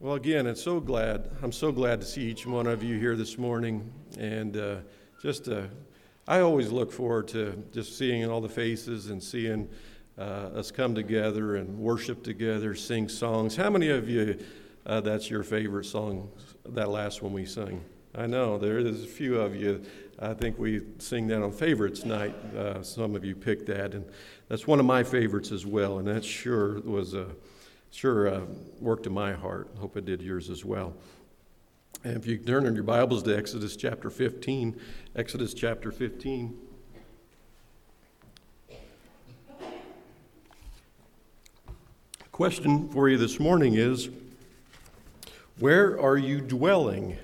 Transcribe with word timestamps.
Well, 0.00 0.14
again, 0.14 0.46
I'm 0.46 0.54
so 0.54 0.78
glad. 0.78 1.28
I'm 1.42 1.50
so 1.50 1.72
glad 1.72 2.00
to 2.02 2.06
see 2.06 2.20
each 2.20 2.46
one 2.46 2.68
of 2.68 2.84
you 2.84 3.00
here 3.00 3.16
this 3.16 3.36
morning. 3.36 3.92
And 4.16 4.56
uh, 4.56 4.76
just, 5.20 5.48
uh, 5.48 5.62
I 6.28 6.38
always 6.38 6.70
look 6.70 6.92
forward 6.92 7.26
to 7.28 7.64
just 7.72 7.98
seeing 7.98 8.30
all 8.30 8.40
the 8.40 8.48
faces 8.48 9.10
and 9.10 9.20
seeing 9.20 9.68
uh, 10.16 10.20
us 10.54 10.70
come 10.70 10.94
together 10.94 11.56
and 11.56 11.76
worship 11.80 12.22
together, 12.22 12.76
sing 12.76 13.08
songs. 13.08 13.56
How 13.56 13.70
many 13.70 13.88
of 13.88 14.08
you, 14.08 14.38
uh, 14.86 15.00
that's 15.00 15.28
your 15.28 15.42
favorite 15.42 15.84
song, 15.86 16.30
that 16.68 16.90
last 16.90 17.20
one 17.20 17.32
we 17.32 17.44
sang, 17.44 17.80
I 18.14 18.28
know 18.28 18.56
there 18.56 18.78
is 18.78 19.02
a 19.02 19.06
few 19.08 19.40
of 19.40 19.56
you. 19.56 19.82
I 20.20 20.32
think 20.32 20.60
we 20.60 20.80
sing 20.98 21.26
that 21.26 21.42
on 21.42 21.50
favorites 21.50 22.04
night. 22.04 22.36
Uh, 22.54 22.84
some 22.84 23.16
of 23.16 23.24
you 23.24 23.34
picked 23.34 23.66
that, 23.66 23.94
and 23.94 24.04
that's 24.48 24.64
one 24.64 24.78
of 24.78 24.86
my 24.86 25.02
favorites 25.02 25.50
as 25.50 25.66
well. 25.66 25.98
And 25.98 26.06
that 26.06 26.24
sure 26.24 26.78
was 26.82 27.14
a 27.14 27.26
sure 27.90 28.28
uh, 28.28 28.40
worked 28.80 29.04
to 29.04 29.10
my 29.10 29.32
heart. 29.32 29.68
Hope 29.78 29.96
it 29.96 30.04
did 30.04 30.22
yours 30.22 30.50
as 30.50 30.64
well. 30.64 30.94
And 32.04 32.16
if 32.16 32.26
you 32.26 32.38
turn 32.38 32.66
in 32.66 32.74
your 32.74 32.84
Bibles 32.84 33.22
to 33.24 33.36
Exodus 33.36 33.76
chapter 33.76 34.10
15, 34.10 34.78
Exodus 35.16 35.54
chapter 35.54 35.90
15. 35.90 36.56
Question 42.30 42.88
for 42.90 43.08
you 43.08 43.16
this 43.16 43.40
morning 43.40 43.74
is 43.74 44.10
Where 45.58 46.00
are 46.00 46.16
you 46.16 46.40
dwelling? 46.40 47.16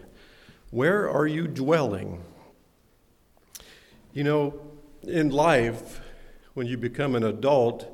Where 0.70 1.08
are 1.08 1.26
you 1.26 1.46
dwelling? 1.46 2.24
You 4.12 4.24
know, 4.24 4.54
in 5.02 5.30
life, 5.30 6.00
when 6.54 6.66
you 6.66 6.76
become 6.76 7.14
an 7.14 7.22
adult, 7.22 7.93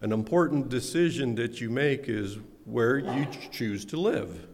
an 0.00 0.12
important 0.12 0.68
decision 0.68 1.34
that 1.36 1.60
you 1.60 1.70
make 1.70 2.08
is 2.08 2.38
where 2.66 2.98
you 2.98 3.26
choose 3.50 3.84
to 3.86 3.96
live. 3.98 4.46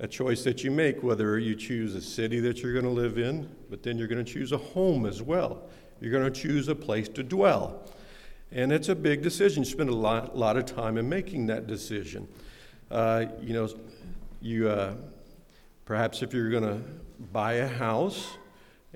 A 0.00 0.08
choice 0.08 0.42
that 0.42 0.64
you 0.64 0.72
make, 0.72 1.04
whether 1.04 1.38
you 1.38 1.54
choose 1.54 1.94
a 1.94 2.00
city 2.00 2.40
that 2.40 2.60
you're 2.62 2.72
going 2.72 2.84
to 2.84 2.90
live 2.90 3.16
in, 3.16 3.48
but 3.70 3.84
then 3.84 3.96
you're 3.96 4.08
going 4.08 4.22
to 4.24 4.30
choose 4.30 4.50
a 4.50 4.56
home 4.58 5.06
as 5.06 5.22
well. 5.22 5.62
You're 6.00 6.10
going 6.10 6.30
to 6.30 6.38
choose 6.40 6.66
a 6.66 6.74
place 6.74 7.08
to 7.10 7.22
dwell. 7.22 7.80
And 8.50 8.72
it's 8.72 8.88
a 8.88 8.94
big 8.94 9.22
decision. 9.22 9.62
You 9.62 9.70
spend 9.70 9.88
a 9.88 9.94
lot, 9.94 10.36
lot 10.36 10.56
of 10.56 10.66
time 10.66 10.98
in 10.98 11.08
making 11.08 11.46
that 11.46 11.66
decision. 11.68 12.26
Uh, 12.90 13.26
you 13.40 13.52
know, 13.52 13.68
you 14.40 14.68
uh, 14.68 14.94
perhaps 15.84 16.22
if 16.22 16.34
you're 16.34 16.50
going 16.50 16.64
to 16.64 16.80
buy 17.32 17.54
a 17.54 17.68
house, 17.68 18.36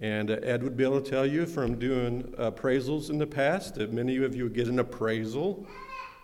and 0.00 0.30
uh, 0.30 0.36
Ed 0.42 0.62
would 0.62 0.76
be 0.78 0.84
able 0.84 1.00
to 1.02 1.10
tell 1.10 1.26
you 1.26 1.44
from 1.46 1.78
doing 1.78 2.22
appraisals 2.38 3.10
in 3.10 3.18
the 3.18 3.26
past 3.26 3.74
that 3.74 3.92
many 3.92 4.16
of 4.16 4.34
you 4.34 4.48
get 4.48 4.66
an 4.66 4.78
appraisal 4.78 5.66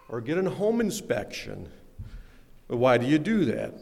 or 0.08 0.20
get 0.22 0.38
a 0.38 0.48
home 0.48 0.80
inspection. 0.80 1.69
But 2.69 2.78
why 2.78 2.97
do 2.97 3.04
you 3.06 3.19
do 3.19 3.44
that? 3.47 3.74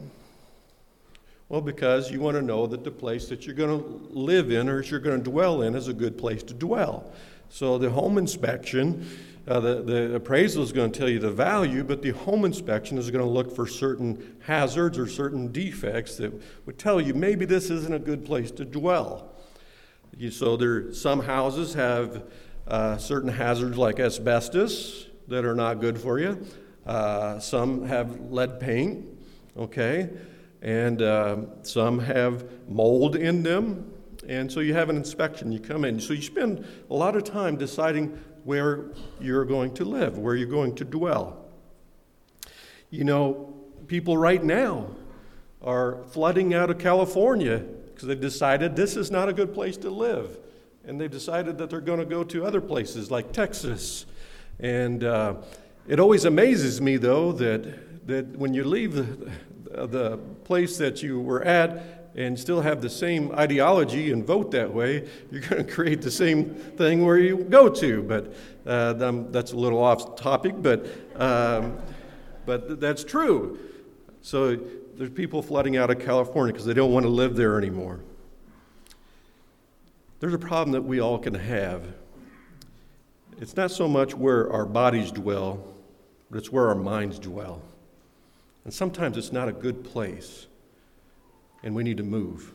Well, 1.48 1.60
because 1.60 2.10
you 2.10 2.20
want 2.20 2.34
to 2.36 2.42
know 2.42 2.66
that 2.66 2.82
the 2.82 2.90
place 2.90 3.28
that 3.28 3.46
you're 3.46 3.54
going 3.54 3.80
to 3.80 4.08
live 4.10 4.50
in 4.50 4.68
or 4.68 4.82
you're 4.82 4.98
going 4.98 5.18
to 5.18 5.30
dwell 5.30 5.62
in 5.62 5.76
is 5.76 5.86
a 5.88 5.92
good 5.92 6.18
place 6.18 6.42
to 6.44 6.54
dwell. 6.54 7.12
So 7.50 7.78
the 7.78 7.90
home 7.90 8.18
inspection, 8.18 9.06
uh, 9.46 9.60
the, 9.60 9.82
the 9.82 10.14
appraisal 10.16 10.64
is 10.64 10.72
going 10.72 10.90
to 10.90 10.98
tell 10.98 11.08
you 11.08 11.20
the 11.20 11.30
value, 11.30 11.84
but 11.84 12.02
the 12.02 12.10
home 12.10 12.44
inspection 12.44 12.98
is 12.98 13.10
going 13.12 13.22
to 13.24 13.30
look 13.30 13.54
for 13.54 13.66
certain 13.68 14.38
hazards 14.44 14.98
or 14.98 15.06
certain 15.06 15.52
defects 15.52 16.16
that 16.16 16.32
would 16.66 16.78
tell 16.78 17.00
you 17.00 17.14
maybe 17.14 17.44
this 17.44 17.70
isn't 17.70 17.94
a 17.94 17.98
good 18.00 18.24
place 18.24 18.50
to 18.52 18.64
dwell. 18.64 19.30
So 20.30 20.56
there, 20.56 20.92
some 20.92 21.20
houses 21.20 21.74
have 21.74 22.22
uh, 22.68 22.96
certain 22.98 23.28
hazards 23.28 23.76
like 23.76 23.98
asbestos 23.98 25.08
that 25.28 25.44
are 25.44 25.54
not 25.56 25.80
good 25.80 25.98
for 26.00 26.20
you. 26.20 26.44
Uh, 26.86 27.38
some 27.40 27.84
have 27.86 28.20
lead 28.30 28.60
paint, 28.60 29.06
okay, 29.56 30.10
and 30.62 31.02
uh, 31.02 31.36
some 31.62 31.98
have 31.98 32.44
mold 32.68 33.16
in 33.16 33.42
them. 33.42 33.92
And 34.26 34.50
so 34.50 34.60
you 34.60 34.72
have 34.74 34.88
an 34.88 34.96
inspection. 34.96 35.50
You 35.50 35.58
come 35.58 35.84
in. 35.84 35.98
So 36.00 36.12
you 36.14 36.22
spend 36.22 36.64
a 36.90 36.94
lot 36.94 37.16
of 37.16 37.24
time 37.24 37.56
deciding 37.56 38.16
where 38.44 38.92
you're 39.20 39.44
going 39.44 39.74
to 39.74 39.84
live, 39.84 40.16
where 40.16 40.36
you're 40.36 40.46
going 40.48 40.74
to 40.76 40.84
dwell. 40.84 41.44
You 42.90 43.04
know, 43.04 43.52
people 43.88 44.16
right 44.16 44.42
now 44.42 44.88
are 45.60 46.04
flooding 46.04 46.54
out 46.54 46.70
of 46.70 46.78
California 46.78 47.64
because 47.94 48.08
they've 48.08 48.20
decided 48.20 48.74
this 48.74 48.96
is 48.96 49.10
not 49.10 49.28
a 49.28 49.32
good 49.32 49.54
place 49.54 49.76
to 49.78 49.90
live. 49.90 50.36
And 50.84 51.00
they've 51.00 51.10
decided 51.10 51.58
that 51.58 51.70
they're 51.70 51.80
going 51.80 52.00
to 52.00 52.04
go 52.04 52.24
to 52.24 52.44
other 52.44 52.60
places 52.60 53.10
like 53.10 53.32
Texas. 53.32 54.04
And 54.58 55.04
uh, 55.04 55.34
it 55.86 56.00
always 56.00 56.24
amazes 56.24 56.80
me, 56.80 56.96
though, 56.96 57.32
that, 57.32 58.06
that 58.06 58.26
when 58.36 58.52
you 58.52 58.64
leave 58.64 58.94
the, 58.94 59.30
the 59.86 60.18
place 60.44 60.76
that 60.78 61.02
you 61.02 61.20
were 61.20 61.42
at 61.42 62.04
and 62.16 62.38
still 62.38 62.60
have 62.60 62.80
the 62.80 62.90
same 62.90 63.32
ideology 63.32 64.12
and 64.12 64.24
vote 64.26 64.50
that 64.50 64.72
way, 64.72 65.08
you're 65.30 65.40
going 65.40 65.64
to 65.64 65.72
create 65.72 66.02
the 66.02 66.10
same 66.10 66.50
thing 66.54 67.04
where 67.04 67.18
you 67.18 67.38
go 67.44 67.68
to. 67.68 68.02
But 68.02 68.34
uh, 68.66 69.06
um, 69.08 69.32
that's 69.32 69.52
a 69.52 69.56
little 69.56 69.82
off 69.82 70.16
topic, 70.16 70.54
but, 70.58 70.86
um, 71.16 71.78
but 72.44 72.80
that's 72.80 73.04
true. 73.04 73.58
So 74.24 74.56
there's 74.96 75.10
people 75.10 75.42
flooding 75.42 75.76
out 75.76 75.90
of 75.90 75.98
California 76.00 76.54
because 76.54 76.64
they 76.64 76.72
don't 76.72 76.92
want 76.94 77.04
to 77.04 77.10
live 77.10 77.36
there 77.36 77.58
anymore. 77.58 78.00
There's 80.18 80.32
a 80.32 80.38
problem 80.38 80.72
that 80.72 80.80
we 80.82 80.98
all 80.98 81.18
can 81.18 81.34
have. 81.34 81.82
It's 83.38 83.54
not 83.54 83.70
so 83.70 83.86
much 83.86 84.14
where 84.14 84.50
our 84.50 84.64
bodies 84.64 85.12
dwell, 85.12 85.62
but 86.30 86.38
it's 86.38 86.50
where 86.50 86.68
our 86.68 86.74
minds 86.74 87.18
dwell. 87.18 87.60
And 88.64 88.72
sometimes 88.72 89.18
it's 89.18 89.30
not 89.30 89.50
a 89.50 89.52
good 89.52 89.84
place, 89.84 90.46
and 91.62 91.74
we 91.74 91.82
need 91.84 91.98
to 91.98 92.02
move. 92.02 92.54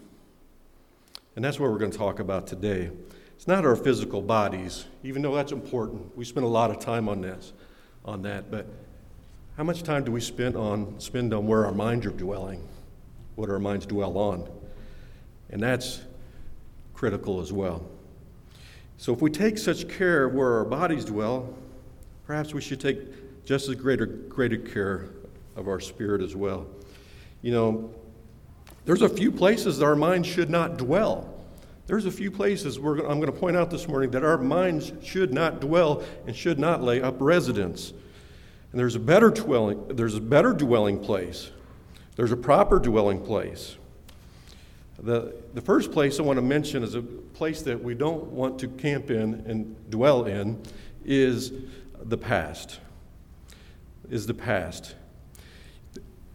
And 1.35 1.45
that's 1.45 1.59
what 1.59 1.69
we're 1.69 1.77
going 1.77 1.91
to 1.91 1.97
talk 1.99 2.17
about 2.17 2.47
today. 2.47 2.89
It's 3.35 3.47
not 3.47 3.63
our 3.63 3.75
physical 3.75 4.23
bodies, 4.23 4.85
even 5.03 5.21
though 5.21 5.35
that's 5.35 5.51
important. 5.51 6.17
We 6.17 6.25
spend 6.25 6.47
a 6.47 6.49
lot 6.49 6.71
of 6.71 6.79
time 6.79 7.07
on 7.07 7.21
this, 7.21 7.53
on 8.05 8.23
that, 8.23 8.49
but 8.49 8.65
how 9.59 9.65
much 9.65 9.83
time 9.83 10.05
do 10.05 10.11
we 10.13 10.21
spend 10.21 10.55
on 10.55 10.97
spend 11.01 11.33
on 11.33 11.45
where 11.45 11.65
our 11.65 11.73
minds 11.73 12.05
are 12.05 12.11
dwelling, 12.11 12.61
what 13.35 13.49
our 13.49 13.59
minds 13.59 13.85
dwell 13.85 14.17
on? 14.17 14.47
And 15.49 15.61
that's 15.61 15.99
critical 16.93 17.41
as 17.41 17.51
well. 17.51 17.85
So 18.95 19.11
if 19.11 19.21
we 19.21 19.29
take 19.29 19.57
such 19.57 19.89
care 19.89 20.23
of 20.27 20.33
where 20.33 20.53
our 20.53 20.63
bodies 20.63 21.03
dwell, 21.03 21.53
perhaps 22.25 22.53
we 22.53 22.61
should 22.61 22.79
take 22.79 23.43
just 23.45 23.67
as 23.67 23.75
greater 23.75 24.05
greater 24.05 24.55
care 24.55 25.09
of 25.57 25.67
our 25.67 25.81
spirit 25.81 26.21
as 26.21 26.37
well. 26.37 26.65
You 27.41 27.51
know, 27.51 27.93
there's 28.85 29.01
a 29.01 29.09
few 29.09 29.29
places 29.29 29.79
that 29.79 29.85
our 29.85 29.95
minds 29.97 30.25
should 30.25 30.49
not 30.49 30.77
dwell. 30.77 31.37
There's 31.85 32.05
a 32.05 32.11
few 32.11 32.31
places 32.31 32.79
where 32.79 32.99
I'm 33.05 33.19
going 33.19 33.33
to 33.33 33.37
point 33.37 33.57
out 33.57 33.71
this 33.71 33.89
morning 33.89 34.11
that 34.11 34.23
our 34.23 34.37
minds 34.37 34.93
should 35.03 35.33
not 35.33 35.59
dwell 35.59 36.01
and 36.25 36.33
should 36.33 36.59
not 36.59 36.81
lay 36.81 37.01
up 37.01 37.15
residence. 37.19 37.91
And 38.71 38.79
there's 38.79 38.95
a 38.95 38.99
better 38.99 39.29
dwelling, 39.29 39.83
there's 39.89 40.15
a 40.15 40.21
better 40.21 40.53
dwelling 40.53 40.99
place. 40.99 41.51
There's 42.15 42.31
a 42.31 42.37
proper 42.37 42.79
dwelling 42.79 43.23
place. 43.25 43.75
The, 44.99 45.33
the 45.53 45.61
first 45.61 45.91
place 45.91 46.19
I 46.19 46.23
want 46.23 46.37
to 46.37 46.41
mention 46.43 46.83
is 46.83 46.93
a 46.93 47.01
place 47.01 47.61
that 47.63 47.81
we 47.81 47.95
don't 47.95 48.25
want 48.25 48.59
to 48.59 48.67
camp 48.67 49.09
in 49.09 49.43
and 49.47 49.89
dwell 49.89 50.25
in 50.25 50.61
is 51.05 51.51
the 52.03 52.17
past. 52.17 52.79
Is 54.09 54.27
the 54.27 54.33
past. 54.33 54.95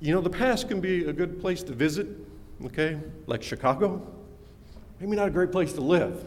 You 0.01 0.15
know, 0.15 0.21
the 0.23 0.31
past 0.31 0.69
can 0.69 0.81
be 0.81 1.05
a 1.05 1.13
good 1.13 1.41
place 1.41 1.63
to 1.65 1.73
visit, 1.75 2.09
okay? 2.65 2.99
Like 3.27 3.43
Chicago. 3.43 4.03
Maybe 4.99 5.15
not 5.17 5.29
a 5.29 5.31
great 5.31 5.53
place 5.53 5.73
to 5.75 5.81
live. 5.83 6.25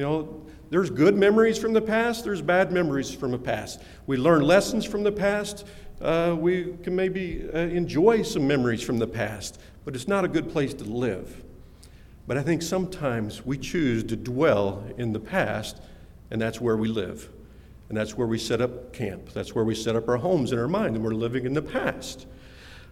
You 0.00 0.06
know, 0.06 0.46
there's 0.70 0.88
good 0.88 1.14
memories 1.14 1.58
from 1.58 1.74
the 1.74 1.80
past, 1.82 2.24
there's 2.24 2.40
bad 2.40 2.72
memories 2.72 3.10
from 3.10 3.32
the 3.32 3.38
past. 3.38 3.82
We 4.06 4.16
learn 4.16 4.40
lessons 4.40 4.86
from 4.86 5.02
the 5.02 5.12
past, 5.12 5.66
uh, 6.00 6.34
we 6.40 6.74
can 6.82 6.96
maybe 6.96 7.44
uh, 7.52 7.58
enjoy 7.58 8.22
some 8.22 8.46
memories 8.48 8.80
from 8.82 8.98
the 8.98 9.06
past, 9.06 9.60
but 9.84 9.94
it's 9.94 10.08
not 10.08 10.24
a 10.24 10.28
good 10.28 10.48
place 10.48 10.72
to 10.72 10.84
live. 10.84 11.44
But 12.26 12.38
I 12.38 12.42
think 12.42 12.62
sometimes 12.62 13.44
we 13.44 13.58
choose 13.58 14.02
to 14.04 14.16
dwell 14.16 14.82
in 14.96 15.12
the 15.12 15.20
past, 15.20 15.82
and 16.30 16.40
that's 16.40 16.62
where 16.62 16.78
we 16.78 16.88
live. 16.88 17.28
And 17.90 17.98
that's 17.98 18.16
where 18.16 18.26
we 18.26 18.38
set 18.38 18.62
up 18.62 18.94
camp. 18.94 19.28
That's 19.34 19.54
where 19.54 19.64
we 19.66 19.74
set 19.74 19.96
up 19.96 20.08
our 20.08 20.16
homes 20.16 20.52
in 20.52 20.58
our 20.58 20.66
mind, 20.68 20.96
and 20.96 21.04
we're 21.04 21.10
living 21.12 21.44
in 21.44 21.52
the 21.52 21.60
past. 21.60 22.24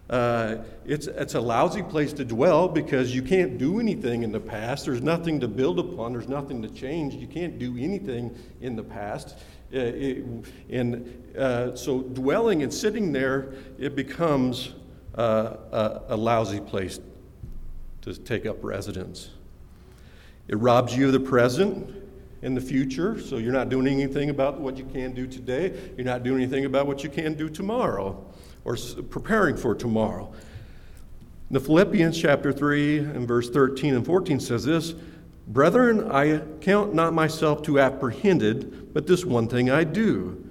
Uh, 0.09 0.55
it's, 0.87 1.05
it's 1.05 1.35
a 1.35 1.39
lousy 1.39 1.83
place 1.83 2.11
to 2.13 2.25
dwell 2.25 2.67
because 2.67 3.13
you 3.13 3.21
can't 3.21 3.59
do 3.59 3.79
anything 3.79 4.23
in 4.23 4.31
the 4.31 4.39
past. 4.39 4.85
There's 4.85 5.03
nothing 5.03 5.39
to 5.39 5.47
build 5.47 5.77
upon. 5.77 6.13
There's 6.13 6.27
nothing 6.27 6.61
to 6.63 6.67
change. 6.69 7.13
You 7.13 7.27
can't 7.27 7.59
do 7.59 7.75
anything 7.77 8.35
in 8.61 8.75
the 8.75 8.81
past. 8.83 9.35
Uh, 9.71 9.77
it, 9.77 10.25
and 10.71 11.37
uh, 11.37 11.75
so 11.75 12.01
dwelling 12.01 12.63
and 12.63 12.73
sitting 12.73 13.11
there, 13.11 13.53
it 13.77 13.95
becomes 13.95 14.73
uh, 15.15 15.57
a, 15.71 16.01
a 16.07 16.17
lousy 16.17 16.59
place 16.59 16.99
to 18.01 18.17
take 18.17 18.47
up 18.47 18.63
residence. 18.63 19.29
It 20.47 20.55
robs 20.57 20.97
you 20.97 21.05
of 21.07 21.13
the 21.13 21.19
present 21.19 21.87
in 22.41 22.55
the 22.55 22.61
future, 22.61 23.19
so 23.21 23.37
you're 23.37 23.53
not 23.53 23.69
doing 23.69 23.85
anything 23.85 24.31
about 24.31 24.59
what 24.59 24.75
you 24.77 24.85
can 24.85 25.13
do 25.13 25.27
today. 25.27 25.91
You're 25.97 26.05
not 26.05 26.23
doing 26.23 26.41
anything 26.41 26.65
about 26.65 26.87
what 26.87 27.03
you 27.03 27.09
can 27.11 27.35
do 27.35 27.47
tomorrow 27.47 28.25
or 28.65 28.77
preparing 29.09 29.57
for 29.57 29.75
tomorrow. 29.75 30.31
The 31.51 31.59
Philippians 31.59 32.19
chapter 32.19 32.51
3 32.51 32.99
and 32.99 33.27
verse 33.27 33.49
13 33.49 33.95
and 33.95 34.05
14 34.05 34.39
says 34.39 34.65
this 34.65 34.93
Brethren, 35.47 36.11
I 36.11 36.39
count 36.61 36.93
not 36.93 37.13
myself 37.13 37.63
to 37.63 37.79
apprehended, 37.79 38.93
but 38.93 39.07
this 39.07 39.25
one 39.25 39.47
thing 39.47 39.69
I 39.69 39.83
do, 39.83 40.45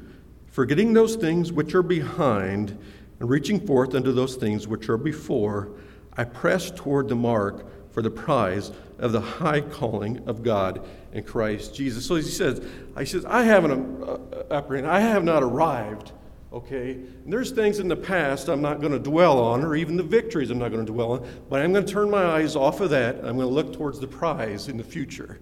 forgetting 0.48 0.92
those 0.92 1.14
things 1.16 1.52
which 1.52 1.74
are 1.74 1.84
behind 1.84 2.76
and 3.20 3.28
reaching 3.28 3.64
forth 3.64 3.94
unto 3.94 4.12
those 4.12 4.34
things 4.36 4.66
which 4.66 4.88
are 4.88 4.96
before, 4.96 5.70
I 6.16 6.24
press 6.24 6.70
toward 6.72 7.08
the 7.08 7.14
mark 7.16 7.92
for 7.92 8.02
the 8.02 8.10
prize 8.10 8.72
of 8.98 9.12
the 9.12 9.20
high 9.20 9.60
calling 9.60 10.28
of 10.28 10.42
God 10.42 10.84
in 11.12 11.22
Christ 11.22 11.74
Jesus. 11.76 12.06
So 12.06 12.16
he 12.16 12.22
says, 12.22 12.60
he 12.98 13.04
says, 13.04 13.24
I 13.24 13.44
haven't 13.44 14.02
uh, 14.02 14.04
uh, 14.06 14.18
apprehended, 14.50 14.90
I 14.90 14.98
have 14.98 15.22
not 15.22 15.44
arrived, 15.44 16.10
Okay? 16.52 16.92
And 16.92 17.32
there's 17.32 17.50
things 17.50 17.78
in 17.78 17.88
the 17.88 17.96
past 17.96 18.48
I'm 18.48 18.62
not 18.62 18.80
going 18.80 18.92
to 18.92 18.98
dwell 18.98 19.38
on, 19.40 19.62
or 19.64 19.76
even 19.76 19.96
the 19.96 20.02
victories 20.02 20.50
I'm 20.50 20.58
not 20.58 20.70
going 20.70 20.84
to 20.84 20.92
dwell 20.92 21.12
on, 21.12 21.26
but 21.48 21.60
I'm 21.60 21.72
going 21.72 21.84
to 21.84 21.92
turn 21.92 22.10
my 22.10 22.24
eyes 22.24 22.56
off 22.56 22.80
of 22.80 22.90
that. 22.90 23.16
I'm 23.16 23.36
going 23.36 23.40
to 23.40 23.46
look 23.46 23.72
towards 23.72 24.00
the 24.00 24.06
prize 24.06 24.68
in 24.68 24.76
the 24.76 24.84
future, 24.84 25.38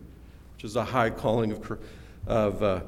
which 0.55 0.65
is 0.65 0.75
the 0.75 0.85
high 0.85 1.11
calling 1.11 1.53
of, 1.53 1.79
of 2.27 2.63
uh, 2.63 2.81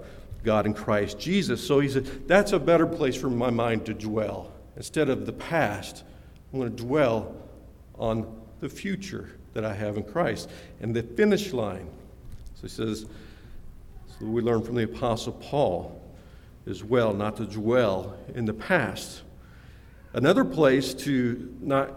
God 0.42 0.66
in 0.66 0.74
Christ 0.74 1.18
Jesus. 1.18 1.64
So 1.64 1.80
he 1.80 1.88
said, 1.88 2.26
that's 2.28 2.52
a 2.52 2.58
better 2.58 2.86
place 2.86 3.16
for 3.16 3.30
my 3.30 3.50
mind 3.50 3.86
to 3.86 3.94
dwell. 3.94 4.52
Instead 4.76 5.08
of 5.08 5.26
the 5.26 5.32
past, 5.32 6.04
I'm 6.52 6.60
going 6.60 6.74
to 6.74 6.82
dwell 6.84 7.34
on 7.98 8.32
the 8.60 8.68
future 8.68 9.32
that 9.54 9.64
I 9.64 9.74
have 9.74 9.96
in 9.96 10.02
Christ 10.04 10.48
and 10.80 10.94
the 10.94 11.02
finish 11.02 11.52
line. 11.52 11.88
So 12.54 12.62
he 12.62 12.68
says, 12.68 13.06
so 14.08 14.26
we 14.26 14.40
learn 14.40 14.62
from 14.62 14.74
the 14.74 14.84
Apostle 14.84 15.32
Paul 15.34 16.00
as 16.68 16.84
well, 16.84 17.14
not 17.14 17.36
to 17.36 17.46
dwell 17.46 18.16
in 18.34 18.44
the 18.44 18.54
past. 18.54 19.22
Another 20.12 20.44
place 20.44 20.94
to 20.94 21.54
not, 21.60 21.92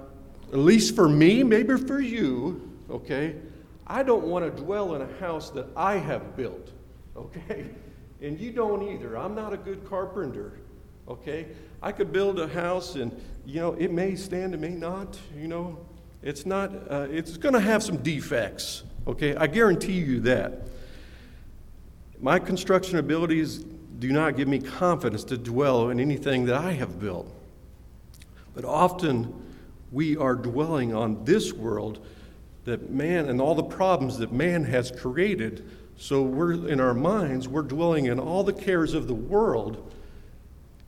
at 0.51 0.57
least 0.59 0.95
for 0.95 1.07
me, 1.09 1.43
maybe 1.43 1.77
for 1.77 1.99
you, 1.99 2.73
okay, 2.89 3.35
I 3.87 4.03
don't 4.03 4.25
want 4.25 4.43
to 4.45 4.63
dwell 4.63 4.95
in 4.95 5.01
a 5.01 5.13
house 5.19 5.49
that 5.51 5.67
I 5.75 5.97
have 5.97 6.35
built, 6.35 6.71
okay? 7.15 7.67
And 8.23 8.39
you 8.39 8.51
don't 8.51 8.87
either. 8.87 9.17
I'm 9.17 9.33
not 9.33 9.51
a 9.51 9.57
good 9.57 9.83
carpenter, 9.89 10.59
okay? 11.07 11.47
I 11.81 11.91
could 11.91 12.13
build 12.13 12.39
a 12.39 12.47
house 12.47 12.93
and, 12.93 13.11
you 13.47 13.59
know, 13.59 13.73
it 13.73 13.91
may 13.91 14.13
stand, 14.15 14.53
it 14.53 14.59
may 14.59 14.75
not, 14.75 15.17
you 15.35 15.47
know. 15.47 15.79
It's 16.21 16.45
not, 16.45 16.69
uh, 16.91 17.07
it's 17.09 17.35
going 17.37 17.53
to 17.55 17.59
have 17.59 17.81
some 17.81 17.97
defects, 17.97 18.83
okay? 19.07 19.35
I 19.35 19.47
guarantee 19.47 19.93
you 19.93 20.19
that. 20.19 20.67
My 22.19 22.37
construction 22.37 22.99
abilities 22.99 23.65
do 24.01 24.11
not 24.11 24.35
give 24.35 24.47
me 24.47 24.57
confidence 24.59 25.23
to 25.25 25.37
dwell 25.37 25.89
in 25.91 25.99
anything 25.99 26.45
that 26.47 26.55
I 26.55 26.71
have 26.73 26.99
built. 26.99 27.31
But 28.55 28.65
often 28.65 29.31
we 29.91 30.17
are 30.17 30.33
dwelling 30.35 30.93
on 30.95 31.23
this 31.23 31.53
world 31.53 32.03
that 32.65 32.89
man 32.89 33.29
and 33.29 33.39
all 33.39 33.53
the 33.55 33.63
problems 33.63 34.17
that 34.17 34.31
man 34.33 34.63
has 34.63 34.89
created. 34.91 35.69
So 35.97 36.23
we're 36.23 36.67
in 36.67 36.79
our 36.79 36.95
minds, 36.95 37.47
we're 37.47 37.61
dwelling 37.61 38.05
in 38.05 38.19
all 38.19 38.43
the 38.43 38.53
cares 38.53 38.95
of 38.95 39.07
the 39.07 39.13
world. 39.13 39.93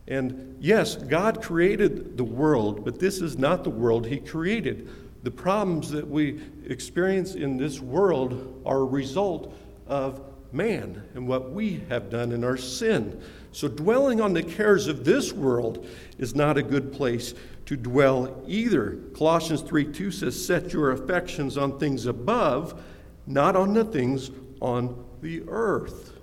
And 0.08 0.58
yes, 0.60 0.96
God 0.96 1.40
created 1.42 2.18
the 2.18 2.24
world, 2.24 2.84
but 2.84 3.00
this 3.00 3.22
is 3.22 3.38
not 3.38 3.64
the 3.64 3.70
world 3.70 4.08
He 4.08 4.18
created. 4.18 4.90
The 5.22 5.32
problems 5.32 5.92
that 5.92 6.08
we 6.08 6.42
experience 6.66 7.36
in 7.36 7.58
this 7.58 7.80
world 7.80 8.60
are 8.66 8.80
a 8.80 8.84
result 8.86 9.54
of 9.86 10.20
man 10.54 11.04
and 11.16 11.28
what 11.28 11.52
we 11.52 11.84
have 11.90 12.10
done 12.10 12.32
in 12.32 12.44
our 12.44 12.58
sin. 12.58 13.20
So, 13.52 13.68
dwelling 13.68 14.22
on 14.22 14.34
the 14.34 14.44
cares 14.44 14.88
of 14.88 15.04
this 15.04 15.34
world 15.34 15.86
is 16.18 16.36
not 16.36 16.58
a 16.58 16.64
good 16.64 16.94
place 16.94 17.34
to 17.66 17.76
dwell 17.76 18.42
either. 18.48 18.98
Colossians 19.16 19.62
3 19.62 19.86
2 19.92 20.12
says, 20.12 20.46
Set 20.46 20.74
your 20.74 20.92
affections 20.92 21.58
on 21.58 21.80
things 21.80 22.06
above, 22.06 22.82
not 23.28 23.56
on 23.56 23.74
the 23.74 23.84
things 23.84 24.32
on 24.62 25.04
the 25.22 25.44
earth. 25.48 26.14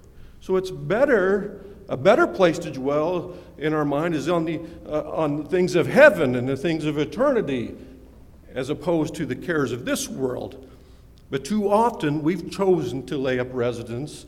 So, 0.40 0.56
it's 0.56 0.70
better. 0.70 1.64
A 1.88 1.96
better 1.96 2.24
place 2.28 2.56
to 2.60 2.70
dwell 2.70 3.36
in 3.58 3.72
our 3.74 3.84
mind 3.84 4.14
is 4.14 4.28
on 4.28 4.44
the 4.44 4.60
uh, 4.86 5.10
on 5.10 5.44
things 5.48 5.74
of 5.74 5.88
heaven 5.88 6.36
and 6.36 6.48
the 6.48 6.56
things 6.56 6.84
of 6.84 6.98
eternity, 6.98 7.74
as 8.54 8.70
opposed 8.70 9.16
to 9.16 9.26
the 9.26 9.34
cares 9.34 9.72
of 9.72 9.84
this 9.84 10.08
world. 10.08 10.69
But 11.30 11.44
too 11.44 11.70
often 11.70 12.22
we've 12.22 12.50
chosen 12.50 13.06
to 13.06 13.16
lay 13.16 13.38
up 13.38 13.48
residence 13.52 14.26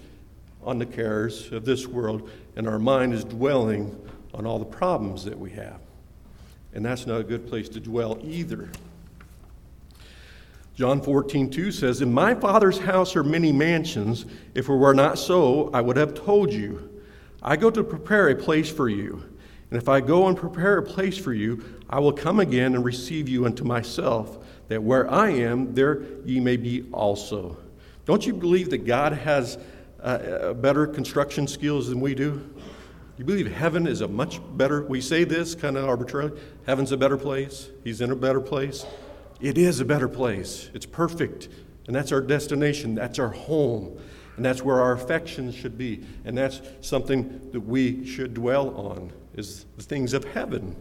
on 0.64 0.78
the 0.78 0.86
cares 0.86 1.50
of 1.52 1.64
this 1.64 1.88
world, 1.88 2.30
and 2.54 2.68
our 2.68 2.78
mind 2.78 3.12
is 3.12 3.24
dwelling 3.24 3.96
on 4.32 4.46
all 4.46 4.60
the 4.60 4.64
problems 4.64 5.24
that 5.24 5.38
we 5.38 5.50
have. 5.50 5.80
And 6.72 6.84
that's 6.84 7.04
not 7.06 7.20
a 7.20 7.24
good 7.24 7.48
place 7.48 7.68
to 7.70 7.80
dwell 7.80 8.18
either. 8.22 8.70
John 10.76 11.02
14, 11.02 11.50
2 11.50 11.72
says, 11.72 12.00
In 12.00 12.14
my 12.14 12.34
Father's 12.34 12.78
house 12.78 13.14
are 13.16 13.24
many 13.24 13.50
mansions. 13.52 14.24
If 14.54 14.68
it 14.68 14.72
were 14.72 14.94
not 14.94 15.18
so, 15.18 15.70
I 15.74 15.80
would 15.82 15.96
have 15.96 16.14
told 16.14 16.52
you. 16.52 16.88
I 17.42 17.56
go 17.56 17.70
to 17.70 17.82
prepare 17.82 18.28
a 18.28 18.36
place 18.36 18.70
for 18.70 18.88
you. 18.88 19.24
And 19.70 19.80
if 19.80 19.88
I 19.88 20.00
go 20.00 20.28
and 20.28 20.36
prepare 20.36 20.78
a 20.78 20.82
place 20.82 21.18
for 21.18 21.34
you, 21.34 21.62
I 21.90 21.98
will 21.98 22.12
come 22.12 22.38
again 22.40 22.74
and 22.76 22.84
receive 22.84 23.28
you 23.28 23.44
unto 23.44 23.64
myself 23.64 24.38
that 24.72 24.80
where 24.82 25.10
I 25.10 25.30
am, 25.30 25.74
there 25.74 26.02
ye 26.24 26.40
may 26.40 26.56
be 26.56 26.88
also. 26.92 27.56
Don't 28.06 28.26
you 28.26 28.32
believe 28.32 28.70
that 28.70 28.84
God 28.86 29.12
has 29.12 29.58
uh, 30.00 30.04
uh, 30.04 30.52
better 30.54 30.86
construction 30.86 31.46
skills 31.46 31.88
than 31.88 32.00
we 32.00 32.14
do? 32.14 32.48
You 33.18 33.24
believe 33.26 33.50
heaven 33.52 33.86
is 33.86 34.00
a 34.00 34.08
much 34.08 34.40
better, 34.56 34.82
we 34.84 35.00
say 35.02 35.24
this 35.24 35.54
kind 35.54 35.76
of 35.76 35.86
arbitrarily, 35.88 36.40
heaven's 36.66 36.90
a 36.92 36.96
better 36.96 37.18
place, 37.18 37.68
he's 37.84 38.00
in 38.00 38.10
a 38.10 38.16
better 38.16 38.40
place. 38.40 38.86
It 39.42 39.58
is 39.58 39.80
a 39.80 39.84
better 39.84 40.08
place, 40.08 40.70
it's 40.72 40.86
perfect, 40.86 41.48
and 41.86 41.94
that's 41.94 42.10
our 42.10 42.20
destination, 42.22 42.94
that's 42.94 43.18
our 43.18 43.28
home, 43.28 43.98
and 44.36 44.44
that's 44.44 44.62
where 44.62 44.80
our 44.80 44.92
affections 44.92 45.54
should 45.54 45.76
be, 45.76 46.02
and 46.24 46.36
that's 46.38 46.62
something 46.80 47.50
that 47.52 47.60
we 47.60 48.06
should 48.06 48.32
dwell 48.32 48.74
on, 48.74 49.12
is 49.34 49.66
the 49.76 49.82
things 49.82 50.14
of 50.14 50.24
heaven. 50.24 50.74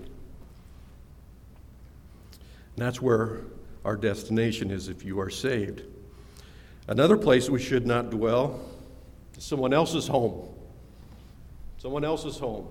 And 2.73 2.85
that's 2.87 3.01
where 3.01 3.41
our 3.85 3.95
destination 3.95 4.71
is 4.71 4.87
if 4.89 5.03
you 5.03 5.19
are 5.19 5.29
saved. 5.29 5.83
Another 6.87 7.17
place 7.17 7.49
we 7.49 7.59
should 7.59 7.85
not 7.87 8.09
dwell 8.09 8.59
is 9.37 9.43
someone 9.43 9.73
else's 9.73 10.07
home. 10.07 10.47
Someone 11.77 12.03
else's 12.03 12.37
home. 12.37 12.67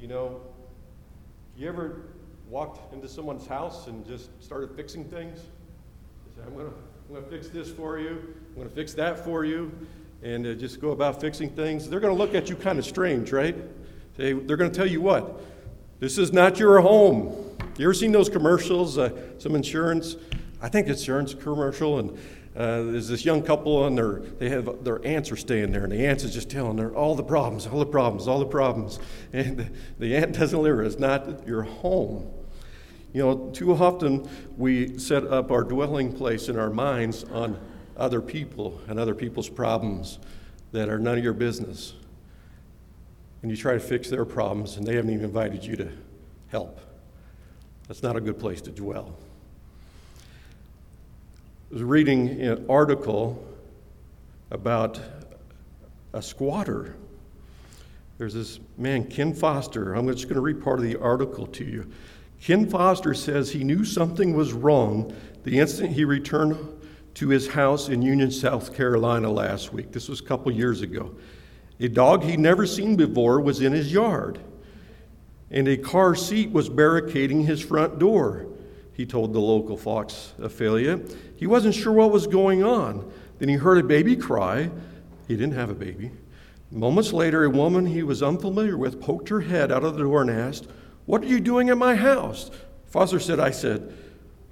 You 0.00 0.08
know, 0.08 0.40
you 1.56 1.68
ever 1.68 2.00
walked 2.48 2.92
into 2.94 3.08
someone's 3.08 3.46
house 3.46 3.86
and 3.86 4.06
just 4.06 4.30
started 4.42 4.74
fixing 4.74 5.04
things? 5.04 5.38
Say, 6.36 6.42
I'm 6.46 6.54
going 6.54 6.66
to 6.66 6.74
I'm 7.16 7.22
to 7.22 7.28
fix 7.30 7.48
this 7.48 7.70
for 7.70 7.98
you. 7.98 8.34
I'm 8.50 8.54
going 8.54 8.68
to 8.68 8.74
fix 8.74 8.94
that 8.94 9.22
for 9.24 9.44
you. 9.44 9.70
And 10.22 10.46
uh, 10.46 10.54
just 10.54 10.80
go 10.80 10.92
about 10.92 11.20
fixing 11.20 11.50
things. 11.50 11.88
They're 11.90 12.00
going 12.00 12.14
to 12.14 12.18
look 12.22 12.34
at 12.34 12.48
you 12.48 12.56
kind 12.56 12.78
of 12.78 12.86
strange, 12.86 13.30
right? 13.32 13.54
They, 14.16 14.32
they're 14.32 14.56
going 14.56 14.70
to 14.70 14.76
tell 14.76 14.86
you 14.88 15.00
what? 15.02 15.40
This 16.00 16.16
is 16.18 16.32
not 16.32 16.58
your 16.58 16.80
home. 16.80 17.53
You 17.76 17.86
ever 17.86 17.94
seen 17.94 18.12
those 18.12 18.28
commercials? 18.28 18.98
Uh, 18.98 19.10
some 19.38 19.56
insurance, 19.56 20.16
I 20.62 20.68
think 20.68 20.86
insurance 20.86 21.34
commercial, 21.34 21.98
and 21.98 22.10
uh, 22.56 22.82
there's 22.84 23.08
this 23.08 23.24
young 23.24 23.42
couple 23.42 23.84
and 23.86 23.98
their 23.98 24.20
they 24.20 24.48
have 24.50 24.84
their 24.84 25.04
aunts 25.04 25.32
are 25.32 25.36
staying 25.36 25.72
there, 25.72 25.82
and 25.82 25.90
the 25.92 26.06
aunt's 26.06 26.22
is 26.22 26.32
just 26.32 26.48
telling 26.48 26.78
her 26.78 26.94
all 26.94 27.16
the 27.16 27.24
problems, 27.24 27.66
all 27.66 27.80
the 27.80 27.86
problems, 27.86 28.28
all 28.28 28.38
the 28.38 28.46
problems, 28.46 29.00
and 29.32 29.56
the, 29.56 29.68
the 29.98 30.14
aunt 30.16 30.38
doesn't 30.38 30.62
live. 30.62 30.78
It's 30.80 31.00
not 31.00 31.46
your 31.48 31.62
home. 31.62 32.30
You 33.12 33.22
know, 33.22 33.50
too 33.52 33.74
often 33.74 34.28
we 34.56 34.98
set 34.98 35.24
up 35.26 35.50
our 35.50 35.64
dwelling 35.64 36.12
place 36.12 36.48
in 36.48 36.56
our 36.58 36.70
minds 36.70 37.24
on 37.24 37.58
other 37.96 38.20
people 38.20 38.80
and 38.88 38.98
other 39.00 39.14
people's 39.14 39.48
problems 39.48 40.18
that 40.70 40.88
are 40.88 40.98
none 40.98 41.18
of 41.18 41.24
your 41.24 41.32
business. 41.32 41.94
And 43.42 43.50
you 43.52 43.56
try 43.56 43.74
to 43.74 43.80
fix 43.80 44.10
their 44.10 44.24
problems, 44.24 44.76
and 44.76 44.86
they 44.86 44.94
haven't 44.94 45.10
even 45.10 45.24
invited 45.24 45.64
you 45.64 45.76
to 45.76 45.88
help. 46.48 46.80
That's 47.88 48.02
not 48.02 48.16
a 48.16 48.20
good 48.20 48.38
place 48.38 48.60
to 48.62 48.70
dwell. 48.70 49.14
I 51.70 51.74
was 51.74 51.82
reading 51.82 52.40
an 52.42 52.64
article 52.68 53.44
about 54.50 55.00
a 56.12 56.22
squatter. 56.22 56.96
There's 58.16 58.34
this 58.34 58.60
man, 58.78 59.04
Ken 59.04 59.34
Foster. 59.34 59.94
I'm 59.94 60.06
just 60.06 60.24
going 60.24 60.36
to 60.36 60.40
read 60.40 60.62
part 60.62 60.78
of 60.78 60.84
the 60.84 60.96
article 60.96 61.46
to 61.48 61.64
you. 61.64 61.90
Ken 62.40 62.68
Foster 62.68 63.12
says 63.12 63.50
he 63.50 63.64
knew 63.64 63.84
something 63.84 64.34
was 64.36 64.52
wrong 64.52 65.14
the 65.44 65.58
instant 65.58 65.90
he 65.92 66.04
returned 66.04 66.56
to 67.14 67.28
his 67.28 67.48
house 67.48 67.88
in 67.90 68.00
Union, 68.02 68.30
South 68.30 68.74
Carolina 68.74 69.30
last 69.30 69.72
week. 69.74 69.92
This 69.92 70.08
was 70.08 70.20
a 70.20 70.24
couple 70.24 70.50
years 70.52 70.80
ago. 70.80 71.14
A 71.80 71.88
dog 71.88 72.22
he'd 72.22 72.38
never 72.38 72.66
seen 72.66 72.96
before 72.96 73.40
was 73.40 73.60
in 73.60 73.72
his 73.72 73.92
yard 73.92 74.40
and 75.50 75.68
a 75.68 75.76
car 75.76 76.14
seat 76.14 76.50
was 76.50 76.68
barricading 76.68 77.44
his 77.44 77.60
front 77.60 77.98
door, 77.98 78.46
he 78.92 79.06
told 79.06 79.32
the 79.32 79.40
local 79.40 79.76
Fox 79.76 80.32
affiliate. 80.40 81.14
He 81.36 81.46
wasn't 81.46 81.74
sure 81.74 81.92
what 81.92 82.12
was 82.12 82.26
going 82.28 82.62
on. 82.62 83.10
Then 83.38 83.48
he 83.48 83.56
heard 83.56 83.78
a 83.78 83.82
baby 83.82 84.14
cry. 84.14 84.70
He 85.26 85.36
didn't 85.36 85.54
have 85.54 85.68
a 85.70 85.74
baby. 85.74 86.12
Moments 86.70 87.12
later, 87.12 87.42
a 87.44 87.50
woman 87.50 87.86
he 87.86 88.02
was 88.04 88.22
unfamiliar 88.22 88.76
with 88.78 89.00
poked 89.00 89.28
her 89.30 89.40
head 89.40 89.72
out 89.72 89.82
of 89.84 89.94
the 89.96 90.02
door 90.04 90.22
and 90.22 90.30
asked, 90.30 90.68
What 91.06 91.22
are 91.22 91.26
you 91.26 91.40
doing 91.40 91.68
in 91.68 91.78
my 91.78 91.96
house? 91.96 92.50
Foster 92.86 93.18
said, 93.18 93.40
I 93.40 93.50
said, 93.50 93.92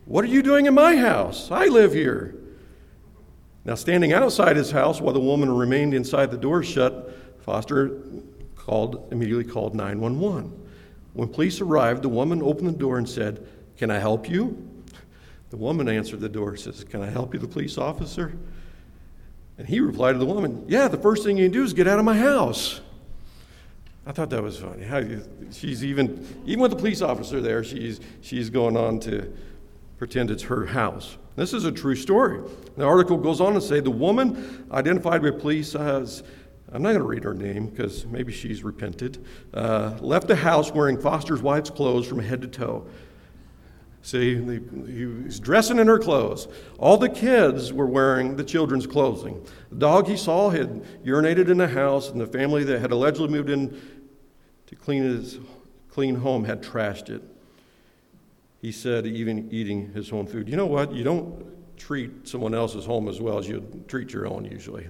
What 0.07 0.25
are 0.25 0.29
you 0.29 0.43
doing 0.43 0.67
in 0.67 0.75
my 0.75 0.97
house? 0.97 1.49
I 1.53 1.67
live 1.67 1.93
here. 1.93 2.35
Now, 3.65 3.77
standing 3.77 4.13
outside 4.13 4.57
his 4.57 4.73
house 4.73 5.01
while 5.01 5.15
the 5.15 5.21
woman 5.21 5.49
remained 5.51 5.95
inside 5.95 6.33
the 6.33 6.37
door 6.37 6.65
shut, 6.65 7.17
Foster 7.43 8.03
called, 8.57 9.07
immediately 9.13 9.45
called 9.45 9.77
911. 9.77 10.59
When 11.15 11.29
police 11.29 11.61
arrived, 11.61 12.03
the 12.03 12.09
woman 12.09 12.43
opened 12.43 12.69
the 12.69 12.73
door 12.73 12.99
and 12.99 13.09
said, 13.09 13.45
Can 13.77 13.91
I 13.91 13.99
help 13.99 14.29
you? 14.29 14.69
The 15.51 15.57
woman 15.59 15.89
answered 15.89 16.21
the 16.21 16.29
door, 16.29 16.57
says, 16.57 16.85
Can 16.85 17.03
I 17.03 17.11
help 17.11 17.35
you, 17.35 17.41
the 17.41 17.49
police 17.49 17.77
officer? 17.77 18.33
And 19.59 19.69
he 19.69 19.81
replied 19.81 20.13
to 20.15 20.19
the 20.19 20.27
woman, 20.27 20.65
Yeah, 20.69 20.89
the 20.89 20.97
first 20.97 21.25
thing 21.25 21.37
you 21.37 21.45
can 21.47 21.53
do 21.53 21.63
is 21.63 21.75
get 21.75 21.87
out 21.87 21.99
of 21.99 22.05
my 22.05 22.17
house. 22.17 22.81
I 24.07 24.13
thought 24.13 24.31
that 24.31 24.43
was 24.43 24.59
funny. 24.59 24.87
she's 25.53 25.85
even, 25.85 26.27
even 26.45 26.61
with 26.61 26.73
the 26.73 26.77
police 26.77 27.03
officer 27.03 27.41
there, 27.41 27.63
she's, 27.63 28.01
she's 28.21 28.51
going 28.51 28.77
on 28.77 28.99
to 29.01 29.33
pretend 29.99 30.31
it's 30.33 30.43
her 30.45 30.67
house. 30.67 31.19
This 31.37 31.53
is 31.53 31.65
a 31.65 31.71
true 31.71 31.95
story. 31.95 32.43
The 32.77 32.85
article 32.85 33.17
goes 33.17 33.41
on 33.41 33.55
to 33.55 33.61
say 33.61 33.79
the 33.79 33.91
woman 33.93 34.67
identified 34.73 35.23
with 35.23 35.41
police 35.41 35.75
as 35.77 36.25
I'm 36.75 36.83
not 36.83 36.91
going 36.91 37.03
to 37.03 37.07
read 37.09 37.25
her 37.25 37.35
name 37.35 37.67
because 37.67 38.07
maybe 38.07 38.33
she's 38.33 38.65
repented, 38.65 39.23
uh, 39.53 39.97
left 40.01 40.27
the 40.27 40.37
house 40.37 40.73
wearing 40.73 40.99
Foster's 40.99 41.43
wife's 41.43 41.71
clothes 41.71 42.07
from 42.07 42.19
head 42.21 42.41
to 42.43 42.49
toe. 42.49 42.87
See, 44.05 44.35
he 44.87 45.07
was 45.07 45.39
dressing 45.39 45.79
in 45.79 45.87
her 45.87 45.99
clothes. 45.99 46.49
All 46.79 46.97
the 46.97 47.09
kids 47.11 47.73
were 47.73 47.87
wearing 47.87 48.37
the 48.37 48.43
children's 48.43 48.87
clothing. 48.87 49.45
The 49.71 49.77
dog 49.77 50.09
he 50.09 50.17
saw 50.17 50.49
had 50.51 50.83
urinated 51.05 51.49
in 51.49 51.59
the 51.59 51.69
house, 51.69 52.09
and 52.09 52.21
the 52.21 52.27
family 52.27 52.65
that 52.65 52.81
had 52.81 52.91
allegedly 52.91 53.29
moved 53.29 53.49
in 53.49 53.81
to 54.67 54.75
clean 54.75 55.05
his 55.05 55.39
clean 55.89 56.17
home 56.17 56.43
had 56.45 56.63
trashed 56.63 57.11
it. 57.11 57.23
He 58.61 58.73
said, 58.73 59.07
even 59.07 59.49
eating 59.53 59.93
his 59.93 60.11
own 60.11 60.27
food. 60.27 60.49
You 60.49 60.57
know 60.57 60.67
what? 60.67 60.93
You 60.93 61.05
don't 61.05 61.47
treat 61.77 62.27
someone 62.27 62.55
else's 62.55 62.85
home 62.87 63.09
as 63.09 63.21
well 63.21 63.39
as 63.39 63.47
you 63.47 63.85
treat 63.87 64.13
your 64.13 64.27
own 64.27 64.45
usually. 64.45 64.89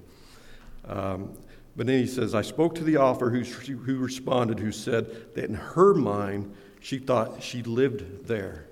Um, 0.87 1.35
but 1.77 1.87
then 1.87 1.99
he 2.01 2.07
says, 2.07 2.35
I 2.35 2.43
spoke 2.43 2.75
to 2.77 2.85
the 2.85 2.99
author 2.99 3.31
who, 3.31 3.41
who 3.79 3.97
responded, 3.97 4.59
who 4.61 4.73
said 4.73 5.35
that 5.35 5.45
in 5.47 5.55
her 5.55 5.95
mind, 5.95 6.53
she 6.81 6.99
thought 6.99 7.43
she 7.43 7.63
lived 7.63 8.27
there. 8.27 8.67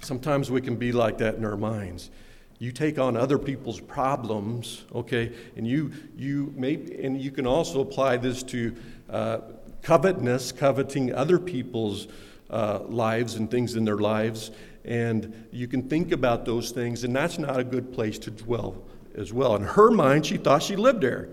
Sometimes 0.00 0.50
we 0.50 0.60
can 0.60 0.76
be 0.76 0.92
like 0.92 1.18
that 1.18 1.34
in 1.34 1.44
our 1.44 1.56
minds. 1.56 2.10
You 2.58 2.72
take 2.72 2.98
on 2.98 3.16
other 3.16 3.38
people's 3.38 3.80
problems, 3.80 4.84
okay, 4.94 5.32
and 5.56 5.66
you 5.66 5.90
you 6.16 6.52
may 6.56 6.74
and 7.02 7.20
you 7.20 7.32
can 7.32 7.44
also 7.46 7.80
apply 7.80 8.18
this 8.18 8.44
to 8.44 8.76
uh, 9.10 9.38
covetousness, 9.82 10.52
coveting 10.52 11.12
other 11.12 11.40
people's 11.40 12.06
uh, 12.50 12.80
lives 12.86 13.34
and 13.34 13.50
things 13.50 13.74
in 13.74 13.84
their 13.84 13.96
lives, 13.96 14.52
and 14.84 15.46
you 15.50 15.66
can 15.66 15.88
think 15.88 16.12
about 16.12 16.44
those 16.44 16.70
things, 16.70 17.02
and 17.02 17.14
that's 17.14 17.36
not 17.38 17.58
a 17.58 17.64
good 17.64 17.92
place 17.92 18.16
to 18.20 18.30
dwell 18.30 18.76
as 19.16 19.32
well. 19.32 19.54
In 19.56 19.62
her 19.62 19.90
mind, 19.90 20.26
she 20.26 20.36
thought 20.36 20.62
she 20.62 20.76
lived 20.76 21.00
there. 21.02 21.28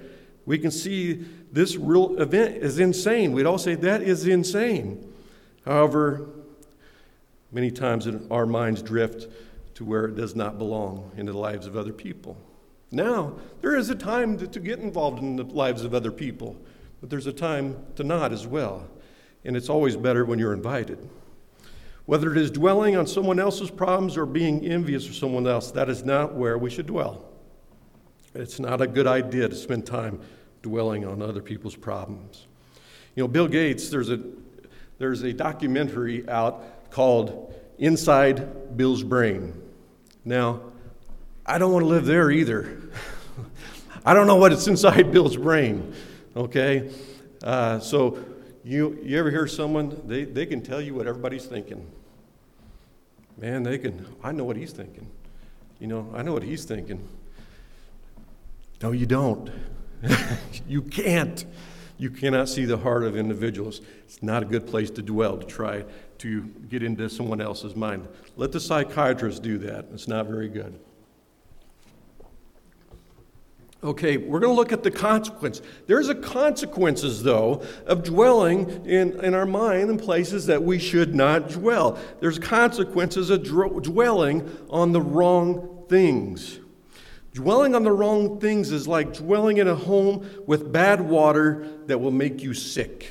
We 0.45 0.57
can 0.57 0.71
see 0.71 1.25
this 1.51 1.75
real 1.75 2.19
event 2.21 2.57
is 2.57 2.79
insane. 2.79 3.31
We'd 3.31 3.45
all 3.45 3.57
say 3.57 3.75
that 3.75 4.01
is 4.01 4.27
insane. 4.27 5.05
However, 5.65 6.27
many 7.51 7.71
times 7.71 8.07
our 8.31 8.45
minds 8.45 8.81
drift 8.81 9.27
to 9.75 9.85
where 9.85 10.05
it 10.05 10.15
does 10.15 10.35
not 10.35 10.57
belong 10.57 11.11
into 11.15 11.31
the 11.31 11.37
lives 11.37 11.67
of 11.67 11.77
other 11.77 11.93
people. 11.93 12.37
Now, 12.91 13.35
there 13.61 13.75
is 13.75 13.89
a 13.89 13.95
time 13.95 14.37
to, 14.39 14.47
to 14.47 14.59
get 14.59 14.79
involved 14.79 15.19
in 15.19 15.35
the 15.35 15.43
lives 15.43 15.83
of 15.83 15.93
other 15.93 16.11
people, 16.11 16.55
but 17.01 17.09
there's 17.09 17.27
a 17.27 17.33
time 17.33 17.77
to 17.95 18.03
not 18.03 18.31
as 18.33 18.47
well. 18.47 18.87
And 19.45 19.55
it's 19.55 19.69
always 19.69 19.95
better 19.95 20.25
when 20.25 20.39
you're 20.39 20.53
invited. 20.53 20.97
Whether 22.07 22.31
it 22.31 22.37
is 22.39 22.49
dwelling 22.49 22.97
on 22.97 23.05
someone 23.05 23.39
else's 23.39 23.69
problems 23.69 24.17
or 24.17 24.25
being 24.25 24.65
envious 24.65 25.07
of 25.07 25.15
someone 25.15 25.47
else, 25.47 25.69
that 25.71 25.87
is 25.89 26.03
not 26.03 26.33
where 26.33 26.57
we 26.57 26.71
should 26.71 26.87
dwell. 26.87 27.23
It's 28.39 28.59
not 28.59 28.81
a 28.81 28.87
good 28.87 29.05
idea 29.07 29.49
to 29.49 29.55
spend 29.55 29.85
time 29.85 30.19
dwelling 30.61 31.05
on 31.05 31.21
other 31.21 31.41
people's 31.41 31.75
problems. 31.75 32.47
You 33.15 33.23
know, 33.23 33.27
Bill 33.27 33.47
Gates, 33.47 33.89
there's 33.89 34.09
a, 34.09 34.21
there's 34.97 35.21
a 35.23 35.33
documentary 35.33 36.27
out 36.29 36.89
called 36.91 37.53
Inside 37.77 38.75
Bill's 38.77 39.03
Brain. 39.03 39.61
Now, 40.25 40.61
I 41.45 41.57
don't 41.57 41.71
want 41.73 41.83
to 41.83 41.87
live 41.89 42.05
there 42.05 42.31
either. 42.31 42.81
I 44.05 44.13
don't 44.13 44.27
know 44.27 44.35
what 44.37 44.53
it's 44.53 44.65
inside 44.67 45.11
Bill's 45.11 45.35
brain, 45.35 45.93
okay? 46.35 46.89
Uh, 47.43 47.79
so, 47.79 48.23
you, 48.63 48.97
you 49.03 49.17
ever 49.17 49.29
hear 49.29 49.45
someone, 49.47 50.01
they, 50.05 50.23
they 50.25 50.45
can 50.45 50.61
tell 50.61 50.79
you 50.79 50.93
what 50.93 51.05
everybody's 51.07 51.45
thinking. 51.45 51.89
Man, 53.37 53.63
they 53.63 53.77
can, 53.77 54.05
I 54.23 54.31
know 54.31 54.43
what 54.45 54.55
he's 54.57 54.71
thinking. 54.71 55.09
You 55.79 55.87
know, 55.87 56.09
I 56.13 56.21
know 56.21 56.33
what 56.33 56.43
he's 56.43 56.63
thinking. 56.65 57.07
No, 58.81 58.91
you 58.91 59.05
don't. 59.05 59.49
you 60.67 60.81
can't. 60.81 61.45
You 61.97 62.09
cannot 62.09 62.47
see 62.47 62.63
the 62.63 62.77
heart 62.77 63.03
of 63.03 63.17
individuals. 63.17 63.81
It's 64.05 64.23
not 64.23 64.41
a 64.41 64.45
good 64.45 64.65
place 64.65 64.89
to 64.91 65.01
dwell, 65.01 65.37
to 65.37 65.45
try 65.45 65.83
to 66.19 66.41
get 66.69 66.81
into 66.81 67.09
someone 67.09 67.41
else's 67.41 67.75
mind. 67.75 68.07
Let 68.37 68.53
the 68.53 68.59
psychiatrist 68.61 69.43
do 69.43 69.57
that. 69.59 69.87
It's 69.93 70.07
not 70.07 70.27
very 70.27 70.47
good. 70.47 70.79
Okay, 73.81 74.15
we're 74.17 74.39
going 74.39 74.51
to 74.51 74.55
look 74.55 74.73
at 74.73 74.83
the 74.83 74.91
consequence. 74.91 75.61
There's 75.87 76.09
a 76.09 76.15
consequences, 76.15 77.23
though, 77.23 77.65
of 77.85 78.03
dwelling 78.03 78.85
in, 78.85 79.23
in 79.23 79.33
our 79.33 79.45
mind 79.45 79.89
in 79.89 79.97
places 79.97 80.45
that 80.47 80.63
we 80.63 80.79
should 80.79 81.15
not 81.15 81.49
dwell. 81.49 81.97
There's 82.21 82.39
consequences 82.39 83.29
of 83.29 83.43
dwelling 83.43 84.49
on 84.69 84.91
the 84.93 85.01
wrong 85.01 85.83
things. 85.89 86.59
Dwelling 87.33 87.75
on 87.75 87.83
the 87.83 87.91
wrong 87.91 88.39
things 88.39 88.71
is 88.71 88.87
like 88.87 89.13
dwelling 89.13 89.57
in 89.57 89.67
a 89.67 89.75
home 89.75 90.27
with 90.47 90.71
bad 90.71 90.99
water 90.99 91.65
that 91.85 91.99
will 91.99 92.11
make 92.11 92.41
you 92.41 92.53
sick. 92.53 93.07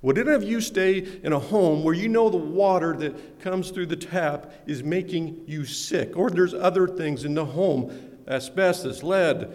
Would 0.00 0.18
any 0.18 0.32
of 0.32 0.42
you 0.42 0.60
stay 0.60 0.98
in 1.22 1.32
a 1.32 1.38
home 1.38 1.82
where 1.82 1.94
you 1.94 2.08
know 2.08 2.28
the 2.30 2.38
water 2.38 2.96
that 2.98 3.40
comes 3.40 3.70
through 3.70 3.86
the 3.86 3.96
tap 3.96 4.50
is 4.66 4.82
making 4.82 5.42
you 5.46 5.64
sick? 5.64 6.16
Or 6.16 6.30
there's 6.30 6.54
other 6.54 6.86
things 6.88 7.24
in 7.24 7.34
the 7.34 7.44
home, 7.44 7.92
asbestos, 8.26 9.02
lead, 9.02 9.50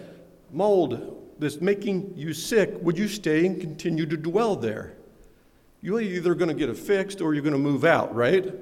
mold, 0.52 1.16
that's 1.38 1.60
making 1.60 2.12
you 2.16 2.32
sick. 2.32 2.74
Would 2.80 2.98
you 2.98 3.08
stay 3.08 3.46
and 3.46 3.60
continue 3.60 4.06
to 4.06 4.16
dwell 4.16 4.54
there? 4.56 4.94
You're 5.82 6.00
either 6.00 6.34
going 6.34 6.48
to 6.48 6.54
get 6.54 6.68
it 6.68 6.76
fixed 6.76 7.20
or 7.20 7.32
you're 7.34 7.42
going 7.42 7.54
to 7.54 7.58
move 7.58 7.84
out, 7.84 8.14
right? 8.14 8.54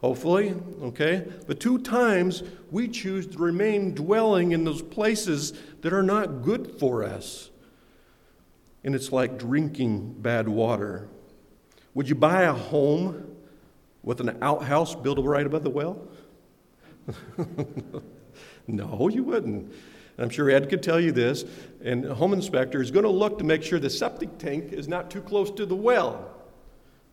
hopefully, 0.00 0.54
okay? 0.82 1.26
But 1.46 1.60
two 1.60 1.78
times 1.78 2.42
we 2.70 2.88
choose 2.88 3.26
to 3.28 3.38
remain 3.38 3.94
dwelling 3.94 4.52
in 4.52 4.64
those 4.64 4.82
places 4.82 5.52
that 5.82 5.92
are 5.92 6.02
not 6.02 6.42
good 6.42 6.78
for 6.78 7.04
us. 7.04 7.50
And 8.82 8.94
it's 8.94 9.12
like 9.12 9.38
drinking 9.38 10.14
bad 10.18 10.48
water. 10.48 11.08
Would 11.94 12.08
you 12.08 12.14
buy 12.14 12.42
a 12.42 12.52
home 12.52 13.36
with 14.02 14.20
an 14.20 14.38
outhouse 14.42 14.94
built 14.94 15.18
right 15.18 15.44
above 15.44 15.62
the 15.64 15.70
well? 15.70 16.00
no, 18.66 19.08
you 19.08 19.22
wouldn't. 19.22 19.70
I'm 20.16 20.30
sure 20.30 20.50
Ed 20.50 20.68
could 20.70 20.82
tell 20.82 21.00
you 21.00 21.12
this. 21.12 21.44
And 21.84 22.06
a 22.06 22.14
home 22.14 22.32
inspector 22.32 22.80
is 22.80 22.90
going 22.90 23.04
to 23.04 23.10
look 23.10 23.36
to 23.38 23.44
make 23.44 23.62
sure 23.62 23.78
the 23.78 23.90
septic 23.90 24.38
tank 24.38 24.72
is 24.72 24.88
not 24.88 25.10
too 25.10 25.20
close 25.20 25.50
to 25.52 25.66
the 25.66 25.76
well. 25.76 26.39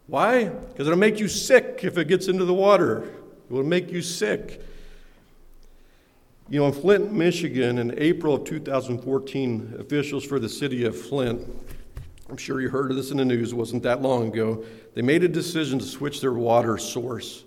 Why? 0.08 0.46
Because 0.46 0.88
it'll 0.88 0.98
make 0.98 1.20
you 1.20 1.28
sick 1.28 1.82
if 1.84 1.98
it 1.98 2.08
gets 2.08 2.28
into 2.30 2.46
the 2.46 2.54
water. 2.54 3.04
It 3.04 3.52
will 3.54 3.64
make 3.64 3.92
you 3.92 4.02
sick. 4.02 4.62
You 6.50 6.62
know, 6.62 6.68
in 6.68 6.74
Flint, 6.74 7.12
Michigan, 7.12 7.78
in 7.80 7.94
April 8.02 8.34
of 8.34 8.46
2014, 8.46 9.76
officials 9.80 10.24
for 10.24 10.40
the 10.40 10.48
city 10.48 10.86
of 10.86 10.98
Flint, 11.00 11.42
I'm 12.30 12.38
sure 12.38 12.62
you 12.62 12.70
heard 12.70 12.90
of 12.90 12.96
this 12.96 13.12
in 13.12 13.18
the 13.18 13.26
news, 13.26 13.52
it 13.52 13.56
wasn't 13.56 13.84
that 13.84 14.02
long 14.02 14.30
ago, 14.30 14.64
they 14.94 15.02
made 15.02 15.24
a 15.26 15.28
decision 15.28 15.78
to 15.80 15.86
switch 15.86 16.22
their 16.22 16.32
water 16.34 16.78
source 16.78 17.44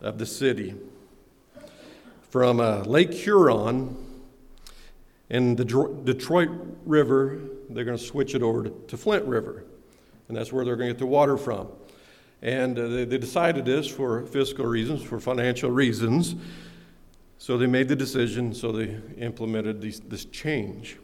of 0.00 0.16
the 0.16 0.24
city 0.26 0.74
from 2.30 2.58
uh, 2.60 2.78
Lake 2.84 3.12
Huron 3.12 3.98
and 5.28 5.56
the 5.58 5.64
Detroit 6.04 6.48
River, 6.86 7.38
they're 7.68 7.84
going 7.84 7.98
to 7.98 8.02
switch 8.02 8.34
it 8.34 8.42
over 8.42 8.68
to 8.70 8.96
Flint 8.96 9.24
River. 9.26 9.64
And 10.28 10.36
that's 10.36 10.50
where 10.52 10.64
they're 10.64 10.76
going 10.76 10.88
to 10.88 10.94
get 10.94 10.98
the 10.98 11.06
water 11.06 11.36
from. 11.36 11.68
And 12.42 12.76
uh, 12.78 12.88
they, 12.88 13.04
they 13.04 13.18
decided 13.18 13.64
this 13.64 13.86
for 13.86 14.26
fiscal 14.26 14.66
reasons, 14.66 15.02
for 15.02 15.20
financial 15.20 15.70
reasons. 15.70 16.34
So 17.38 17.56
they 17.56 17.66
made 17.68 17.88
the 17.88 17.96
decision, 17.96 18.52
so 18.52 18.72
they 18.72 18.98
implemented 19.16 19.80
these, 19.80 20.00
this 20.00 20.24
change. 20.26 20.98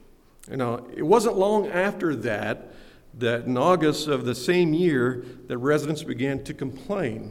And 0.51 0.59
now, 0.59 0.85
it 0.95 1.03
wasn't 1.03 1.37
long 1.37 1.69
after 1.69 2.15
that 2.17 2.73
that 3.15 3.47
in 3.47 3.57
August 3.57 4.09
of 4.09 4.25
the 4.25 4.35
same 4.35 4.75
year 4.75 5.25
that 5.47 5.59
residents 5.59 6.03
began 6.03 6.43
to 6.45 6.55
complain. 6.55 7.31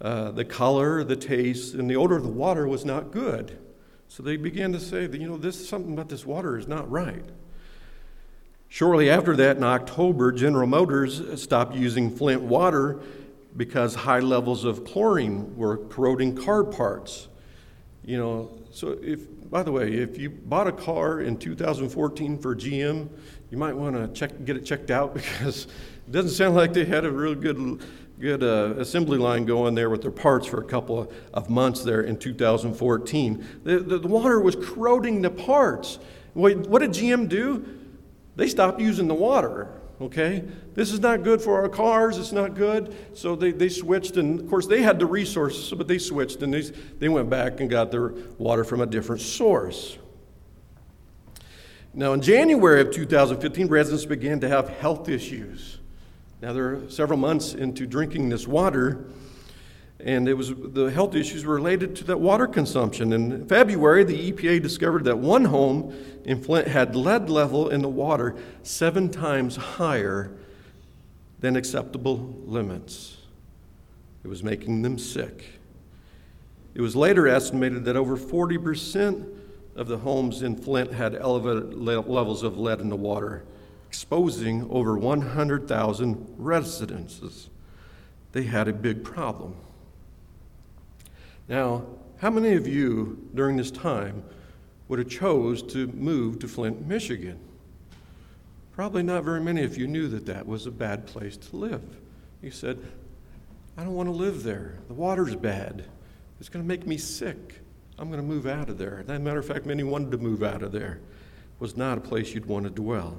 Uh, 0.00 0.30
the 0.30 0.44
color, 0.44 1.02
the 1.04 1.16
taste, 1.16 1.74
and 1.74 1.90
the 1.90 1.96
odor 1.96 2.16
of 2.16 2.22
the 2.22 2.28
water 2.28 2.66
was 2.66 2.84
not 2.84 3.10
good. 3.10 3.58
So 4.08 4.22
they 4.22 4.36
began 4.36 4.72
to 4.72 4.80
say 4.80 5.06
that, 5.06 5.20
you 5.20 5.28
know, 5.28 5.36
this 5.36 5.68
something 5.68 5.92
about 5.92 6.08
this 6.08 6.24
water 6.24 6.56
is 6.56 6.66
not 6.66 6.90
right. 6.90 7.24
Shortly 8.70 9.08
after 9.08 9.34
that, 9.36 9.56
in 9.56 9.62
October, 9.64 10.30
General 10.30 10.66
Motors 10.66 11.22
stopped 11.40 11.74
using 11.74 12.10
Flint 12.10 12.42
water 12.42 12.98
because 13.56 13.94
high 13.94 14.20
levels 14.20 14.64
of 14.66 14.84
chlorine 14.84 15.56
were 15.56 15.78
corroding 15.88 16.36
car 16.36 16.62
parts. 16.64 17.28
You 18.04 18.18
know, 18.18 18.50
so 18.70 18.98
if, 19.02 19.20
by 19.50 19.62
the 19.62 19.72
way, 19.72 19.90
if 19.94 20.18
you 20.18 20.28
bought 20.28 20.66
a 20.68 20.72
car 20.72 21.22
in 21.22 21.38
2014 21.38 22.38
for 22.38 22.54
GM, 22.54 23.08
you 23.50 23.56
might 23.56 23.74
want 23.74 23.96
to 23.96 24.06
check, 24.12 24.44
get 24.44 24.56
it 24.58 24.66
checked 24.66 24.90
out 24.90 25.14
because 25.14 25.64
it 25.64 26.12
doesn't 26.12 26.32
sound 26.32 26.54
like 26.54 26.74
they 26.74 26.84
had 26.84 27.06
a 27.06 27.10
real 27.10 27.34
good, 27.34 27.82
good 28.20 28.42
uh, 28.44 28.74
assembly 28.78 29.16
line 29.16 29.46
going 29.46 29.74
there 29.74 29.88
with 29.88 30.02
their 30.02 30.10
parts 30.10 30.46
for 30.46 30.60
a 30.60 30.64
couple 30.66 31.08
of, 31.32 31.48
months 31.48 31.82
there 31.82 32.02
in 32.02 32.18
2014. 32.18 33.46
The, 33.64 33.78
the, 33.78 33.98
the 33.98 34.08
water 34.08 34.38
was 34.38 34.56
corroding 34.56 35.22
the 35.22 35.30
parts. 35.30 35.98
What, 36.34 36.68
what 36.68 36.80
did 36.80 36.90
GM 36.90 37.30
do? 37.30 37.77
they 38.38 38.46
stopped 38.48 38.80
using 38.80 39.08
the 39.08 39.14
water. 39.14 39.68
Okay? 40.00 40.44
This 40.74 40.92
is 40.92 41.00
not 41.00 41.24
good 41.24 41.42
for 41.42 41.60
our 41.60 41.68
cars. 41.68 42.18
It's 42.18 42.30
not 42.30 42.54
good. 42.54 42.94
So 43.14 43.34
they, 43.34 43.50
they 43.50 43.68
switched. 43.68 44.16
And 44.16 44.38
of 44.38 44.48
course, 44.48 44.68
they 44.68 44.80
had 44.80 45.00
the 45.00 45.06
resources, 45.06 45.74
but 45.76 45.88
they 45.88 45.98
switched 45.98 46.40
and 46.42 46.54
they, 46.54 46.60
they 46.62 47.08
went 47.08 47.28
back 47.28 47.58
and 47.60 47.68
got 47.68 47.90
their 47.90 48.10
water 48.38 48.62
from 48.62 48.80
a 48.80 48.86
different 48.86 49.20
source. 49.22 49.98
Now, 51.92 52.12
in 52.12 52.22
January 52.22 52.80
of 52.80 52.92
2015, 52.92 53.66
residents 53.66 54.04
began 54.04 54.38
to 54.40 54.48
have 54.48 54.68
health 54.68 55.08
issues. 55.08 55.78
Now, 56.40 56.52
they're 56.52 56.88
several 56.88 57.18
months 57.18 57.54
into 57.54 57.84
drinking 57.86 58.28
this 58.28 58.46
water 58.46 59.06
and 60.00 60.28
it 60.28 60.34
was 60.34 60.52
the 60.54 60.86
health 60.86 61.14
issues 61.16 61.44
were 61.44 61.56
related 61.56 61.96
to 61.96 62.04
that 62.04 62.20
water 62.20 62.46
consumption. 62.46 63.12
In 63.12 63.46
February, 63.48 64.04
the 64.04 64.30
EPA 64.30 64.62
discovered 64.62 65.04
that 65.04 65.18
one 65.18 65.46
home 65.46 65.92
in 66.24 66.40
Flint 66.40 66.68
had 66.68 66.94
lead 66.94 67.28
level 67.28 67.68
in 67.70 67.82
the 67.82 67.88
water 67.88 68.36
seven 68.62 69.08
times 69.08 69.56
higher 69.56 70.30
than 71.40 71.56
acceptable 71.56 72.36
limits. 72.46 73.16
It 74.22 74.28
was 74.28 74.44
making 74.44 74.82
them 74.82 74.98
sick. 74.98 75.58
It 76.74 76.80
was 76.80 76.94
later 76.94 77.26
estimated 77.26 77.84
that 77.86 77.96
over 77.96 78.16
40% 78.16 79.34
of 79.74 79.88
the 79.88 79.98
homes 79.98 80.42
in 80.42 80.54
Flint 80.56 80.92
had 80.92 81.16
elevated 81.16 81.74
levels 81.74 82.44
of 82.44 82.56
lead 82.56 82.80
in 82.80 82.88
the 82.88 82.96
water, 82.96 83.44
exposing 83.88 84.68
over 84.70 84.96
100,000 84.96 86.34
residences. 86.36 87.48
They 88.30 88.44
had 88.44 88.68
a 88.68 88.72
big 88.72 89.02
problem. 89.02 89.56
Now, 91.48 91.86
how 92.18 92.28
many 92.30 92.54
of 92.56 92.68
you 92.68 93.26
during 93.34 93.56
this 93.56 93.70
time 93.70 94.22
would 94.86 94.98
have 94.98 95.08
chose 95.08 95.62
to 95.72 95.86
move 95.88 96.38
to 96.40 96.48
Flint, 96.48 96.86
Michigan? 96.86 97.38
Probably 98.72 99.02
not 99.02 99.24
very 99.24 99.40
many 99.40 99.62
if 99.62 99.78
you 99.78 99.86
knew 99.86 100.08
that 100.08 100.26
that 100.26 100.46
was 100.46 100.66
a 100.66 100.70
bad 100.70 101.06
place 101.06 101.36
to 101.38 101.56
live. 101.56 101.82
You 102.42 102.50
said, 102.50 102.78
I 103.78 103.82
don't 103.84 103.94
want 103.94 104.08
to 104.10 104.14
live 104.14 104.42
there. 104.42 104.74
The 104.88 104.94
water's 104.94 105.34
bad. 105.34 105.84
It's 106.38 106.48
going 106.50 106.62
to 106.62 106.68
make 106.68 106.86
me 106.86 106.98
sick. 106.98 107.60
I'm 107.98 108.10
going 108.10 108.20
to 108.20 108.26
move 108.26 108.46
out 108.46 108.68
of 108.68 108.76
there. 108.78 109.02
As 109.08 109.16
a 109.16 109.18
matter 109.18 109.38
of 109.40 109.46
fact, 109.46 109.64
many 109.66 109.82
wanted 109.82 110.10
to 110.12 110.18
move 110.18 110.42
out 110.42 110.62
of 110.62 110.70
there. 110.70 111.00
It 111.46 111.60
was 111.60 111.76
not 111.78 111.96
a 111.98 112.00
place 112.02 112.34
you'd 112.34 112.46
want 112.46 112.64
to 112.64 112.70
dwell. 112.70 113.18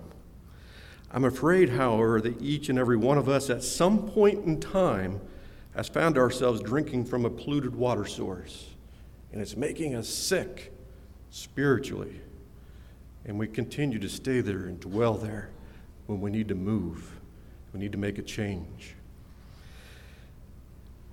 I'm 1.12 1.26
afraid, 1.26 1.70
however, 1.72 2.22
that 2.22 2.40
each 2.44 2.70
and 2.70 2.78
every 2.78 2.96
one 2.96 3.18
of 3.18 3.28
us 3.28 3.50
at 3.50 3.64
some 3.64 4.08
point 4.08 4.46
in 4.46 4.60
time 4.60 5.20
has 5.76 5.88
found 5.88 6.18
ourselves 6.18 6.62
drinking 6.62 7.06
from 7.06 7.26
a 7.26 7.30
polluted 7.30 7.76
water 7.76 8.06
source, 8.06 8.68
and 9.32 9.42
it's 9.42 9.56
making 9.56 9.96
us 9.96 10.08
sick 10.10 10.74
spiritually. 11.30 12.20
And 13.26 13.38
we 13.38 13.48
continue 13.48 14.00
to 14.00 14.10
stay 14.10 14.42
there 14.42 14.66
and 14.66 14.80
dwell 14.80 15.14
there 15.14 15.50
when 16.08 16.22
we 16.22 16.32
need 16.32 16.48
to 16.48 16.56
move, 16.56 17.20
we 17.74 17.80
need 17.80 17.92
to 17.92 17.98
make 17.98 18.18
a 18.18 18.24
change. 18.24 18.96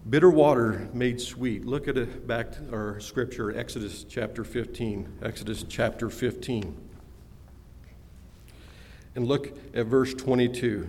Bitter 0.08 0.30
water 0.30 0.88
made 0.94 1.20
sweet. 1.20 1.64
Look 1.66 1.88
at 1.88 1.96
it 1.98 2.26
back 2.28 2.52
to 2.52 2.72
our 2.72 3.00
scripture, 3.00 3.58
Exodus 3.58 4.04
chapter 4.04 4.44
15. 4.44 5.18
Exodus 5.20 5.64
chapter 5.68 6.08
15. 6.08 6.74
And 9.16 9.26
look 9.26 9.48
at 9.74 9.86
verse 9.86 10.14
22. 10.14 10.88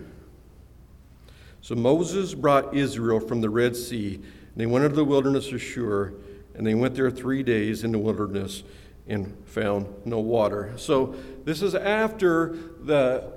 So 1.68 1.76
Moses 1.76 2.34
brought 2.34 2.74
Israel 2.78 3.20
from 3.20 3.42
the 3.42 3.50
Red 3.50 3.76
Sea, 3.76 4.14
and 4.16 4.22
they 4.56 4.66
went 4.66 4.86
into 4.86 4.96
the 4.96 5.04
wilderness 5.04 5.52
of 5.52 5.62
Shur, 5.62 6.14
and 6.56 6.66
they 6.66 6.74
went 6.76 6.96
there 6.96 7.12
three 7.12 7.44
days 7.44 7.84
in 7.84 7.92
the 7.92 8.00
wilderness 8.00 8.64
and 9.06 9.36
found 9.44 9.88
no 10.06 10.22
water. 10.22 10.72
So 10.78 11.14
this 11.44 11.62
is 11.62 11.76
after 11.76 12.56
the, 12.86 13.34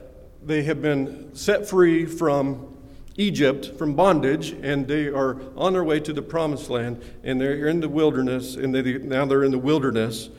they 0.46 0.62
have 0.62 0.80
been 0.80 1.30
set 1.34 1.66
free 1.68 2.06
from 2.06 2.72
Egypt, 3.16 3.72
from 3.76 3.94
bondage, 3.94 4.50
and 4.62 4.86
they 4.86 5.08
are 5.08 5.36
on 5.56 5.72
their 5.72 5.82
way 5.82 5.98
to 5.98 6.12
the 6.12 6.22
promised 6.22 6.70
land, 6.70 7.02
and 7.24 7.40
they're 7.40 7.66
in 7.66 7.80
the 7.80 7.88
wilderness, 7.88 8.54
and 8.54 8.72
they, 8.72 8.98
now 8.98 9.24
they're 9.24 9.42
in 9.42 9.50
the 9.50 9.58
wilderness. 9.58 10.30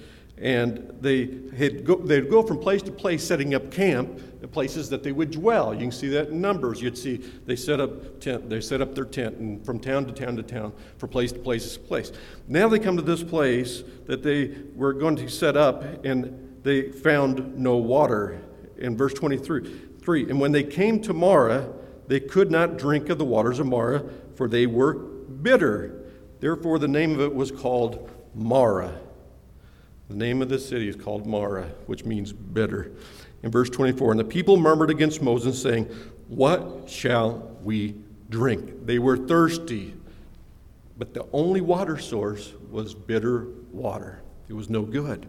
And 0.41 0.95
they 0.99 1.29
had 1.55 1.85
go, 1.85 1.97
they'd 1.97 2.27
go 2.29 2.41
from 2.41 2.57
place 2.57 2.81
to 2.83 2.91
place 2.91 3.23
setting 3.23 3.53
up 3.53 3.69
camp, 3.69 4.19
places 4.51 4.89
that 4.89 5.01
they 5.03 5.11
would 5.13 5.29
dwell. 5.31 5.71
You 5.73 5.81
can 5.81 5.91
see 5.93 6.07
that 6.09 6.27
in 6.29 6.41
Numbers. 6.41 6.81
You'd 6.81 6.97
see 6.97 7.17
they 7.45 7.55
set 7.55 7.79
up 7.79 8.19
tent, 8.19 8.49
they 8.49 8.59
set 8.59 8.81
up 8.81 8.93
their 8.95 9.05
tent 9.05 9.37
and 9.37 9.63
from 9.65 9.79
town 9.79 10.05
to 10.07 10.11
town 10.11 10.35
to 10.37 10.43
town, 10.43 10.73
from 10.97 11.09
place 11.09 11.31
to 11.31 11.39
place 11.39 11.71
to 11.75 11.79
place. 11.79 12.11
Now 12.49 12.67
they 12.67 12.79
come 12.79 12.95
to 12.97 13.03
this 13.03 13.21
place 13.23 13.83
that 14.07 14.23
they 14.23 14.57
were 14.75 14.91
going 14.93 15.15
to 15.17 15.29
set 15.29 15.55
up 15.55 16.03
and 16.03 16.57
they 16.63 16.89
found 16.91 17.57
no 17.57 17.77
water. 17.77 18.41
In 18.79 18.97
verse 18.97 19.13
23, 19.13 19.75
three, 20.01 20.27
and 20.27 20.41
when 20.41 20.51
they 20.51 20.63
came 20.63 20.99
to 21.03 21.13
Marah, 21.13 21.69
they 22.07 22.19
could 22.19 22.49
not 22.51 22.77
drink 22.79 23.07
of 23.09 23.19
the 23.19 23.25
waters 23.25 23.59
of 23.59 23.67
Marah, 23.67 24.03
for 24.35 24.47
they 24.49 24.65
were 24.65 24.95
bitter. 24.95 26.01
Therefore, 26.41 26.77
the 26.79 26.87
name 26.89 27.13
of 27.13 27.21
it 27.21 27.33
was 27.33 27.51
called 27.51 28.09
Marah. 28.33 28.91
The 30.11 30.17
name 30.17 30.41
of 30.41 30.49
the 30.49 30.59
city 30.59 30.89
is 30.89 30.97
called 30.97 31.25
Marah, 31.25 31.69
which 31.87 32.03
means 32.03 32.33
bitter. 32.33 32.91
In 33.43 33.51
verse 33.51 33.69
24, 33.69 34.11
and 34.11 34.19
the 34.19 34.25
people 34.25 34.57
murmured 34.57 34.89
against 34.89 35.21
Moses, 35.21 35.61
saying, 35.61 35.85
What 36.27 36.89
shall 36.89 37.49
we 37.63 37.95
drink? 38.29 38.85
They 38.85 38.99
were 38.99 39.15
thirsty, 39.15 39.93
but 40.97 41.13
the 41.13 41.25
only 41.31 41.61
water 41.61 41.97
source 41.97 42.51
was 42.69 42.93
bitter 42.93 43.47
water. 43.71 44.21
It 44.49 44.53
was 44.53 44.69
no 44.69 44.81
good. 44.81 45.27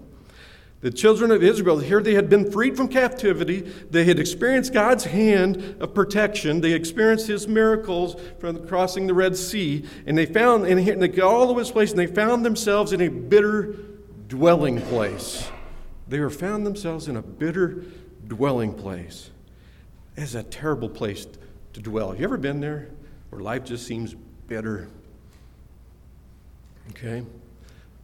The 0.80 0.90
children 0.90 1.30
of 1.30 1.44
Israel, 1.44 1.78
here 1.78 2.02
they 2.02 2.14
had 2.14 2.28
been 2.28 2.50
freed 2.50 2.76
from 2.76 2.88
captivity. 2.88 3.60
They 3.60 4.02
had 4.02 4.18
experienced 4.18 4.72
God's 4.72 5.04
hand 5.04 5.76
of 5.78 5.94
protection. 5.94 6.60
They 6.60 6.72
experienced 6.72 7.28
his 7.28 7.46
miracles 7.46 8.20
from 8.40 8.66
crossing 8.66 9.06
the 9.06 9.14
Red 9.14 9.36
Sea. 9.36 9.84
And 10.06 10.18
they 10.18 10.26
found, 10.26 10.66
and 10.66 10.84
they 11.00 11.06
got 11.06 11.32
all 11.32 11.50
over 11.50 11.60
this 11.60 11.70
place, 11.70 11.90
and 11.92 12.00
they 12.00 12.08
found 12.08 12.44
themselves 12.44 12.92
in 12.92 13.00
a 13.00 13.06
bitter 13.08 13.76
dwelling 14.32 14.80
place. 14.80 15.50
They 16.08 16.18
were 16.18 16.30
found 16.30 16.64
themselves 16.64 17.06
in 17.06 17.18
a 17.18 17.22
bitter 17.22 17.84
dwelling 18.26 18.72
place. 18.72 19.30
It's 20.16 20.34
a 20.34 20.42
terrible 20.42 20.88
place 20.88 21.26
to 21.74 21.80
dwell. 21.80 22.12
Have 22.12 22.18
you 22.18 22.24
ever 22.24 22.38
been 22.38 22.58
there 22.58 22.88
where 23.28 23.42
life 23.42 23.62
just 23.64 23.86
seems 23.86 24.16
bitter? 24.48 24.88
Okay? 26.92 27.22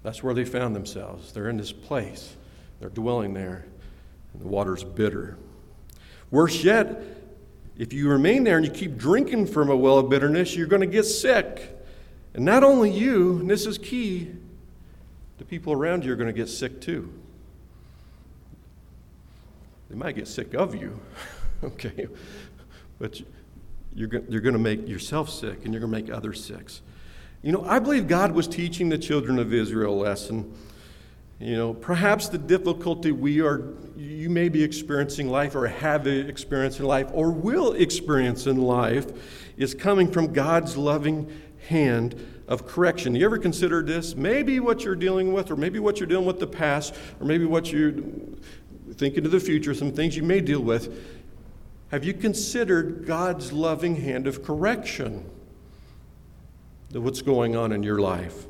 That's 0.03 0.23
where 0.23 0.35
they 0.35 0.45
found 0.45 0.77
themselves. 0.77 1.33
They're 1.33 1.49
in 1.49 1.57
this 1.57 1.73
place, 1.73 2.37
they're 2.79 2.91
dwelling 2.91 3.33
there, 3.33 3.65
and 4.35 4.43
the 4.43 4.49
water's 4.49 4.85
bitter. 4.85 5.39
Worse 6.31 6.63
yet, 6.63 7.01
if 7.79 7.95
you 7.95 8.07
remain 8.11 8.45
there 8.45 8.59
and 8.59 8.67
you 8.67 8.71
keep 8.73 8.99
drinking 8.99 9.47
from 9.47 9.71
a 9.71 9.77
well 9.77 9.97
of 9.97 10.11
bitterness, 10.11 10.55
you're 10.55 10.67
going 10.67 10.81
to 10.83 10.87
get 10.87 11.05
sick. 11.05 11.75
And 12.35 12.45
not 12.45 12.63
only 12.65 12.91
you, 12.91 13.39
and 13.39 13.49
this 13.49 13.65
is 13.65 13.79
key, 13.79 14.33
the 15.39 15.45
people 15.45 15.73
around 15.73 16.05
you 16.05 16.13
are 16.13 16.17
going 16.17 16.27
to 16.29 16.33
get 16.33 16.49
sick 16.49 16.81
too. 16.81 17.13
They 19.89 19.95
might 19.95 20.17
get 20.17 20.29
sick 20.29 20.53
of 20.53 20.75
you, 20.75 21.01
okay? 21.65 22.09
But 22.99 23.21
you're, 23.95 24.11
you're 24.29 24.41
going 24.43 24.53
to 24.55 24.59
make 24.59 24.87
yourself 24.87 25.31
sick 25.31 25.65
and 25.65 25.73
you're 25.73 25.81
going 25.81 25.93
to 25.95 26.01
make 26.03 26.11
others 26.13 26.45
sick. 26.45 26.69
You 27.41 27.53
know, 27.53 27.65
I 27.65 27.79
believe 27.79 28.09
God 28.09 28.33
was 28.33 28.49
teaching 28.49 28.89
the 28.89 28.99
children 28.99 29.39
of 29.39 29.55
Israel 29.55 29.95
a 29.95 29.99
lesson. 30.03 30.53
You 31.39 31.55
know, 31.57 31.73
perhaps 31.73 32.29
the 32.29 32.37
difficulty 32.37 33.13
we 33.13 33.41
are, 33.41 33.63
you 33.97 34.29
may 34.29 34.49
be 34.49 34.63
experiencing 34.65 35.29
life 35.29 35.55
or 35.55 35.69
have 35.69 36.09
experienced 36.09 36.81
in 36.81 36.87
life 36.87 37.07
or 37.13 37.31
will 37.31 37.75
experience 37.75 38.49
in 38.49 38.61
life 38.63 39.07
is 39.57 39.73
coming 39.73 40.11
from 40.11 40.33
God's 40.33 40.77
loving 40.77 41.33
hand 41.69 42.17
of 42.49 42.67
correction. 42.67 43.15
You 43.15 43.25
ever 43.27 43.39
considered 43.39 43.87
this? 43.87 44.17
Maybe 44.17 44.59
what 44.59 44.83
you're 44.83 44.95
dealing 44.97 45.33
with, 45.33 45.51
or 45.51 45.57
maybe 45.57 45.79
what 45.79 46.01
you're 46.01 46.07
dealing 46.07 46.27
with 46.27 46.41
the 46.41 46.47
past, 46.47 46.95
or 47.21 47.27
maybe 47.27 47.45
what 47.45 47.71
you're 47.71 47.93
thinking 48.95 49.23
to 49.25 49.29
the 49.29 49.39
future, 49.39 49.75
some 49.75 49.93
things 49.93 50.17
you 50.17 50.23
may 50.23 50.41
deal 50.41 50.61
with. 50.61 50.99
Have 51.91 52.05
you 52.05 52.15
considered 52.15 53.07
God's 53.07 53.53
loving 53.53 53.97
hand 53.97 54.27
of 54.27 54.43
correction? 54.43 55.25
What's 56.93 57.21
going 57.23 57.55
on 57.55 57.73
in 57.73 57.83
your 57.83 58.01
life? 58.01 58.47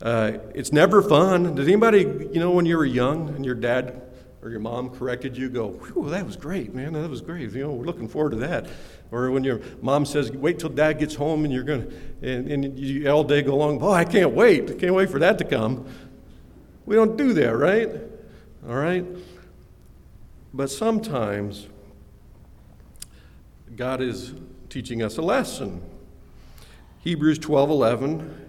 Uh, 0.00 0.32
it's 0.54 0.72
never 0.72 1.02
fun. 1.02 1.54
Did 1.54 1.68
anybody, 1.68 2.00
you 2.00 2.40
know, 2.40 2.50
when 2.52 2.64
you 2.64 2.78
were 2.78 2.86
young 2.86 3.28
and 3.36 3.44
your 3.44 3.54
dad 3.54 4.00
or 4.42 4.50
your 4.50 4.60
mom 4.60 4.88
corrected 4.90 5.36
you, 5.36 5.50
go, 5.50 5.68
whew, 5.70 6.08
that 6.08 6.24
was 6.24 6.36
great, 6.36 6.74
man, 6.74 6.94
that 6.94 7.08
was 7.10 7.20
great. 7.20 7.50
You 7.50 7.64
know, 7.64 7.72
we're 7.72 7.84
looking 7.84 8.08
forward 8.08 8.30
to 8.30 8.36
that. 8.36 8.66
Or 9.10 9.30
when 9.30 9.44
your 9.44 9.60
mom 9.82 10.06
says, 10.06 10.30
wait 10.32 10.58
till 10.58 10.70
dad 10.70 10.94
gets 10.94 11.14
home 11.14 11.44
and 11.44 11.52
you're 11.52 11.64
going 11.64 11.90
to, 11.90 11.96
and, 12.28 12.50
and 12.50 12.78
you 12.78 13.08
all 13.10 13.24
day 13.24 13.42
go 13.42 13.54
along, 13.54 13.78
boy, 13.78 13.92
I 13.92 14.04
can't 14.04 14.30
wait. 14.30 14.70
I 14.70 14.74
can't 14.74 14.94
wait 14.94 15.10
for 15.10 15.18
that 15.18 15.36
to 15.38 15.44
come. 15.44 15.86
We 16.86 16.94
don't 16.96 17.16
do 17.18 17.34
that, 17.34 17.54
right? 17.56 17.90
All 18.66 18.76
right? 18.76 19.04
But 20.54 20.70
sometimes 20.70 21.66
God 23.76 24.00
is 24.00 24.32
teaching 24.70 25.02
us 25.02 25.18
a 25.18 25.22
lesson. 25.22 25.82
Hebrews 27.02 27.38
12 27.38 27.70
11. 27.70 28.46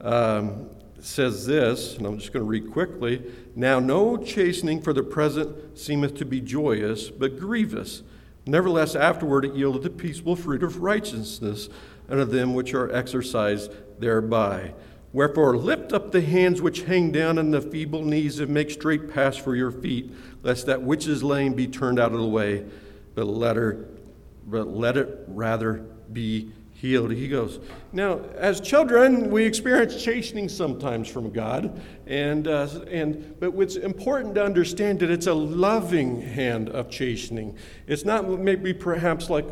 Um, 0.00 0.70
says 1.00 1.46
this, 1.46 1.96
and 1.96 2.06
I'm 2.06 2.18
just 2.18 2.32
going 2.32 2.44
to 2.44 2.48
read 2.48 2.70
quickly 2.70 3.22
Now, 3.54 3.78
no 3.78 4.16
chastening 4.16 4.80
for 4.80 4.92
the 4.92 5.02
present 5.02 5.78
seemeth 5.78 6.14
to 6.16 6.24
be 6.24 6.40
joyous, 6.40 7.10
but 7.10 7.38
grievous. 7.38 8.02
Nevertheless, 8.46 8.94
afterward 8.94 9.44
it 9.44 9.54
yieldeth 9.54 9.82
the 9.82 9.90
peaceable 9.90 10.36
fruit 10.36 10.62
of 10.62 10.78
righteousness 10.82 11.68
unto 12.08 12.24
them 12.24 12.54
which 12.54 12.74
are 12.74 12.90
exercised 12.94 13.70
thereby. 13.98 14.72
Wherefore, 15.12 15.56
lift 15.56 15.92
up 15.92 16.12
the 16.12 16.20
hands 16.20 16.60
which 16.60 16.82
hang 16.82 17.10
down 17.10 17.38
and 17.38 17.52
the 17.52 17.60
feeble 17.60 18.02
knees, 18.04 18.38
and 18.38 18.50
make 18.50 18.70
straight 18.70 19.12
paths 19.12 19.36
for 19.36 19.56
your 19.56 19.70
feet, 19.72 20.12
lest 20.42 20.66
that 20.66 20.82
which 20.82 21.06
is 21.06 21.22
lame 21.22 21.54
be 21.54 21.66
turned 21.66 21.98
out 21.98 22.12
of 22.12 22.20
the 22.20 22.26
way, 22.26 22.64
but 23.14 23.26
let, 23.26 23.56
her, 23.56 23.86
but 24.46 24.68
let 24.68 24.96
it 24.96 25.24
rather 25.28 25.84
be 26.12 26.50
healed. 26.86 27.12
He 27.12 27.28
goes, 27.28 27.58
Now, 27.92 28.20
as 28.36 28.60
children, 28.60 29.30
we 29.30 29.44
experience 29.44 30.02
chastening 30.02 30.48
sometimes 30.48 31.08
from 31.08 31.30
God, 31.30 31.80
and, 32.06 32.46
uh, 32.48 32.68
and, 32.88 33.38
but 33.40 33.50
it's 33.58 33.76
important 33.76 34.34
to 34.36 34.44
understand 34.44 35.00
that 35.00 35.10
it's 35.10 35.26
a 35.26 35.34
loving 35.34 36.20
hand 36.22 36.68
of 36.70 36.88
chastening. 36.90 37.56
It's 37.86 38.04
not 38.04 38.26
maybe 38.28 38.72
perhaps 38.72 39.28
like 39.28 39.46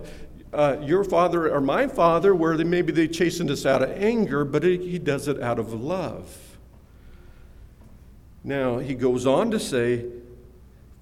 uh, 0.53 0.77
your 0.83 1.03
father 1.05 1.53
or 1.53 1.61
my 1.61 1.87
father, 1.89 2.35
where 2.35 2.57
they, 2.57 2.65
maybe 2.65 2.93
they 2.93 3.09
chastened 3.09 3.51
us 3.51 3.67
out 3.67 3.83
of 3.83 3.91
anger, 3.91 4.45
but 4.45 4.65
it, 4.65 4.81
he 4.81 4.99
does 4.99 5.27
it 5.29 5.41
out 5.43 5.59
of 5.59 5.73
love. 5.73 6.57
Now, 8.45 8.79
he 8.79 8.95
goes 8.95 9.27
on 9.27 9.51
to 9.51 9.59
say, 9.59 10.07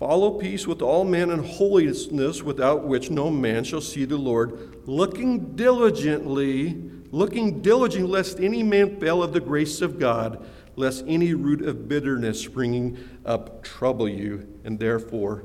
Follow 0.03 0.33
peace 0.33 0.67
with 0.67 0.83
all 0.83 1.05
men 1.05 1.31
and 1.31 1.47
holiness, 1.47 2.43
without 2.43 2.85
which 2.89 3.09
no 3.09 3.31
man 3.31 3.63
shall 3.63 3.81
see 3.81 4.05
the 4.05 4.17
Lord, 4.17 4.75
looking 4.85 5.55
diligently, 5.55 6.91
looking 7.13 7.61
diligently, 7.63 8.11
lest 8.11 8.41
any 8.41 8.65
man 8.65 8.99
fail 8.99 9.23
of 9.23 9.33
the 9.33 9.39
grace 9.39 9.81
of 9.81 10.01
God, 10.01 10.45
lest 10.75 11.05
any 11.07 11.35
root 11.35 11.63
of 11.63 11.87
bitterness 11.89 12.41
springing 12.41 12.99
up 13.25 13.63
trouble 13.63 14.09
you, 14.09 14.45
and 14.65 14.77
therefore 14.77 15.45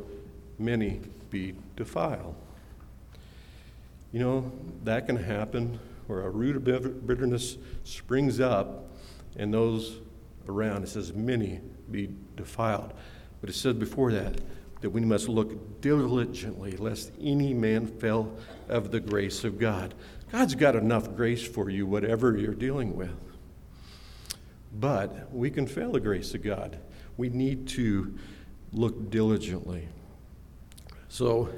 many 0.58 1.02
be 1.30 1.54
defiled. 1.76 2.34
You 4.12 4.22
know, 4.22 4.52
that 4.86 5.06
can 5.06 5.18
happen 5.18 5.80
where 6.08 6.22
a 6.22 6.32
root 6.32 6.56
of 6.56 7.06
bitterness 7.06 7.60
springs 7.84 8.40
up, 8.40 8.90
and 9.36 9.54
those 9.54 10.00
around, 10.50 10.82
it 10.82 10.90
says, 10.90 11.14
many 11.14 11.60
be 11.92 12.10
defiled. 12.36 12.96
But 13.42 13.50
it 13.50 13.54
said 13.54 13.80
before 13.80 14.12
that, 14.14 14.36
that 14.82 14.90
we 14.90 15.02
must 15.02 15.28
look 15.30 15.82
diligently 15.82 16.72
lest 16.78 17.12
any 17.22 17.54
man 17.54 17.86
fail 17.88 18.36
of 18.68 18.92
the 18.92 19.00
grace 19.00 19.44
of 19.44 19.60
God. 19.60 19.94
God's 20.32 20.56
got 20.56 20.76
enough 20.76 21.16
grace 21.16 21.46
for 21.48 21.70
you, 21.70 21.86
whatever 21.86 22.38
you're 22.38 22.54
dealing 22.54 22.96
with. 22.96 23.12
But 24.80 25.32
we 25.34 25.50
can 25.50 25.66
fail 25.68 25.92
the 25.94 26.00
grace 26.00 26.34
of 26.34 26.44
God. 26.44 26.78
We 27.16 27.30
need 27.30 27.68
to 27.70 28.14
look 28.74 29.10
diligently. 29.10 29.88
So, 31.10 31.50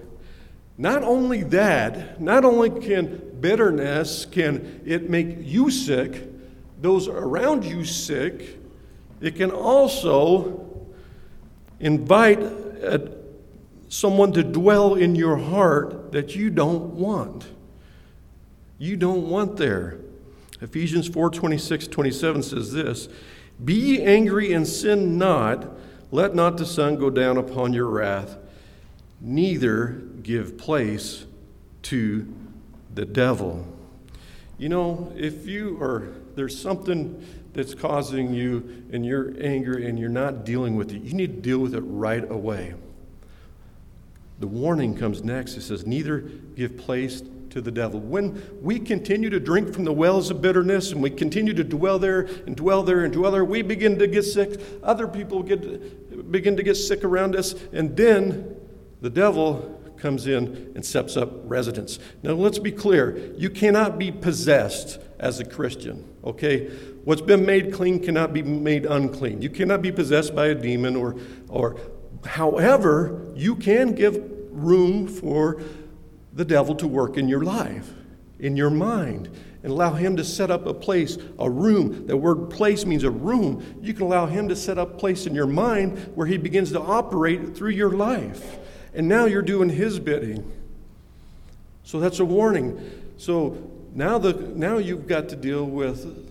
not 0.77 1.03
only 1.03 1.43
that, 1.45 2.21
not 2.21 2.45
only 2.45 2.69
can 2.69 3.21
bitterness 3.41 4.25
can 4.25 4.81
it 4.85 5.09
make 5.09 5.37
you 5.41 5.69
sick, 5.71 6.25
those 6.81 7.09
around 7.09 7.65
you 7.65 7.83
sick, 7.83 8.57
it 9.19 9.35
can 9.35 9.51
also 9.51 10.68
invite 11.79 12.39
a, 12.41 12.93
uh, 12.93 13.07
someone 13.87 14.31
to 14.33 14.43
dwell 14.43 14.95
in 14.95 15.15
your 15.15 15.37
heart 15.37 16.11
that 16.11 16.35
you 16.35 16.49
don't 16.49 16.93
want. 16.93 17.47
You 18.77 18.95
don't 18.95 19.29
want 19.29 19.57
there. 19.57 19.97
Ephesians 20.61 21.07
4 21.07 21.29
26, 21.29 21.87
27 21.87 22.43
says 22.43 22.73
this 22.73 23.07
Be 23.63 24.01
angry 24.03 24.53
and 24.53 24.67
sin 24.67 25.17
not. 25.17 25.69
Let 26.11 26.33
not 26.33 26.57
the 26.57 26.65
sun 26.65 26.95
go 26.97 27.11
down 27.11 27.37
upon 27.37 27.71
your 27.71 27.85
wrath, 27.85 28.35
neither 29.21 30.01
give 30.23 30.57
place 30.57 31.25
to 31.83 32.33
the 32.95 33.05
devil. 33.05 33.67
You 34.57 34.69
know, 34.69 35.13
if 35.15 35.45
you 35.45 35.77
are, 35.81 36.11
there's 36.33 36.59
something 36.59 37.23
that's 37.53 37.73
causing 37.73 38.33
you 38.33 38.85
and 38.91 39.05
your 39.05 39.33
anger 39.41 39.77
and 39.77 39.97
you're 39.99 40.09
not 40.09 40.45
dealing 40.45 40.75
with 40.75 40.91
it. 40.91 41.01
You 41.01 41.13
need 41.13 41.35
to 41.35 41.41
deal 41.41 41.59
with 41.59 41.73
it 41.73 41.81
right 41.81 42.29
away. 42.29 42.75
The 44.39 44.47
warning 44.47 44.95
comes 44.95 45.23
next. 45.23 45.57
It 45.57 45.61
says, 45.61 45.85
Neither 45.85 46.19
give 46.19 46.77
place 46.77 47.23
to 47.49 47.61
the 47.61 47.71
devil. 47.71 47.99
When 47.99 48.41
we 48.61 48.79
continue 48.79 49.29
to 49.31 49.39
drink 49.39 49.73
from 49.73 49.83
the 49.83 49.91
wells 49.91 50.29
of 50.29 50.41
bitterness 50.41 50.91
and 50.91 51.01
we 51.01 51.09
continue 51.09 51.53
to 51.55 51.63
dwell 51.63 51.97
there 51.97 52.21
and 52.45 52.55
dwell 52.55 52.83
there 52.83 53.03
and 53.03 53.11
dwell 53.11 53.31
there, 53.31 53.43
we 53.43 53.63
begin 53.63 53.97
to 53.99 54.07
get 54.07 54.23
sick. 54.23 54.59
Other 54.83 55.07
people 55.07 55.41
get, 55.43 56.31
begin 56.31 56.55
to 56.55 56.63
get 56.63 56.75
sick 56.75 57.03
around 57.03 57.35
us. 57.35 57.55
And 57.73 57.97
then 57.97 58.55
the 59.01 59.09
devil 59.09 59.75
comes 59.99 60.27
in 60.27 60.71
and 60.75 60.85
sets 60.85 61.17
up 61.17 61.29
residence. 61.43 61.99
Now, 62.23 62.31
let's 62.31 62.59
be 62.59 62.71
clear 62.71 63.17
you 63.35 63.49
cannot 63.49 63.99
be 63.99 64.11
possessed 64.11 64.99
as 65.19 65.39
a 65.39 65.45
Christian, 65.45 66.05
okay? 66.23 66.67
What's 67.03 67.21
been 67.21 67.45
made 67.45 67.73
clean 67.73 67.99
cannot 68.01 68.33
be 68.33 68.41
made 68.41 68.85
unclean. 68.85 69.41
You 69.41 69.49
cannot 69.49 69.81
be 69.81 69.91
possessed 69.91 70.33
by 70.35 70.47
a 70.47 70.55
demon 70.55 70.95
or, 70.95 71.15
or 71.49 71.75
however, 72.25 73.31
you 73.35 73.55
can 73.55 73.93
give 73.93 74.19
room 74.51 75.07
for 75.07 75.61
the 76.33 76.45
devil 76.45 76.75
to 76.75 76.87
work 76.87 77.17
in 77.17 77.27
your 77.27 77.43
life, 77.43 77.91
in 78.39 78.55
your 78.55 78.69
mind, 78.69 79.29
and 79.61 79.73
allow 79.73 79.93
him 79.93 80.15
to 80.15 80.23
set 80.23 80.49
up 80.49 80.65
a 80.65 80.73
place, 80.73 81.17
a 81.37 81.49
room. 81.49 82.05
That 82.07 82.15
word 82.15 82.49
place 82.49 82.85
means 82.85 83.03
a 83.03 83.11
room. 83.11 83.77
You 83.81 83.93
can 83.93 84.03
allow 84.03 84.25
him 84.25 84.47
to 84.47 84.55
set 84.55 84.77
up 84.77 84.97
place 84.97 85.25
in 85.27 85.35
your 85.35 85.47
mind 85.47 86.13
where 86.15 86.27
he 86.27 86.37
begins 86.37 86.71
to 86.71 86.79
operate 86.79 87.57
through 87.57 87.71
your 87.71 87.91
life 87.91 88.57
and 88.93 89.07
now 89.07 89.25
you're 89.25 89.41
doing 89.41 89.69
his 89.69 89.99
bidding. 89.99 90.49
So 91.83 91.99
that's 91.99 92.19
a 92.19 92.25
warning. 92.25 92.79
So 93.17 93.71
now, 93.93 94.17
the, 94.17 94.33
now 94.33 94.77
you've 94.77 95.07
got 95.07 95.29
to 95.29 95.35
deal 95.35 95.65
with 95.65 96.27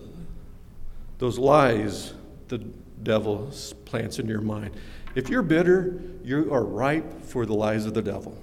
those 1.19 1.37
lies 1.37 2.13
the 2.47 2.57
devil 3.03 3.51
plants 3.85 4.19
in 4.19 4.27
your 4.27 4.41
mind. 4.41 4.71
If 5.15 5.29
you're 5.29 5.41
bitter, 5.41 5.99
you 6.23 6.53
are 6.53 6.63
ripe 6.63 7.21
for 7.23 7.45
the 7.45 7.53
lies 7.53 7.85
of 7.85 7.93
the 7.93 8.01
devil. 8.01 8.37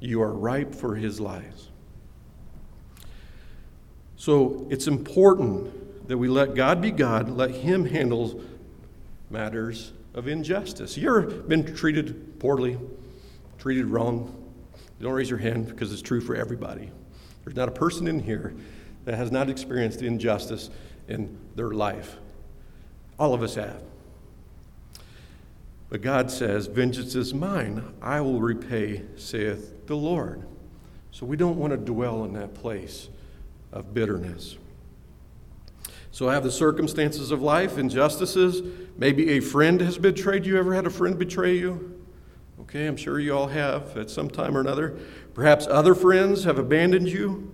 You 0.00 0.22
are 0.22 0.32
ripe 0.32 0.74
for 0.74 0.94
his 0.94 1.20
lies. 1.20 1.68
So 4.16 4.66
it's 4.70 4.86
important 4.86 6.08
that 6.08 6.18
we 6.18 6.28
let 6.28 6.54
God 6.54 6.80
be 6.80 6.90
God, 6.90 7.30
let 7.30 7.50
him 7.50 7.84
handle 7.84 8.40
matters 9.30 9.92
of 10.14 10.26
injustice. 10.26 10.96
You've 10.96 11.48
been 11.48 11.74
treated 11.74 12.38
poorly, 12.40 12.78
treated 13.58 13.86
wrong, 13.86 14.34
don't 15.00 15.12
raise 15.12 15.28
your 15.30 15.38
hand 15.38 15.66
because 15.68 15.92
it's 15.92 16.02
true 16.02 16.20
for 16.20 16.34
everybody. 16.36 16.90
There's 17.44 17.56
not 17.56 17.68
a 17.68 17.72
person 17.72 18.06
in 18.06 18.20
here 18.20 18.54
that 19.04 19.14
has 19.16 19.32
not 19.32 19.48
experienced 19.50 20.00
injustice 20.02 20.70
in 21.08 21.36
their 21.56 21.70
life. 21.70 22.16
All 23.18 23.34
of 23.34 23.42
us 23.42 23.54
have. 23.56 23.82
But 25.90 26.02
God 26.02 26.30
says, 26.30 26.66
Vengeance 26.66 27.14
is 27.14 27.32
mine, 27.34 27.82
I 28.02 28.20
will 28.20 28.40
repay, 28.40 29.02
saith 29.16 29.86
the 29.86 29.96
Lord. 29.96 30.46
So 31.10 31.24
we 31.26 31.36
don't 31.36 31.56
want 31.56 31.72
to 31.72 31.78
dwell 31.78 32.24
in 32.24 32.34
that 32.34 32.54
place 32.54 33.08
of 33.72 33.94
bitterness. 33.94 34.56
So 36.10 36.28
I 36.28 36.34
have 36.34 36.44
the 36.44 36.52
circumstances 36.52 37.30
of 37.30 37.40
life, 37.40 37.78
injustices. 37.78 38.62
Maybe 38.98 39.30
a 39.30 39.40
friend 39.40 39.80
has 39.80 39.96
betrayed 39.98 40.44
you. 40.44 40.58
Ever 40.58 40.74
had 40.74 40.86
a 40.86 40.90
friend 40.90 41.18
betray 41.18 41.56
you? 41.56 41.97
Okay, 42.62 42.86
I'm 42.86 42.96
sure 42.96 43.20
you 43.20 43.36
all 43.36 43.46
have 43.48 43.96
at 43.96 44.10
some 44.10 44.28
time 44.28 44.56
or 44.56 44.60
another. 44.60 44.98
Perhaps 45.34 45.66
other 45.68 45.94
friends 45.94 46.44
have 46.44 46.58
abandoned 46.58 47.08
you. 47.08 47.52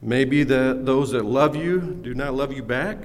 Maybe 0.00 0.44
the, 0.44 0.78
those 0.82 1.10
that 1.12 1.24
love 1.24 1.54
you 1.54 1.80
do 2.02 2.14
not 2.14 2.34
love 2.34 2.52
you 2.52 2.62
back. 2.62 2.98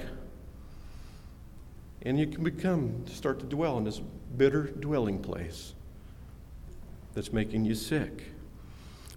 And 2.03 2.17
you 2.19 2.25
can 2.25 2.43
become, 2.43 3.05
start 3.07 3.39
to 3.41 3.45
dwell 3.45 3.77
in 3.77 3.83
this 3.83 4.01
bitter 4.37 4.71
dwelling 4.79 5.19
place 5.21 5.73
that's 7.13 7.33
making 7.33 7.65
you 7.65 7.75
sick. 7.75 8.23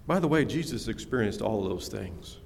By 0.05 0.19
the 0.19 0.27
way, 0.27 0.45
Jesus 0.45 0.87
experienced 0.87 1.41
all 1.41 1.63
those 1.67 1.87
things, 1.87 2.37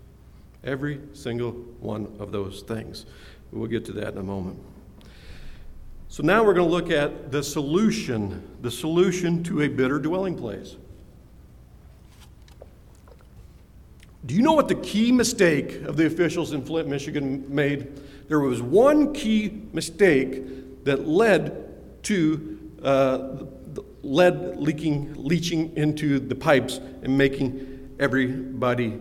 every 0.63 1.01
single 1.13 1.51
one 1.79 2.15
of 2.19 2.31
those 2.31 2.61
things. 2.61 3.05
We'll 3.51 3.67
get 3.67 3.83
to 3.85 3.91
that 3.93 4.13
in 4.13 4.19
a 4.19 4.23
moment. 4.23 4.59
So 6.11 6.23
now 6.23 6.43
we're 6.43 6.55
going 6.55 6.67
to 6.67 6.73
look 6.75 6.89
at 6.89 7.31
the 7.31 7.43
solution, 7.43 8.41
the 8.63 8.71
solution 8.71 9.43
to 9.43 9.61
a 9.61 9.67
bitter 9.69 9.99
dwelling 9.99 10.35
place. 10.35 10.75
Do 14.25 14.33
you 14.33 14.41
know 14.41 14.53
what 14.53 14.67
the 14.67 14.75
key 14.75 15.11
mistake 15.11 15.83
of 15.83 15.97
the 15.97 16.07
officials 16.07 16.51
in 16.53 16.65
Flint, 16.65 16.87
Michigan 16.89 17.45
made? 17.47 18.01
There 18.27 18.39
was 18.39 18.59
one 18.59 19.13
key 19.13 19.61
mistake 19.71 20.83
that 20.83 21.07
led 21.07 22.03
to 22.03 22.71
uh, 22.83 23.27
lead 24.01 24.57
leaking, 24.57 25.13
leaching 25.15 25.77
into 25.77 26.19
the 26.19 26.35
pipes 26.35 26.77
and 27.03 27.15
making 27.17 27.95
everybody 27.99 28.99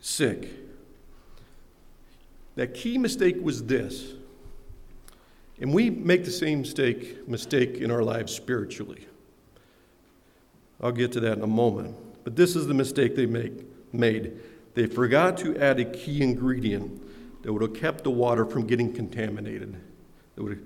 sick. 0.00 0.48
That 2.56 2.74
key 2.74 2.98
mistake 2.98 3.36
was 3.40 3.64
this 3.64 4.12
and 5.60 5.72
we 5.72 5.90
make 5.90 6.24
the 6.24 6.30
same 6.30 6.62
mistake, 6.62 7.28
mistake 7.28 7.76
in 7.76 7.90
our 7.90 8.02
lives 8.02 8.34
spiritually. 8.34 9.06
I'll 10.80 10.92
get 10.92 11.12
to 11.12 11.20
that 11.20 11.38
in 11.38 11.44
a 11.44 11.48
moment. 11.48 11.96
But 12.24 12.36
this 12.36 12.56
is 12.56 12.66
the 12.66 12.74
mistake 12.74 13.14
they 13.14 13.26
make, 13.26 13.64
made. 13.94 14.36
They 14.74 14.86
forgot 14.86 15.36
to 15.38 15.56
add 15.58 15.78
a 15.78 15.84
key 15.84 16.22
ingredient 16.22 17.00
that 17.42 17.52
would 17.52 17.62
have 17.62 17.74
kept 17.74 18.02
the 18.04 18.10
water 18.10 18.44
from 18.44 18.66
getting 18.66 18.92
contaminated. 18.92 19.76
Have, 20.36 20.58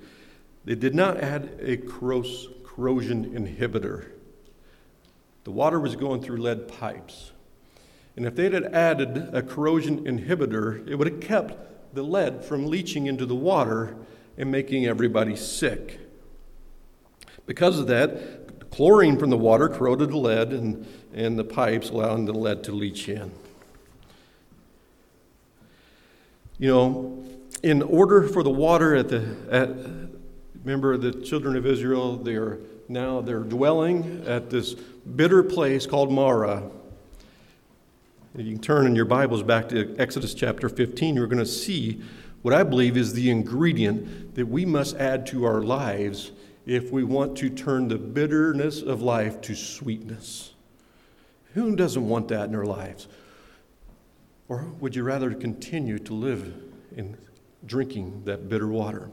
they 0.64 0.74
did 0.74 0.94
not 0.94 1.18
add 1.18 1.56
a 1.60 1.76
corros, 1.76 2.46
corrosion 2.64 3.32
inhibitor. 3.34 4.06
The 5.44 5.50
water 5.50 5.78
was 5.78 5.96
going 5.96 6.22
through 6.22 6.38
lead 6.38 6.68
pipes. 6.68 7.32
And 8.16 8.24
if 8.24 8.34
they 8.34 8.44
had 8.50 8.54
added 8.74 9.34
a 9.34 9.42
corrosion 9.42 10.04
inhibitor, 10.04 10.86
it 10.88 10.94
would 10.96 11.08
have 11.08 11.20
kept 11.20 11.94
the 11.94 12.02
lead 12.02 12.44
from 12.44 12.66
leaching 12.66 13.06
into 13.06 13.26
the 13.26 13.34
water 13.34 13.94
and 14.38 14.50
making 14.50 14.86
everybody 14.86 15.34
sick. 15.36 15.98
Because 17.44 17.78
of 17.78 17.88
that, 17.88 18.70
chlorine 18.70 19.18
from 19.18 19.30
the 19.30 19.36
water 19.36 19.68
corroded 19.68 20.10
the 20.10 20.16
lead 20.16 20.52
and, 20.52 20.86
and 21.12 21.36
the 21.38 21.44
pipes, 21.44 21.90
allowing 21.90 22.24
the 22.24 22.32
lead 22.32 22.62
to 22.64 22.72
leach 22.72 23.08
in. 23.08 23.32
You 26.58 26.68
know, 26.68 27.24
in 27.62 27.82
order 27.82 28.22
for 28.28 28.42
the 28.44 28.50
water 28.50 28.94
at 28.94 29.08
the, 29.08 29.36
at, 29.50 29.70
remember 30.64 30.96
the 30.96 31.12
children 31.22 31.56
of 31.56 31.66
Israel, 31.66 32.16
they 32.16 32.36
are 32.36 32.58
now 32.90 33.20
they're 33.20 33.40
dwelling 33.40 34.24
at 34.26 34.48
this 34.50 34.72
bitter 34.74 35.42
place 35.42 35.84
called 35.84 36.10
Marah. 36.10 36.62
You 38.34 38.52
can 38.54 38.62
turn 38.62 38.86
in 38.86 38.94
your 38.94 39.04
Bibles 39.04 39.42
back 39.42 39.68
to 39.70 39.94
Exodus 39.98 40.32
chapter 40.32 40.68
15. 40.70 41.16
You're 41.16 41.26
going 41.26 41.38
to 41.38 41.44
see 41.46 42.00
what 42.42 42.54
I 42.54 42.62
believe 42.62 42.96
is 42.96 43.14
the 43.14 43.30
ingredient 43.30 44.34
that 44.34 44.46
we 44.46 44.64
must 44.64 44.96
add 44.96 45.26
to 45.28 45.44
our 45.44 45.62
lives 45.62 46.32
if 46.66 46.90
we 46.90 47.02
want 47.02 47.36
to 47.38 47.50
turn 47.50 47.88
the 47.88 47.96
bitterness 47.98 48.82
of 48.82 49.02
life 49.02 49.40
to 49.42 49.54
sweetness. 49.56 50.52
Who 51.54 51.74
doesn't 51.74 52.06
want 52.06 52.28
that 52.28 52.44
in 52.44 52.52
their 52.52 52.64
lives? 52.66 53.08
Or 54.48 54.66
would 54.80 54.94
you 54.94 55.02
rather 55.02 55.34
continue 55.34 55.98
to 56.00 56.12
live 56.14 56.54
in 56.94 57.16
drinking 57.66 58.22
that 58.24 58.48
bitter 58.48 58.68
water? 58.68 59.10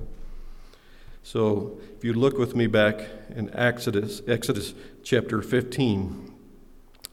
So, 1.24 1.80
if 1.98 2.04
you 2.04 2.14
look 2.14 2.38
with 2.38 2.56
me 2.56 2.68
back 2.68 3.00
in 3.36 3.50
Exodus, 3.56 4.22
Exodus 4.28 4.76
chapter 5.02 5.42
15. 5.42 6.34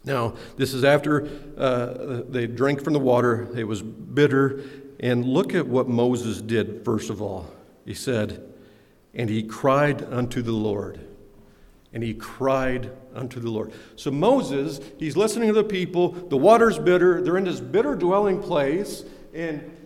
Now, 0.05 0.35
this 0.57 0.75
is 0.75 0.85
after 0.85 1.27
uh, 1.57 2.23
they 2.29 2.47
drank 2.47 2.85
from 2.85 2.93
the 2.93 2.99
water. 2.99 3.49
It 3.57 3.65
was 3.65 3.81
bitter. 3.81 4.61
And 5.03 5.25
look 5.27 5.53
at 5.53 5.67
what 5.67 5.89
Moses 5.89 6.41
did, 6.41 6.85
first 6.85 7.11
of 7.11 7.21
all. 7.21 7.49
He 7.85 7.93
said, 7.93 8.41
And 9.13 9.29
he 9.29 9.43
cried 9.43 10.03
unto 10.15 10.41
the 10.43 10.53
Lord. 10.53 11.01
And 11.93 12.03
he 12.05 12.15
cried 12.15 12.91
unto 13.15 13.39
the 13.41 13.51
Lord. 13.51 13.73
So 13.97 14.11
Moses, 14.13 14.81
he's 14.99 15.17
listening 15.17 15.49
to 15.49 15.55
the 15.55 15.65
people. 15.65 16.11
The 16.13 16.37
water's 16.37 16.79
bitter. 16.79 17.21
They're 17.21 17.37
in 17.37 17.45
this 17.45 17.59
bitter 17.61 17.97
dwelling 17.97 18.41
place. 18.41 19.03
And 19.35 19.77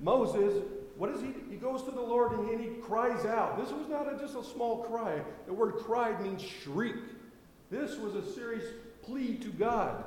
Moses, 0.00 0.64
what 0.96 1.10
is 1.10 1.20
he? 1.20 1.34
He 1.50 1.56
goes 1.56 1.82
to 1.84 1.90
the 1.92 2.00
Lord 2.00 2.32
and 2.32 2.58
he 2.58 2.68
cries 2.80 3.24
out. 3.26 3.58
This 3.62 3.70
was 3.70 3.86
not 3.90 4.12
a, 4.12 4.18
just 4.18 4.36
a 4.38 4.42
small 4.42 4.82
cry. 4.84 5.20
The 5.46 5.52
word 5.52 5.74
cried 5.76 6.20
means 6.22 6.40
shriek. 6.42 6.96
This 7.70 7.96
was 7.98 8.14
a 8.16 8.32
serious 8.32 8.64
plea 9.02 9.34
to 9.36 9.48
God. 9.50 10.02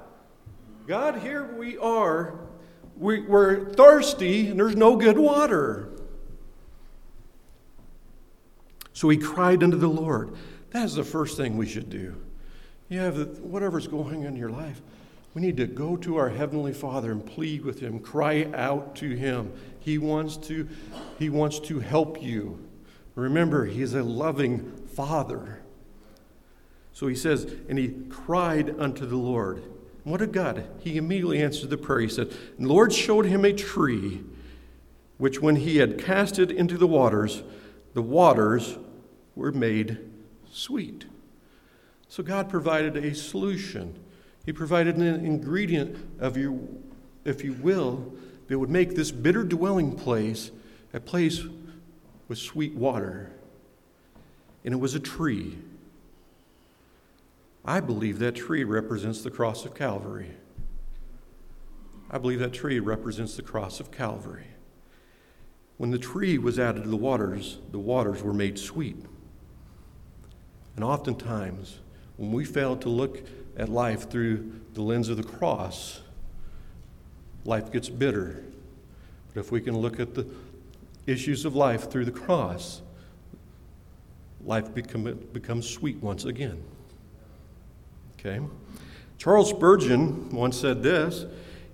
God, 0.88 1.17
here 1.19 1.53
we 1.57 1.77
are 1.77 2.39
we, 2.99 3.21
we're 3.21 3.63
thirsty 3.73 4.47
and 4.49 4.59
there's 4.59 4.75
no 4.75 4.97
good 4.97 5.17
water. 5.17 5.88
So 8.93 9.07
he 9.07 9.15
cried 9.17 9.63
unto 9.63 9.77
the 9.77 9.88
Lord. 9.88 10.33
That 10.71 10.83
is 10.83 10.95
the 10.95 11.05
first 11.05 11.38
thing 11.38 11.55
we 11.55 11.65
should 11.65 11.89
do. 11.89 12.17
You 12.89 12.99
have 12.99 13.39
whatever's 13.39 13.88
going 13.88 14.19
on 14.21 14.25
in 14.33 14.35
your 14.35 14.49
life. 14.49 14.81
We 15.33 15.41
need 15.41 15.55
to 15.57 15.67
go 15.67 15.95
to 15.97 16.17
our 16.17 16.27
Heavenly 16.29 16.73
Father 16.73 17.12
and 17.12 17.25
plead 17.25 17.63
with 17.63 17.79
Him, 17.79 17.99
cry 17.99 18.49
out 18.53 18.95
to 18.97 19.09
Him. 19.15 19.53
He 19.79 19.97
wants 19.99 20.35
to, 20.38 20.67
he 21.19 21.29
wants 21.29 21.59
to 21.62 21.79
help 21.79 22.21
you. 22.21 22.59
Remember, 23.15 23.65
He 23.65 23.81
is 23.83 23.93
a 23.93 24.01
loving 24.03 24.71
Father. 24.95 25.59
So 26.93 27.07
He 27.07 27.13
says, 27.15 27.43
And 27.69 27.77
He 27.77 27.93
cried 28.09 28.75
unto 28.79 29.05
the 29.05 29.17
Lord. 29.17 29.63
What 30.09 30.23
a 30.23 30.27
God. 30.27 30.65
He 30.79 30.97
immediately 30.97 31.39
answered 31.43 31.69
the 31.69 31.77
prayer. 31.77 31.99
He 31.99 32.07
said, 32.09 32.31
The 32.57 32.67
Lord 32.67 32.91
showed 32.91 33.27
him 33.27 33.45
a 33.45 33.53
tree, 33.53 34.23
which 35.19 35.39
when 35.39 35.57
he 35.57 35.77
had 35.77 35.99
cast 36.03 36.39
it 36.39 36.49
into 36.49 36.79
the 36.79 36.87
waters, 36.87 37.43
the 37.93 38.01
waters 38.01 38.79
were 39.35 39.51
made 39.51 39.99
sweet. 40.51 41.05
So 42.07 42.23
God 42.23 42.49
provided 42.49 42.97
a 42.97 43.13
solution. 43.13 43.93
He 44.47 44.51
provided 44.51 44.95
an 44.97 45.23
ingredient 45.23 45.95
of 46.19 46.37
you, 46.37 46.81
if 47.23 47.43
you 47.43 47.53
will, 47.53 48.11
that 48.47 48.57
would 48.57 48.71
make 48.71 48.95
this 48.95 49.11
bitter 49.11 49.43
dwelling 49.43 49.95
place 49.95 50.49
a 50.91 50.99
place 50.99 51.41
with 52.27 52.39
sweet 52.39 52.73
water. 52.73 53.29
And 54.65 54.73
it 54.73 54.77
was 54.77 54.95
a 54.95 54.99
tree. 54.99 55.57
I 57.65 57.79
believe 57.79 58.19
that 58.19 58.35
tree 58.35 58.63
represents 58.63 59.21
the 59.21 59.31
cross 59.31 59.65
of 59.65 59.75
Calvary. 59.75 60.31
I 62.09 62.17
believe 62.17 62.39
that 62.39 62.53
tree 62.53 62.79
represents 62.79 63.35
the 63.35 63.41
cross 63.41 63.79
of 63.79 63.91
Calvary. 63.91 64.47
When 65.77 65.91
the 65.91 65.97
tree 65.99 66.37
was 66.37 66.57
added 66.59 66.83
to 66.83 66.89
the 66.89 66.97
waters, 66.97 67.59
the 67.71 67.79
waters 67.79 68.23
were 68.23 68.33
made 68.33 68.57
sweet. 68.57 68.97
And 70.75 70.83
oftentimes, 70.83 71.79
when 72.17 72.31
we 72.31 72.45
fail 72.45 72.75
to 72.77 72.89
look 72.89 73.21
at 73.57 73.69
life 73.69 74.09
through 74.09 74.53
the 74.73 74.81
lens 74.81 75.09
of 75.09 75.17
the 75.17 75.23
cross, 75.23 76.01
life 77.45 77.71
gets 77.71 77.89
bitter. 77.89 78.43
But 79.33 79.39
if 79.41 79.51
we 79.51 79.61
can 79.61 79.77
look 79.77 79.99
at 79.99 80.15
the 80.15 80.25
issues 81.05 81.45
of 81.45 81.55
life 81.55 81.89
through 81.91 82.05
the 82.05 82.11
cross, 82.11 82.81
life 84.43 84.73
become, 84.73 85.03
becomes 85.33 85.69
sweet 85.69 85.97
once 86.01 86.25
again. 86.25 86.63
Okay? 88.19 88.39
Charles 89.17 89.49
Spurgeon 89.49 90.29
once 90.32 90.58
said 90.58 90.84
this 90.84 91.21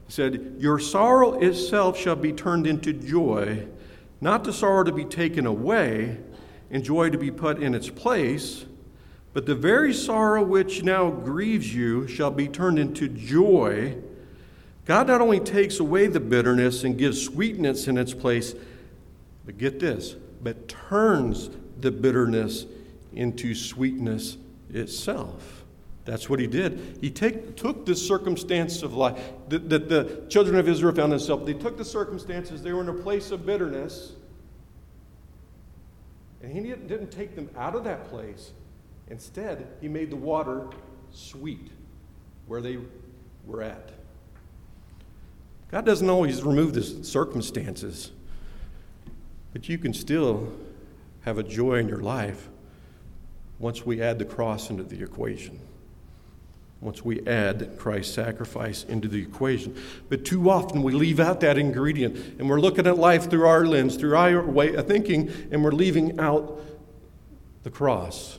He 0.05 0.11
said, 0.11 0.55
Your 0.59 0.79
sorrow 0.79 1.39
itself 1.41 1.97
shall 1.97 2.15
be 2.15 2.31
turned 2.31 2.67
into 2.67 2.93
joy, 2.93 3.65
not 4.21 4.43
to 4.45 4.53
sorrow 4.53 4.83
to 4.83 4.91
be 4.91 5.05
taken 5.05 5.45
away, 5.45 6.17
and 6.71 6.83
joy 6.83 7.09
to 7.09 7.17
be 7.17 7.31
put 7.31 7.61
in 7.61 7.73
its 7.75 7.89
place, 7.89 8.65
but 9.33 9.45
the 9.45 9.55
very 9.55 9.93
sorrow 9.93 10.43
which 10.43 10.83
now 10.83 11.09
grieves 11.11 11.73
you 11.75 12.07
shall 12.07 12.31
be 12.31 12.47
turned 12.47 12.79
into 12.79 13.07
joy. 13.09 13.97
God 14.85 15.07
not 15.07 15.19
only 15.19 15.39
takes 15.39 15.79
away 15.79 16.05
the 16.07 16.19
bitterness 16.21 16.83
and 16.83 16.95
gives 16.97 17.21
sweetness 17.23 17.87
in 17.87 17.97
its 17.97 18.13
place, 18.13 18.53
but 19.45 19.57
get 19.57 19.79
this, 19.79 20.15
but 20.43 20.67
turns 20.67 21.49
the 21.81 21.89
bitterness 21.91 22.65
into 23.13 23.53
sweetness 23.55 24.37
itself. 24.73 25.54
That's 26.05 26.29
what 26.29 26.39
he 26.39 26.45
did. 26.47 26.99
He 27.01 27.09
take, 27.09 27.55
took 27.55 27.85
the 27.85 27.95
circumstance 27.95 28.83
of 28.83 28.93
life 28.93 29.19
that, 29.49 29.69
that 29.69 29.89
the 29.89 30.23
children 30.29 30.55
of 30.57 30.67
Israel 30.69 30.93
found 30.93 31.11
themselves. 31.11 31.45
They 31.47 31.55
took 31.55 31.77
the 31.77 31.85
circumstances. 31.85 32.61
They 32.61 32.71
were 32.73 32.81
in 32.81 32.89
a 32.89 32.93
place 32.93 33.31
of 33.31 33.45
bitterness. 33.45 34.13
And 36.43 36.51
he 36.53 36.59
didn't 36.61 37.09
take 37.11 37.35
them 37.35 37.49
out 37.57 37.73
of 37.75 37.83
that 37.85 38.07
place. 38.09 38.51
Instead, 39.07 39.67
he 39.81 39.87
made 39.87 40.11
the 40.11 40.15
water 40.15 40.67
sweet 41.11 41.71
where 42.45 42.61
they 42.61 42.77
were 43.47 43.63
at. 43.63 43.89
God 45.71 45.87
doesn't 45.87 46.09
always 46.09 46.43
remove 46.43 46.75
the 46.75 46.83
circumstances, 47.03 48.11
but 49.53 49.67
you 49.67 49.79
can 49.79 49.93
still 49.93 50.53
have 51.21 51.39
a 51.39 51.43
joy 51.43 51.75
in 51.79 51.89
your 51.89 52.01
life 52.01 52.47
once 53.57 53.85
we 53.85 54.01
add 54.01 54.19
the 54.19 54.25
cross 54.25 54.69
into 54.69 54.83
the 54.83 55.01
equation 55.01 55.59
once 56.85 57.03
we 57.03 57.25
add 57.25 57.77
Christ's 57.79 58.13
sacrifice 58.13 58.83
into 58.83 59.07
the 59.07 59.19
equation. 59.19 59.75
But 60.07 60.23
too 60.23 60.49
often 60.51 60.83
we 60.83 60.93
leave 60.93 61.19
out 61.19 61.39
that 61.39 61.57
ingredient 61.57 62.15
and 62.37 62.47
we're 62.47 62.59
looking 62.59 62.85
at 62.85 62.97
life 62.99 63.27
through 63.27 63.47
our 63.47 63.65
lens, 63.65 63.95
through 63.95 64.15
our 64.15 64.45
way 64.45 64.75
of 64.75 64.87
thinking, 64.87 65.31
and 65.51 65.63
we're 65.63 65.71
leaving 65.71 66.19
out 66.19 66.59
the 67.63 67.71
cross 67.71 68.37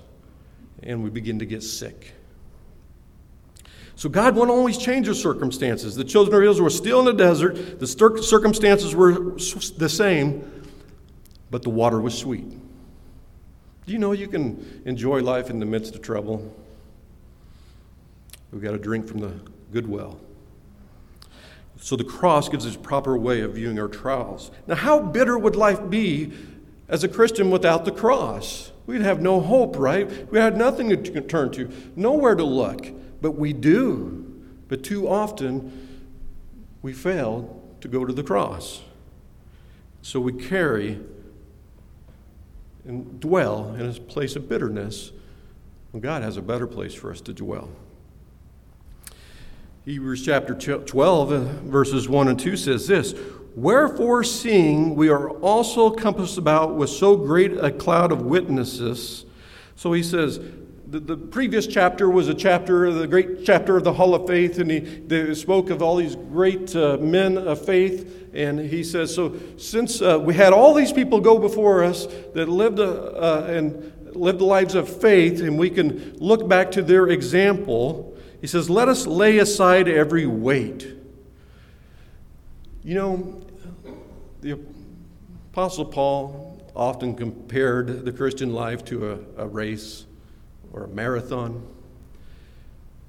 and 0.80 1.02
we 1.02 1.10
begin 1.10 1.40
to 1.40 1.44
get 1.44 1.64
sick. 1.64 2.12
So 3.96 4.08
God 4.08 4.36
won't 4.36 4.50
always 4.50 4.78
change 4.78 5.06
your 5.06 5.14
circumstances. 5.16 5.96
The 5.96 6.04
children 6.04 6.36
of 6.40 6.48
Israel 6.48 6.62
were 6.64 6.70
still 6.70 7.00
in 7.00 7.04
the 7.06 7.14
desert, 7.14 7.80
the 7.80 7.86
circumstances 8.22 8.94
were 8.94 9.14
the 9.76 9.88
same, 9.88 10.62
but 11.50 11.64
the 11.64 11.70
water 11.70 12.00
was 12.00 12.16
sweet. 12.16 12.48
Do 13.86 13.92
you 13.92 13.98
know 13.98 14.12
you 14.12 14.28
can 14.28 14.82
enjoy 14.84 15.22
life 15.22 15.50
in 15.50 15.58
the 15.58 15.66
midst 15.66 15.96
of 15.96 16.02
trouble? 16.02 16.54
We've 18.52 18.62
got 18.62 18.72
to 18.72 18.78
drink 18.78 19.06
from 19.06 19.20
the 19.20 19.32
good 19.72 19.88
well. 19.88 20.20
So 21.78 21.96
the 21.96 22.04
cross 22.04 22.48
gives 22.48 22.66
us 22.66 22.76
proper 22.76 23.16
way 23.18 23.40
of 23.40 23.54
viewing 23.54 23.78
our 23.78 23.88
trials. 23.88 24.50
Now, 24.66 24.76
how 24.76 25.00
bitter 25.00 25.36
would 25.38 25.56
life 25.56 25.90
be 25.90 26.32
as 26.88 27.04
a 27.04 27.08
Christian 27.08 27.50
without 27.50 27.84
the 27.84 27.90
cross? 27.92 28.72
We'd 28.86 29.02
have 29.02 29.20
no 29.20 29.40
hope, 29.40 29.76
right? 29.78 30.30
We 30.30 30.38
had 30.38 30.56
nothing 30.56 30.88
to 30.90 31.20
turn 31.22 31.50
to, 31.52 31.70
nowhere 31.96 32.34
to 32.34 32.44
look. 32.44 32.86
But 33.20 33.32
we 33.32 33.52
do. 33.52 34.22
But 34.68 34.84
too 34.84 35.08
often, 35.08 36.04
we 36.82 36.92
fail 36.92 37.62
to 37.80 37.88
go 37.88 38.04
to 38.04 38.12
the 38.12 38.22
cross. 38.22 38.82
So 40.02 40.20
we 40.20 40.32
carry 40.32 41.00
and 42.86 43.18
dwell 43.18 43.74
in 43.74 43.86
a 43.88 43.92
place 43.94 44.36
of 44.36 44.48
bitterness 44.48 45.10
when 45.90 46.00
God 46.00 46.22
has 46.22 46.36
a 46.36 46.42
better 46.42 46.66
place 46.66 46.94
for 46.94 47.10
us 47.10 47.20
to 47.22 47.32
dwell. 47.32 47.68
Hebrews 49.86 50.24
chapter 50.24 50.52
12, 50.80 51.30
uh, 51.30 51.38
verses 51.68 52.08
1 52.08 52.26
and 52.26 52.40
2 52.40 52.56
says 52.56 52.88
this 52.88 53.14
Wherefore, 53.54 54.24
seeing 54.24 54.96
we 54.96 55.08
are 55.10 55.30
also 55.30 55.90
compassed 55.90 56.38
about 56.38 56.74
with 56.74 56.90
so 56.90 57.14
great 57.14 57.52
a 57.52 57.70
cloud 57.70 58.10
of 58.10 58.22
witnesses. 58.22 59.26
So 59.76 59.92
he 59.92 60.02
says, 60.02 60.40
the, 60.88 60.98
the 60.98 61.16
previous 61.16 61.68
chapter 61.68 62.10
was 62.10 62.26
a 62.26 62.34
chapter, 62.34 62.90
the 62.90 63.06
great 63.06 63.44
chapter 63.44 63.76
of 63.76 63.84
the 63.84 63.92
Hall 63.92 64.16
of 64.16 64.26
Faith, 64.26 64.58
and 64.58 64.72
he 64.72 64.80
they 64.80 65.32
spoke 65.34 65.70
of 65.70 65.80
all 65.82 65.94
these 65.94 66.16
great 66.16 66.74
uh, 66.74 66.96
men 66.98 67.38
of 67.38 67.64
faith. 67.64 68.32
And 68.34 68.58
he 68.58 68.82
says, 68.82 69.14
So 69.14 69.36
since 69.56 70.02
uh, 70.02 70.18
we 70.20 70.34
had 70.34 70.52
all 70.52 70.74
these 70.74 70.90
people 70.92 71.20
go 71.20 71.38
before 71.38 71.84
us 71.84 72.08
that 72.34 72.48
lived 72.48 72.80
uh, 72.80 72.82
uh 72.82 73.46
and 73.50 73.92
lived 74.16 74.40
lives 74.40 74.74
of 74.74 74.88
faith, 75.00 75.40
and 75.42 75.56
we 75.56 75.70
can 75.70 76.16
look 76.18 76.48
back 76.48 76.72
to 76.72 76.82
their 76.82 77.06
example, 77.06 78.15
he 78.40 78.46
says, 78.46 78.68
Let 78.68 78.88
us 78.88 79.06
lay 79.06 79.38
aside 79.38 79.88
every 79.88 80.26
weight. 80.26 80.88
You 82.84 82.94
know, 82.94 83.40
the 84.40 84.58
Apostle 85.52 85.84
Paul 85.86 86.62
often 86.76 87.14
compared 87.14 88.04
the 88.04 88.12
Christian 88.12 88.52
life 88.52 88.84
to 88.86 89.12
a, 89.12 89.44
a 89.44 89.48
race 89.48 90.04
or 90.72 90.84
a 90.84 90.88
marathon. 90.88 91.66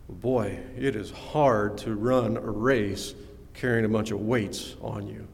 Boy, 0.10 0.58
it 0.78 0.96
is 0.96 1.12
hard 1.12 1.78
to 1.80 1.94
run 1.96 2.38
a 2.38 2.42
race 2.42 3.14
carrying 3.54 3.84
a 3.84 3.90
bunch 3.90 4.12
of 4.12 4.22
weights 4.22 4.76
on 4.82 5.06
you. 5.08 5.28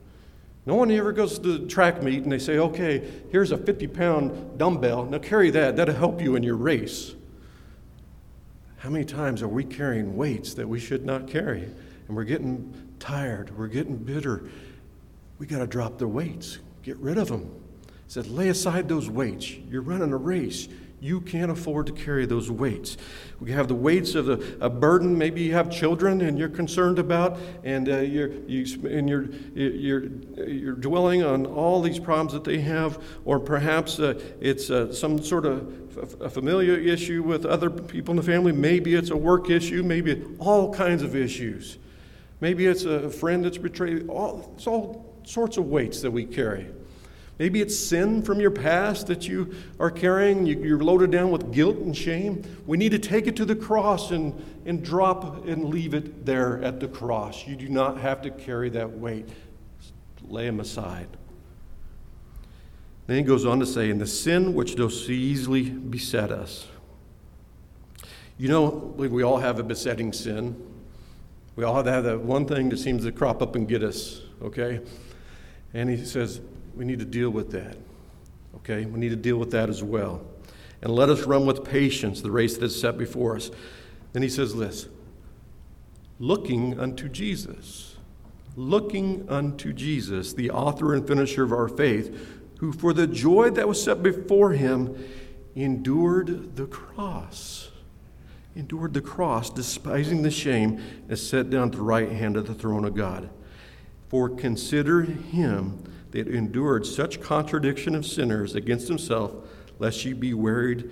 No 0.65 0.75
one 0.75 0.89
ever 0.91 1.12
goes 1.12 1.38
to 1.39 1.58
the 1.60 1.67
track 1.67 2.01
meet 2.01 2.23
and 2.23 2.32
they 2.32 2.39
say, 2.39 2.58
okay, 2.58 3.08
here's 3.32 3.51
a 3.51 3.58
50 3.58 3.86
pound 3.88 4.58
dumbbell. 4.58 5.06
Now 5.06 5.19
carry 5.19 5.51
that, 5.51 5.75
that'll 5.75 5.93
help 5.93 6.21
you 6.21 6.36
in 6.36 6.41
your 6.41 6.56
race. 6.56 7.13
How 8.84 8.89
many 8.89 9.06
times 9.06 9.41
are 9.41 9.48
we 9.48 9.63
carrying 9.63 10.17
weights 10.17 10.56
that 10.56 10.67
we 10.67 10.78
should 10.78 11.06
not 11.06 11.26
carry? 11.26 11.62
And 12.10 12.17
we're 12.17 12.26
getting 12.26 12.74
tired, 13.00 13.58
we're 13.58 13.67
getting 13.67 13.96
bitter. 13.96 14.43
We 15.39 15.46
got 15.46 15.60
to 15.60 15.67
drop 15.67 15.98
the 16.00 16.08
weights, 16.10 16.60
get 16.84 16.98
rid 16.98 17.17
of 17.17 17.30
them. 17.30 17.43
He 17.86 18.10
said, 18.12 18.28
Lay 18.28 18.50
aside 18.50 18.89
those 18.89 19.10
weights. 19.10 19.50
You're 19.72 19.84
running 19.84 20.12
a 20.12 20.17
race. 20.17 20.67
You 21.00 21.19
can't 21.22 21.50
afford 21.52 21.88
to 21.88 21.91
carry 21.93 22.26
those 22.26 22.50
weights. 22.52 22.98
We 23.41 23.52
have 23.52 23.67
the 23.69 23.76
weights 23.76 24.15
of 24.15 24.28
a, 24.30 24.39
a 24.62 24.69
burden. 24.69 25.17
Maybe 25.17 25.41
you 25.43 25.54
have 25.54 25.69
children 25.72 26.19
and 26.22 26.38
you're 26.39 26.48
concerned 26.50 26.98
about, 27.00 27.38
and 27.65 27.88
uh, 27.89 27.98
you're 28.00 28.32
you, 28.48 28.88
and 28.88 29.10
you're 29.10 29.26
you're 29.54 30.06
you're 30.46 30.76
dwelling 30.76 31.22
on 31.24 31.46
all 31.46 31.82
these 31.82 32.00
problems 32.00 32.32
that 32.34 32.46
they 32.46 32.60
have, 32.60 33.02
or 33.26 33.38
perhaps 33.39 34.00
uh, 34.00 34.17
it's 34.41 34.69
uh, 34.69 34.93
some 34.93 35.22
sort 35.22 35.46
of 35.46 35.83
a 35.97 36.29
familiar 36.29 36.75
issue 36.75 37.23
with 37.23 37.45
other 37.45 37.69
people 37.69 38.12
in 38.13 38.17
the 38.17 38.23
family. 38.23 38.51
Maybe 38.51 38.95
it's 38.95 39.10
a 39.10 39.17
work 39.17 39.49
issue. 39.49 39.84
Maybe 39.84 40.23
all 40.39 40.73
kinds 40.73 41.03
of 41.03 41.15
issues. 41.15 41.77
Maybe 42.41 42.65
it's 42.65 42.84
a 42.84 43.10
friend 43.10 43.43
that's 43.45 43.58
betrayed. 43.58 44.08
All, 44.10 44.51
it's 44.56 44.67
all 44.67 45.13
sorts 45.23 45.58
of 45.58 45.65
weights 45.65 46.01
that 46.01 46.12
we 46.12 46.25
carry. 46.25 46.67
Maybe 47.39 47.62
it's 47.62 47.75
sin 47.77 48.21
from 48.21 48.39
your 48.39 48.51
past 48.51 49.08
that 49.08 49.27
you 49.27 49.56
are 49.79 49.89
carrying. 49.89 50.45
You, 50.45 50.75
are 50.79 50.84
loaded 50.84 51.12
down 51.12 51.32
with 51.32 51.51
guilt 51.51 51.77
and 51.77 51.95
shame. 51.95 52.43
We 52.67 52.77
need 52.77 52.91
to 52.91 52.99
take 52.99 53.27
it 53.27 53.36
to 53.38 53.45
the 53.45 53.56
cross 53.56 54.12
and, 54.12 54.34
and 54.65 54.84
drop 54.84 55.47
and 55.47 55.65
leave 55.65 55.93
it 55.93 56.25
there 56.25 56.63
at 56.63 56.79
the 56.79 56.88
cross. 56.88 57.47
You 57.47 57.56
do 57.56 57.69
not 57.69 57.97
have 57.99 58.21
to 58.23 58.29
carry 58.29 58.69
that 58.71 58.91
weight. 58.91 59.27
lay 60.27 60.45
them 60.45 60.60
aside. 60.60 61.08
Then 63.05 63.17
he 63.17 63.23
goes 63.23 63.45
on 63.45 63.59
to 63.59 63.65
say, 63.65 63.89
"In 63.89 63.97
the 63.97 64.07
sin 64.07 64.53
which 64.53 64.75
does 64.75 65.05
so 65.05 65.11
easily 65.11 65.69
beset 65.69 66.31
us. 66.31 66.67
You 68.37 68.47
know, 68.49 68.93
we 68.97 69.23
all 69.23 69.37
have 69.37 69.59
a 69.59 69.63
besetting 69.63 70.11
sin. 70.13 70.55
We 71.55 71.63
all 71.63 71.75
have, 71.75 71.85
have 71.85 72.03
that 72.05 72.21
one 72.21 72.45
thing 72.47 72.69
that 72.69 72.79
seems 72.79 73.03
to 73.03 73.11
crop 73.11 73.41
up 73.43 73.55
and 73.55 73.67
get 73.67 73.83
us, 73.83 74.21
okay? 74.41 74.79
And 75.73 75.87
he 75.89 76.03
says, 76.03 76.41
we 76.75 76.83
need 76.85 76.97
to 76.99 77.05
deal 77.05 77.29
with 77.29 77.51
that, 77.51 77.77
okay? 78.57 78.85
We 78.87 78.99
need 78.99 79.09
to 79.09 79.15
deal 79.15 79.37
with 79.37 79.51
that 79.51 79.69
as 79.69 79.83
well. 79.83 80.25
And 80.81 80.95
let 80.95 81.09
us 81.09 81.23
run 81.25 81.45
with 81.45 81.63
patience 81.63 82.21
the 82.21 82.31
race 82.31 82.57
that 82.57 82.65
is 82.65 82.79
set 82.81 82.97
before 82.97 83.35
us. 83.35 83.51
Then 84.13 84.23
he 84.23 84.29
says 84.29 84.55
this 84.55 84.87
looking 86.19 86.79
unto 86.79 87.07
Jesus, 87.09 87.97
looking 88.55 89.27
unto 89.29 89.73
Jesus, 89.73 90.33
the 90.33 90.49
author 90.51 90.93
and 90.95 91.07
finisher 91.07 91.43
of 91.43 91.51
our 91.51 91.67
faith, 91.67 92.39
who, 92.59 92.71
for 92.71 92.93
the 92.93 93.07
joy 93.07 93.49
that 93.51 93.67
was 93.67 93.81
set 93.83 94.03
before 94.03 94.51
him, 94.51 94.95
endured 95.55 96.55
the 96.55 96.65
cross. 96.65 97.69
Endured 98.55 98.93
the 98.93 99.01
cross, 99.01 99.49
despising 99.49 100.21
the 100.21 100.31
shame, 100.31 100.81
and 101.09 101.17
sat 101.17 101.49
down 101.49 101.69
at 101.69 101.73
the 101.75 101.81
right 101.81 102.11
hand 102.11 102.37
of 102.37 102.47
the 102.47 102.53
throne 102.53 102.85
of 102.85 102.93
God. 102.95 103.29
For 104.09 104.29
consider 104.29 105.01
him 105.01 105.83
that 106.11 106.27
endured 106.27 106.85
such 106.85 107.19
contradiction 107.21 107.95
of 107.95 108.05
sinners 108.05 108.53
against 108.53 108.87
himself, 108.87 109.33
lest 109.79 110.05
ye 110.05 110.13
be 110.13 110.33
wearied 110.35 110.89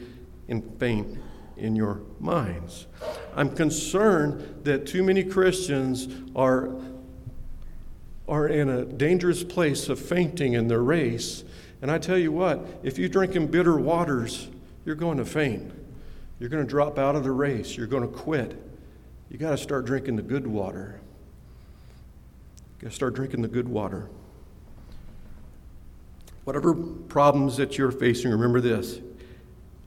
and 0.47 0.63
faint 0.79 1.19
in 1.55 1.75
your 1.75 2.01
minds. 2.19 2.87
I'm 3.35 3.51
concerned 3.55 4.61
that 4.63 4.87
too 4.87 5.03
many 5.03 5.23
Christians 5.23 6.07
are 6.35 6.71
are 8.31 8.47
in 8.47 8.69
a 8.69 8.85
dangerous 8.85 9.43
place 9.43 9.89
of 9.89 9.99
fainting 9.99 10.53
in 10.53 10.69
their 10.69 10.81
race. 10.81 11.43
And 11.81 11.91
I 11.91 11.97
tell 11.97 12.17
you 12.17 12.31
what, 12.31 12.65
if 12.81 12.97
you're 12.97 13.09
drinking 13.09 13.47
bitter 13.47 13.77
waters, 13.77 14.47
you're 14.85 14.95
going 14.95 15.17
to 15.17 15.25
faint. 15.25 15.71
You're 16.39 16.47
going 16.49 16.63
to 16.63 16.69
drop 16.69 16.97
out 16.97 17.15
of 17.15 17.23
the 17.25 17.31
race. 17.31 17.75
You're 17.75 17.87
going 17.87 18.03
to 18.03 18.07
quit. 18.17 18.55
You 19.29 19.37
got 19.37 19.51
to 19.51 19.57
start 19.57 19.85
drinking 19.85 20.15
the 20.15 20.21
good 20.21 20.47
water. 20.47 21.01
You 22.79 22.83
got 22.85 22.89
to 22.91 22.95
start 22.95 23.15
drinking 23.15 23.41
the 23.41 23.47
good 23.49 23.67
water. 23.67 24.09
Whatever 26.45 26.73
problems 26.73 27.57
that 27.57 27.77
you're 27.77 27.91
facing, 27.91 28.31
remember 28.31 28.61
this 28.61 28.97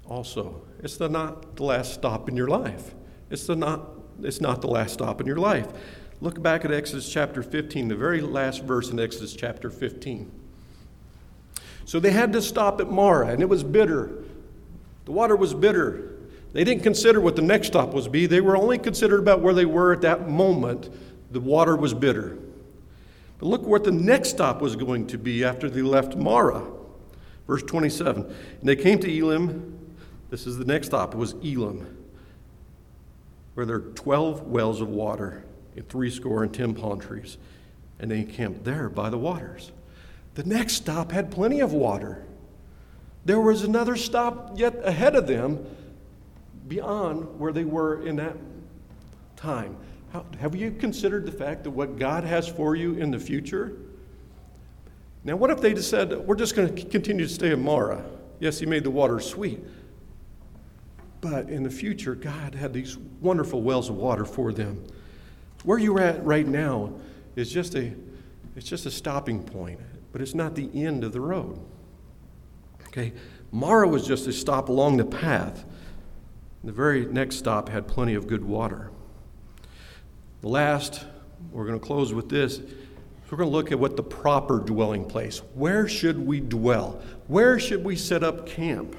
also. 0.07 0.61
It's 0.83 0.99
the 0.99 1.09
not 1.09 1.57
the 1.57 1.65
last 1.65 1.95
stop 1.95 2.29
in 2.29 2.37
your 2.37 2.47
life. 2.49 2.95
It's 3.31 3.47
the 3.47 3.57
not 3.57 3.81
it's 4.23 4.41
not 4.41 4.61
the 4.61 4.69
last 4.69 4.93
stop 4.95 5.21
in 5.21 5.27
your 5.27 5.39
life. 5.39 5.67
Look 6.21 6.41
back 6.43 6.65
at 6.65 6.73
Exodus 6.73 7.11
chapter 7.11 7.43
15, 7.43 7.89
the 7.89 7.97
very 7.97 8.21
last 8.21 8.63
verse 8.65 8.91
in 8.91 9.01
Exodus 9.01 9.35
chapter 9.35 9.69
15. 9.71 10.31
So 11.85 12.01
they 12.01 12.13
had 12.13 12.33
to 12.33 12.41
stop 12.43 12.81
at 12.81 12.89
Marah, 12.91 13.29
and 13.29 13.43
it 13.43 13.49
was 13.49 13.63
bitter. 13.63 14.11
The 15.05 15.13
water 15.13 15.37
was 15.37 15.53
bitter. 15.55 16.13
They 16.53 16.65
didn't 16.65 16.83
consider 16.83 17.21
what 17.21 17.37
the 17.37 17.43
next 17.43 17.67
stop 17.69 17.93
was 17.93 18.09
be. 18.09 18.27
They 18.27 18.41
were 18.41 18.57
only 18.57 18.79
considered 18.79 19.19
about 19.19 19.41
where 19.41 19.53
they 19.55 19.67
were 19.67 19.93
at 19.93 20.01
that 20.03 20.29
moment. 20.31 20.89
The 21.33 21.41
water 21.41 21.77
was 21.77 21.93
bitter. 21.93 22.39
But 23.39 23.47
look 23.47 23.63
what 23.63 23.85
the 23.85 23.91
next 23.93 24.31
stop 24.31 24.63
was 24.63 24.77
going 24.77 25.09
to 25.09 25.19
be 25.19 25.45
after 25.45 25.69
they 25.69 25.83
left 25.83 26.15
Marah. 26.17 26.65
Verse 27.49 27.65
27. 27.65 28.23
And 28.25 28.35
they 28.63 28.77
came 28.77 29.01
to 29.01 29.13
Elim. 29.19 29.97
This 30.31 30.47
is 30.47 30.57
the 30.57 30.65
next 30.65 30.87
stop. 30.87 31.13
It 31.13 31.19
was 31.19 31.33
Elim, 31.43 31.99
where 33.55 33.67
there 33.67 33.77
are 33.77 33.81
12 33.81 34.47
wells 34.47 34.81
of 34.81 34.89
water 34.89 35.45
and 35.77 35.89
threescore 35.89 36.43
and 36.43 36.53
ten 36.53 36.75
palm 36.75 37.01
trees. 37.01 37.39
And 37.99 38.11
they 38.11 38.19
encamped 38.19 38.65
there 38.65 38.89
by 38.89 39.11
the 39.11 39.19
waters. 39.19 39.73
The 40.35 40.45
next 40.45 40.75
stop 40.75 41.13
had 41.13 41.31
plenty 41.31 41.61
of 41.61 41.73
water. 41.73 42.25
There 43.25 43.41
was 43.41 43.63
another 43.63 43.97
stop 43.97 44.53
yet 44.57 44.77
ahead 44.85 45.15
of 45.17 45.27
them 45.27 45.65
beyond 46.69 47.39
where 47.39 47.53
they 47.53 47.65
were 47.65 48.07
in 48.07 48.17
that 48.17 48.37
time. 49.37 49.77
How, 50.13 50.25
have 50.41 50.55
you 50.55 50.71
considered 50.73 51.25
the 51.25 51.33
fact 51.33 51.65
that 51.65 51.71
what 51.71 51.99
God 51.99 52.25
has 52.25 52.49
for 52.49 52.75
you 52.75 52.95
in 52.95 53.11
the 53.11 53.19
future? 53.19 53.75
Now, 55.23 55.37
what 55.37 55.51
if 55.51 55.61
they 55.61 55.73
just 55.73 55.89
said, 55.89 56.13
We're 56.27 56.37
just 56.37 56.55
going 56.55 56.75
to 56.75 56.85
continue 56.87 57.27
to 57.27 57.33
stay 57.33 57.53
in 57.53 57.63
Marah? 57.63 58.05
Yes, 58.41 58.59
He 58.59 58.67
made 58.67 58.85
the 58.85 58.91
water 58.91 59.21
sweet. 59.21 59.61
But 61.21 61.49
in 61.49 61.63
the 61.63 61.71
future, 61.71 62.15
God 62.15 62.55
had 62.55 62.75
these 62.75 62.99
wonderful 63.23 63.63
wells 63.63 63.89
of 63.89 63.95
water 63.97 64.27
for 64.27 64.53
them. 64.53 64.85
Where 65.65 65.79
you're 65.79 66.01
at 66.01 66.25
right 66.25 66.47
now 66.47 66.93
is 67.37 67.51
just 67.51 67.75
a, 67.75 67.93
it's 68.55 68.69
just 68.69 68.87
a 68.87 68.91
stopping 68.91 69.43
point, 69.43 69.81
but 70.13 70.21
it's 70.21 70.35
not 70.35 70.55
the 70.55 70.69
end 70.75 71.03
of 71.05 71.13
the 71.13 71.21
road. 71.23 71.59
Okay? 72.89 73.13
Marah 73.51 73.89
was 73.89 74.07
just 74.07 74.27
a 74.27 74.33
stop 74.33 74.69
along 74.69 74.99
the 74.99 75.05
path. 75.05 75.65
The 76.63 76.73
very 76.73 77.07
next 77.07 77.37
stop 77.37 77.69
had 77.69 77.89
plenty 77.89 78.15
of 78.15 78.27
good 78.27 78.45
water. 78.45 78.91
The 80.43 80.49
last, 80.49 81.07
we're 81.51 81.67
going 81.67 81.79
to 81.81 81.85
close 81.85 82.13
with 82.13 82.29
this. 82.29 82.59
We're 83.31 83.39
going 83.39 83.51
to 83.51 83.57
look 83.57 83.73
at 83.73 83.79
what 83.79 83.97
the 83.97 84.03
proper 84.03 84.59
dwelling 84.59 85.07
place. 85.07 85.39
Where 85.55 85.89
should 85.89 86.25
we 86.25 86.41
dwell? 86.41 87.01
Where 87.27 87.59
should 87.59 87.83
we 87.83 87.97
set 87.97 88.23
up 88.23 88.47
camp? 88.47 88.95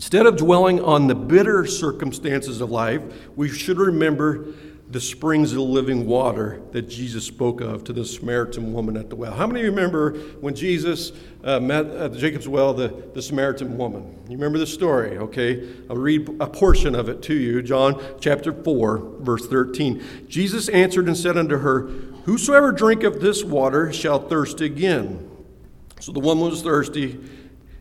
Instead 0.00 0.24
of 0.24 0.34
dwelling 0.38 0.80
on 0.82 1.08
the 1.08 1.14
bitter 1.14 1.66
circumstances 1.66 2.62
of 2.62 2.70
life, 2.70 3.02
we 3.36 3.50
should 3.50 3.76
remember 3.76 4.46
the 4.90 4.98
springs 5.00 5.52
of 5.52 5.58
living 5.58 6.06
water 6.06 6.62
that 6.72 6.88
Jesus 6.88 7.22
spoke 7.26 7.60
of 7.60 7.84
to 7.84 7.92
the 7.92 8.06
Samaritan 8.06 8.72
woman 8.72 8.96
at 8.96 9.10
the 9.10 9.14
well. 9.14 9.34
How 9.34 9.46
many 9.46 9.62
remember 9.62 10.12
when 10.40 10.54
Jesus 10.54 11.12
uh, 11.44 11.60
met 11.60 11.84
at 11.84 12.12
uh, 12.12 12.14
Jacob's 12.14 12.48
well 12.48 12.72
the, 12.72 13.10
the 13.12 13.20
Samaritan 13.20 13.76
woman? 13.76 14.18
You 14.26 14.36
remember 14.38 14.58
the 14.58 14.66
story, 14.66 15.18
okay? 15.18 15.68
I'll 15.90 15.96
read 15.96 16.30
a 16.40 16.46
portion 16.46 16.94
of 16.94 17.10
it 17.10 17.20
to 17.24 17.34
you. 17.34 17.60
John 17.60 18.02
chapter 18.22 18.54
4, 18.54 18.98
verse 19.20 19.46
13. 19.48 20.24
Jesus 20.30 20.70
answered 20.70 21.08
and 21.08 21.16
said 21.16 21.36
unto 21.36 21.58
her, 21.58 21.88
Whosoever 22.24 22.72
drinketh 22.72 23.20
this 23.20 23.44
water 23.44 23.92
shall 23.92 24.18
thirst 24.28 24.62
again. 24.62 25.30
So 26.00 26.10
the 26.12 26.20
woman 26.20 26.46
was 26.48 26.62
thirsty, 26.62 27.20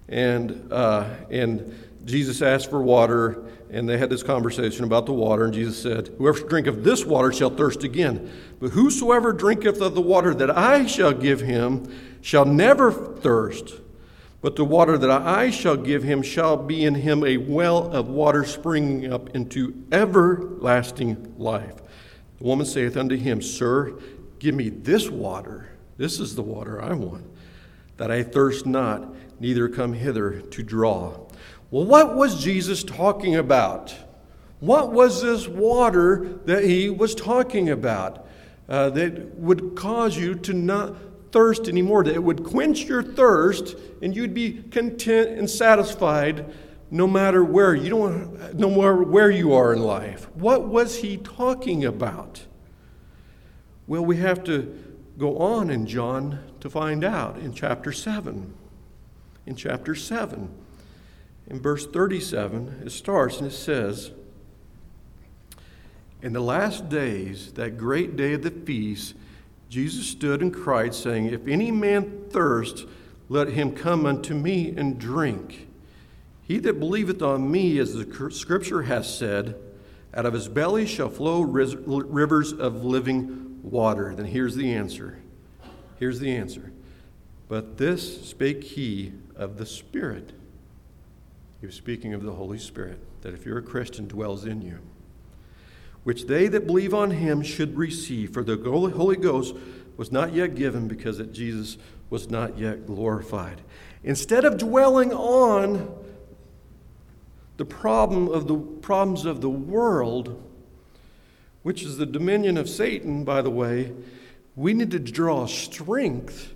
and, 0.09 0.67
uh, 0.73 1.07
and 1.31 1.75
Jesus 2.05 2.41
asked 2.41 2.69
for 2.69 2.81
water, 2.81 3.43
and 3.69 3.87
they 3.87 3.97
had 3.97 4.09
this 4.09 4.23
conversation 4.23 4.83
about 4.83 5.05
the 5.05 5.13
water. 5.13 5.45
And 5.45 5.53
Jesus 5.53 5.81
said, 5.81 6.09
Whoever 6.17 6.39
drinketh 6.47 6.83
this 6.83 7.05
water 7.05 7.31
shall 7.31 7.49
thirst 7.49 7.83
again. 7.83 8.31
But 8.59 8.69
whosoever 8.71 9.33
drinketh 9.33 9.81
of 9.81 9.95
the 9.95 10.01
water 10.01 10.33
that 10.33 10.55
I 10.55 10.85
shall 10.85 11.11
give 11.13 11.41
him 11.41 11.85
shall 12.21 12.45
never 12.45 12.91
thirst. 12.91 13.75
But 14.41 14.55
the 14.55 14.63
water 14.63 14.97
that 14.97 15.11
I 15.11 15.49
shall 15.49 15.75
give 15.75 16.03
him 16.03 16.21
shall 16.21 16.55
be 16.55 16.85
in 16.85 16.95
him 16.95 17.25
a 17.25 17.35
well 17.37 17.91
of 17.91 18.07
water 18.07 18.45
springing 18.45 19.11
up 19.11 19.35
into 19.35 19.83
everlasting 19.91 21.35
life. 21.37 21.75
The 22.37 22.45
woman 22.45 22.65
saith 22.65 22.95
unto 22.95 23.17
him, 23.17 23.41
Sir, 23.41 23.99
give 24.39 24.55
me 24.55 24.69
this 24.69 25.09
water. 25.09 25.67
This 25.97 26.21
is 26.21 26.35
the 26.35 26.41
water 26.43 26.81
I 26.81 26.93
want, 26.93 27.25
that 27.97 28.09
I 28.09 28.23
thirst 28.23 28.65
not, 28.65 29.13
neither 29.41 29.67
come 29.67 29.91
hither 29.91 30.39
to 30.39 30.63
draw. 30.63 31.19
Well, 31.71 31.85
what 31.85 32.15
was 32.15 32.43
Jesus 32.43 32.83
talking 32.83 33.35
about? 33.35 33.95
What 34.59 34.91
was 34.91 35.21
this 35.21 35.47
water 35.47 36.39
that 36.45 36.63
he 36.63 36.89
was 36.89 37.13
talking 37.13 37.69
about 37.69 38.25
uh, 38.67 38.89
that 38.91 39.35
would 39.35 39.75
cause 39.75 40.17
you 40.17 40.33
to 40.35 40.53
not 40.53 40.95
thirst 41.31 41.67
anymore, 41.69 42.03
that 42.05 42.15
it 42.15 42.23
would 42.23 42.43
quench 42.43 42.85
your 42.85 43.03
thirst 43.03 43.75
and 44.01 44.15
you'd 44.15 44.33
be 44.33 44.63
content 44.71 45.37
and 45.37 45.47
satisfied 45.47 46.51
no 46.89 47.05
matter 47.05 47.43
where 47.43 47.75
you 47.75 47.87
don't 47.91 48.55
no 48.55 48.67
matter 48.67 49.03
where 49.03 49.29
you 49.29 49.53
are 49.53 49.73
in 49.73 49.83
life. 49.83 50.27
What 50.35 50.67
was 50.67 50.97
he 51.01 51.17
talking 51.17 51.85
about? 51.85 52.43
Well, 53.85 54.03
we 54.03 54.17
have 54.17 54.43
to 54.45 54.73
go 55.19 55.37
on 55.37 55.69
in 55.69 55.85
John 55.85 56.39
to 56.61 56.69
find 56.69 57.03
out 57.03 57.37
in 57.37 57.53
chapter 57.53 57.91
7. 57.91 58.55
In 59.45 59.55
chapter 59.55 59.93
7, 59.93 60.49
in 61.49 61.59
verse 61.59 61.87
37, 61.87 62.83
it 62.85 62.91
starts 62.91 63.37
and 63.39 63.47
it 63.47 63.53
says, 63.53 64.11
In 66.21 66.31
the 66.33 66.41
last 66.41 66.89
days, 66.89 67.53
that 67.53 67.77
great 67.77 68.15
day 68.15 68.33
of 68.33 68.43
the 68.43 68.51
feast, 68.51 69.15
Jesus 69.67 70.07
stood 70.07 70.41
and 70.43 70.53
cried, 70.53 70.93
saying, 70.93 71.25
If 71.25 71.47
any 71.47 71.71
man 71.71 72.25
thirst, 72.29 72.85
let 73.29 73.47
him 73.49 73.73
come 73.73 74.05
unto 74.05 74.35
me 74.35 74.69
and 74.77 74.99
drink. 74.99 75.67
He 76.43 76.59
that 76.59 76.79
believeth 76.79 77.21
on 77.23 77.49
me, 77.49 77.79
as 77.79 77.95
the 77.95 78.29
scripture 78.31 78.83
hath 78.83 79.05
said, 79.07 79.55
out 80.13 80.25
of 80.27 80.33
his 80.33 80.47
belly 80.47 80.85
shall 80.85 81.09
flow 81.09 81.41
rivers 81.41 82.51
of 82.53 82.83
living 82.85 83.59
water. 83.63 84.13
Then 84.15 84.25
here's 84.25 84.55
the 84.55 84.73
answer. 84.73 85.17
Here's 85.97 86.19
the 86.19 86.31
answer. 86.35 86.71
But 87.47 87.77
this 87.77 88.27
spake 88.29 88.63
he 88.63 89.13
of 89.35 89.57
the 89.57 89.65
Spirit 89.67 90.31
he 91.59 91.65
was 91.65 91.75
speaking 91.75 92.13
of 92.13 92.23
the 92.23 92.31
Holy 92.31 92.57
Spirit, 92.59 92.99
that 93.21 93.33
if 93.33 93.45
you're 93.45 93.57
a 93.57 93.61
Christian, 93.63 94.07
dwells 94.07 94.45
in 94.45 94.61
you, 94.61 94.79
which 96.03 96.27
they 96.27 96.47
that 96.47 96.65
believe 96.65 96.93
on 96.93 97.11
him 97.11 97.41
should 97.43 97.77
receive, 97.77 98.31
for 98.33 98.43
the 98.43 98.55
Holy 98.57 99.17
Ghost 99.17 99.55
was 99.97 100.11
not 100.11 100.33
yet 100.33 100.55
given 100.55 100.87
because 100.87 101.17
that 101.17 101.33
Jesus 101.33 101.77
was 102.09 102.29
not 102.29 102.57
yet 102.57 102.85
glorified. 102.87 103.61
Instead 104.03 104.45
of 104.45 104.57
dwelling 104.57 105.11
on 105.13 105.93
the 107.57 107.65
problem 107.65 108.29
of 108.29 108.47
the 108.47 108.55
problems 108.57 109.25
of 109.25 109.41
the 109.41 109.49
world, 109.49 110.41
which 111.63 111.83
is 111.83 111.97
the 111.97 112.05
dominion 112.05 112.57
of 112.57 112.69
Satan, 112.69 113.25
by 113.25 113.41
the 113.41 113.51
way, 113.51 113.91
we 114.55 114.73
need 114.73 114.91
to 114.91 114.99
draw 114.99 115.45
strength 115.45 116.53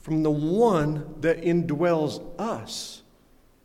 from 0.00 0.22
the 0.22 0.30
one 0.30 1.14
that 1.20 1.42
indwells 1.42 2.22
us 2.40 2.99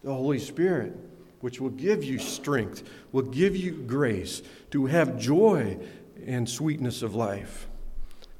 the 0.05 0.13
Holy 0.13 0.37
Spirit, 0.37 0.95
which 1.41 1.59
will 1.59 1.71
give 1.71 2.03
you 2.03 2.19
strength, 2.19 2.83
will 3.11 3.23
give 3.23 3.55
you 3.57 3.71
grace 3.71 4.43
to 4.69 4.85
have 4.85 5.17
joy 5.17 5.77
and 6.25 6.47
sweetness 6.47 7.01
of 7.01 7.15
life. 7.15 7.67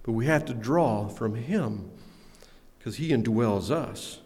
But 0.04 0.12
we 0.12 0.28
have 0.28 0.46
to 0.46 0.54
draw 0.54 1.08
from 1.08 1.34
Him 1.34 1.90
because 2.78 2.98
He 2.98 3.10
indwells 3.10 3.72
us. 3.72 4.20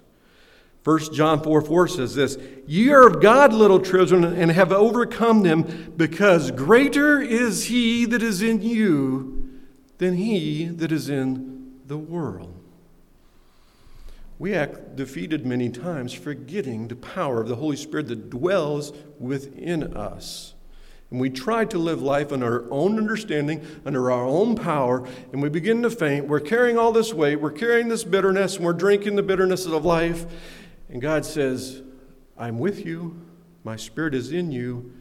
1 0.83 1.13
John 1.13 1.41
4 1.41 1.61
4 1.61 1.87
says 1.87 2.13
this 2.15 2.37
Ye 2.67 2.89
are 2.89 3.07
of 3.07 3.21
God, 3.21 3.53
little 3.53 3.79
children, 3.79 4.23
and 4.25 4.51
have 4.51 4.73
overcome 4.73 5.43
them, 5.43 5.93
because 5.95 6.51
greater 6.51 7.21
is 7.21 7.65
He 7.65 8.05
that 8.05 8.21
is 8.21 8.41
in 8.41 8.61
you 8.61 9.49
than 9.97 10.15
He 10.15 10.65
that 10.65 10.91
is 10.91 11.07
in 11.07 11.71
the 11.87 11.97
world 11.97 12.58
we 14.39 14.55
act 14.55 14.95
defeated 14.95 15.45
many 15.45 15.69
times, 15.69 16.13
forgetting 16.13 16.87
the 16.87 16.95
power 16.95 17.41
of 17.41 17.49
the 17.49 17.57
Holy 17.57 17.75
Spirit 17.75 18.07
that 18.07 18.29
dwells 18.29 18.93
within 19.19 19.95
us. 19.95 20.53
And 21.11 21.19
we 21.19 21.29
try 21.29 21.65
to 21.65 21.77
live 21.77 22.01
life 22.01 22.31
under 22.31 22.45
our 22.63 22.71
own 22.71 22.97
understanding, 22.97 23.65
under 23.85 24.09
our 24.11 24.23
own 24.25 24.55
power, 24.55 25.05
and 25.33 25.41
we 25.41 25.49
begin 25.49 25.81
to 25.81 25.89
faint. 25.89 26.27
We're 26.27 26.39
carrying 26.39 26.77
all 26.77 26.93
this 26.93 27.13
weight, 27.13 27.35
we're 27.41 27.51
carrying 27.51 27.89
this 27.89 28.05
bitterness, 28.05 28.55
and 28.55 28.63
we're 28.65 28.71
drinking 28.73 29.17
the 29.17 29.23
bitterness 29.23 29.65
of 29.65 29.83
life. 29.83 30.25
And 30.89 31.01
God 31.01 31.25
says, 31.25 31.81
I'm 32.37 32.59
with 32.59 32.85
you, 32.85 33.19
my 33.65 33.75
spirit 33.75 34.15
is 34.15 34.31
in 34.31 34.51
you. 34.51 34.93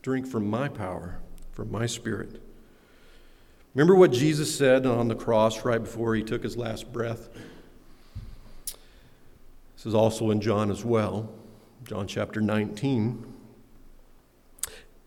Drink 0.00 0.26
from 0.26 0.48
my 0.48 0.68
power, 0.68 1.18
from 1.52 1.70
my 1.70 1.84
spirit. 1.84 2.40
Remember 3.74 3.94
what 3.94 4.10
Jesus 4.12 4.56
said 4.56 4.86
on 4.86 5.08
the 5.08 5.14
cross 5.14 5.66
right 5.66 5.80
before 5.82 6.14
he 6.14 6.22
took 6.22 6.42
his 6.42 6.56
last 6.56 6.90
breath? 6.94 7.28
This 9.78 9.86
is 9.86 9.94
also 9.94 10.32
in 10.32 10.40
John 10.40 10.72
as 10.72 10.84
well, 10.84 11.30
John 11.84 12.08
chapter 12.08 12.40
19. 12.40 13.24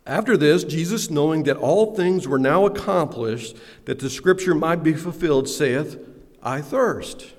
After 0.07 0.38
this, 0.38 0.63
Jesus, 0.63 1.09
knowing 1.11 1.43
that 1.43 1.57
all 1.57 1.93
things 1.93 2.26
were 2.26 2.39
now 2.39 2.65
accomplished, 2.65 3.57
that 3.84 3.99
the 3.99 4.09
scripture 4.09 4.55
might 4.55 4.82
be 4.82 4.93
fulfilled, 4.93 5.49
saith, 5.49 5.99
I 6.41 6.61
thirst. 6.61 7.34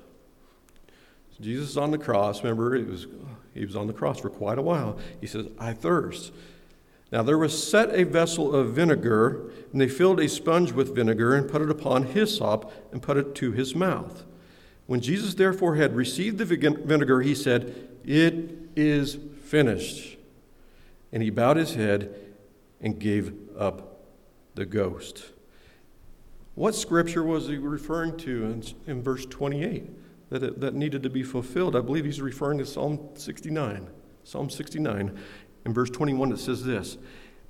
So 1.30 1.40
Jesus 1.42 1.70
is 1.70 1.78
on 1.78 1.90
the 1.90 1.96
cross. 1.96 2.42
Remember, 2.44 2.76
he 2.76 2.84
was, 2.84 3.06
he 3.54 3.64
was 3.64 3.76
on 3.76 3.86
the 3.86 3.94
cross 3.94 4.20
for 4.20 4.28
quite 4.28 4.58
a 4.58 4.62
while. 4.62 4.98
He 5.18 5.26
says, 5.26 5.46
I 5.58 5.72
thirst. 5.72 6.32
Now 7.10 7.22
there 7.22 7.38
was 7.38 7.66
set 7.66 7.94
a 7.94 8.02
vessel 8.04 8.54
of 8.54 8.74
vinegar, 8.74 9.50
and 9.72 9.80
they 9.80 9.88
filled 9.88 10.20
a 10.20 10.28
sponge 10.28 10.72
with 10.72 10.94
vinegar, 10.94 11.34
and 11.34 11.50
put 11.50 11.62
it 11.62 11.70
upon 11.70 12.08
hyssop, 12.08 12.70
and 12.92 13.00
put 13.00 13.16
it 13.16 13.34
to 13.36 13.52
his 13.52 13.74
mouth. 13.74 14.24
When 14.86 15.00
Jesus 15.00 15.34
therefore 15.34 15.76
had 15.76 15.94
received 15.94 16.38
the 16.38 16.44
vinegar, 16.44 17.20
he 17.22 17.34
said, 17.34 17.88
It 18.04 18.56
is 18.76 19.16
finished. 19.44 20.18
And 21.12 21.22
he 21.22 21.30
bowed 21.30 21.56
his 21.56 21.74
head 21.74 22.14
and 22.80 22.98
gave 22.98 23.32
up 23.56 24.00
the 24.54 24.66
ghost. 24.66 25.24
What 26.54 26.74
scripture 26.74 27.22
was 27.22 27.48
he 27.48 27.56
referring 27.56 28.16
to 28.18 28.44
in, 28.46 28.64
in 28.86 29.02
verse 29.02 29.24
28 29.26 29.90
that, 30.30 30.42
it, 30.42 30.60
that 30.60 30.74
needed 30.74 31.02
to 31.02 31.10
be 31.10 31.22
fulfilled? 31.22 31.76
I 31.76 31.80
believe 31.80 32.04
he's 32.04 32.20
referring 32.20 32.58
to 32.58 32.66
Psalm 32.66 32.98
69. 33.14 33.86
Psalm 34.24 34.50
69, 34.50 35.16
in 35.64 35.74
verse 35.74 35.90
21, 35.90 36.32
it 36.32 36.38
says 36.38 36.64
this 36.64 36.98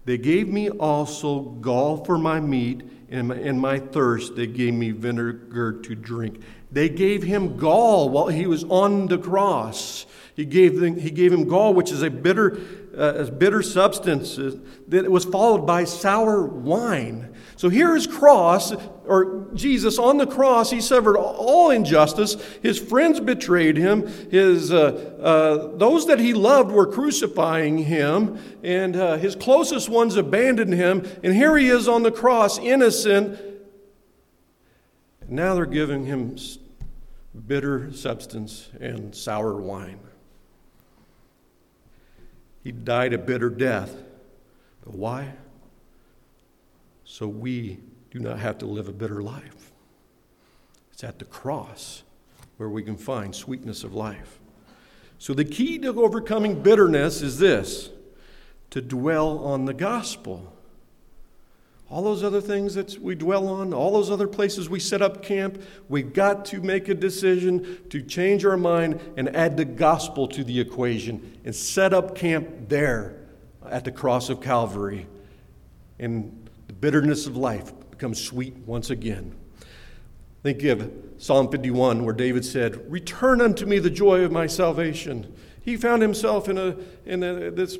They 0.04 0.18
gave 0.18 0.48
me 0.48 0.70
also 0.70 1.40
gall 1.40 2.04
for 2.04 2.16
my 2.18 2.40
meat, 2.40 2.82
and 3.10 3.28
my, 3.28 3.36
and 3.36 3.60
my 3.60 3.78
thirst, 3.78 4.36
they 4.36 4.46
gave 4.46 4.72
me 4.74 4.90
vinegar 4.90 5.72
to 5.72 5.94
drink. 5.94 6.40
They 6.72 6.88
gave 6.88 7.22
him 7.22 7.58
gall 7.58 8.08
while 8.08 8.28
he 8.28 8.46
was 8.46 8.64
on 8.64 9.06
the 9.06 9.18
cross. 9.18 10.06
He 10.34 10.46
gave, 10.46 10.80
them, 10.80 10.96
he 10.98 11.10
gave 11.10 11.30
him 11.30 11.46
gall, 11.46 11.74
which 11.74 11.92
is 11.92 12.00
a 12.00 12.08
bitter, 12.08 12.58
uh, 12.96 13.24
bitter 13.26 13.60
substance 13.60 14.38
uh, 14.38 14.56
that 14.88 15.10
was 15.10 15.26
followed 15.26 15.66
by 15.66 15.84
sour 15.84 16.42
wine. 16.42 17.34
So 17.56 17.68
here 17.68 17.94
is 17.94 18.06
cross, 18.06 18.72
or 19.06 19.48
Jesus 19.52 19.98
on 19.98 20.16
the 20.16 20.26
cross. 20.26 20.70
He 20.70 20.80
suffered 20.80 21.18
all 21.18 21.68
injustice. 21.68 22.36
His 22.62 22.78
friends 22.78 23.20
betrayed 23.20 23.76
him. 23.76 24.06
His, 24.30 24.72
uh, 24.72 25.16
uh, 25.72 25.76
those 25.76 26.06
that 26.06 26.18
he 26.18 26.32
loved 26.32 26.72
were 26.72 26.86
crucifying 26.90 27.76
him, 27.76 28.38
and 28.62 28.96
uh, 28.96 29.18
his 29.18 29.36
closest 29.36 29.90
ones 29.90 30.16
abandoned 30.16 30.72
him. 30.72 31.04
And 31.22 31.34
here 31.34 31.58
he 31.58 31.68
is 31.68 31.86
on 31.86 32.02
the 32.02 32.10
cross, 32.10 32.58
innocent. 32.58 33.38
now 35.28 35.52
they're 35.54 35.66
giving 35.66 36.06
him 36.06 36.38
bitter 37.46 37.92
substance 37.92 38.68
and 38.80 39.14
sour 39.14 39.54
wine. 39.60 40.00
He 42.62 42.72
died 42.72 43.12
a 43.12 43.18
bitter 43.18 43.50
death. 43.50 43.94
But 44.84 44.94
why? 44.94 45.32
So 47.04 47.26
we 47.26 47.78
do 48.10 48.18
not 48.18 48.38
have 48.38 48.58
to 48.58 48.66
live 48.66 48.88
a 48.88 48.92
bitter 48.92 49.22
life. 49.22 49.72
It's 50.92 51.02
at 51.02 51.18
the 51.18 51.24
cross 51.24 52.02
where 52.58 52.68
we 52.68 52.82
can 52.82 52.96
find 52.96 53.34
sweetness 53.34 53.82
of 53.84 53.94
life. 53.94 54.38
So 55.18 55.34
the 55.34 55.44
key 55.44 55.78
to 55.78 55.88
overcoming 56.02 56.62
bitterness 56.62 57.22
is 57.22 57.38
this 57.38 57.90
to 58.70 58.80
dwell 58.80 59.38
on 59.44 59.64
the 59.66 59.74
gospel 59.74 60.51
all 61.92 62.00
those 62.02 62.24
other 62.24 62.40
things 62.40 62.74
that 62.74 62.98
we 63.00 63.14
dwell 63.14 63.46
on, 63.46 63.74
all 63.74 63.92
those 63.92 64.10
other 64.10 64.26
places 64.26 64.66
we 64.70 64.80
set 64.80 65.02
up 65.02 65.22
camp, 65.22 65.62
we've 65.90 66.14
got 66.14 66.46
to 66.46 66.58
make 66.62 66.88
a 66.88 66.94
decision 66.94 67.76
to 67.90 68.00
change 68.00 68.46
our 68.46 68.56
mind 68.56 68.98
and 69.18 69.36
add 69.36 69.58
the 69.58 69.64
gospel 69.66 70.26
to 70.26 70.42
the 70.42 70.58
equation 70.58 71.38
and 71.44 71.54
set 71.54 71.92
up 71.92 72.14
camp 72.16 72.48
there 72.70 73.18
at 73.70 73.84
the 73.84 73.92
cross 73.92 74.30
of 74.30 74.40
Calvary. 74.40 75.06
And 75.98 76.48
the 76.66 76.72
bitterness 76.72 77.26
of 77.26 77.36
life 77.36 77.74
becomes 77.90 78.18
sweet 78.24 78.54
once 78.64 78.88
again. 78.88 79.36
Think 80.42 80.62
of 80.64 80.90
Psalm 81.18 81.50
51, 81.52 82.06
where 82.06 82.14
David 82.14 82.46
said, 82.46 82.90
Return 82.90 83.42
unto 83.42 83.66
me 83.66 83.78
the 83.78 83.90
joy 83.90 84.24
of 84.24 84.32
my 84.32 84.46
salvation. 84.46 85.30
He 85.60 85.76
found 85.76 86.00
himself 86.00 86.48
in, 86.48 86.56
a, 86.56 86.74
in, 87.04 87.22
a, 87.22 87.50
this, 87.50 87.76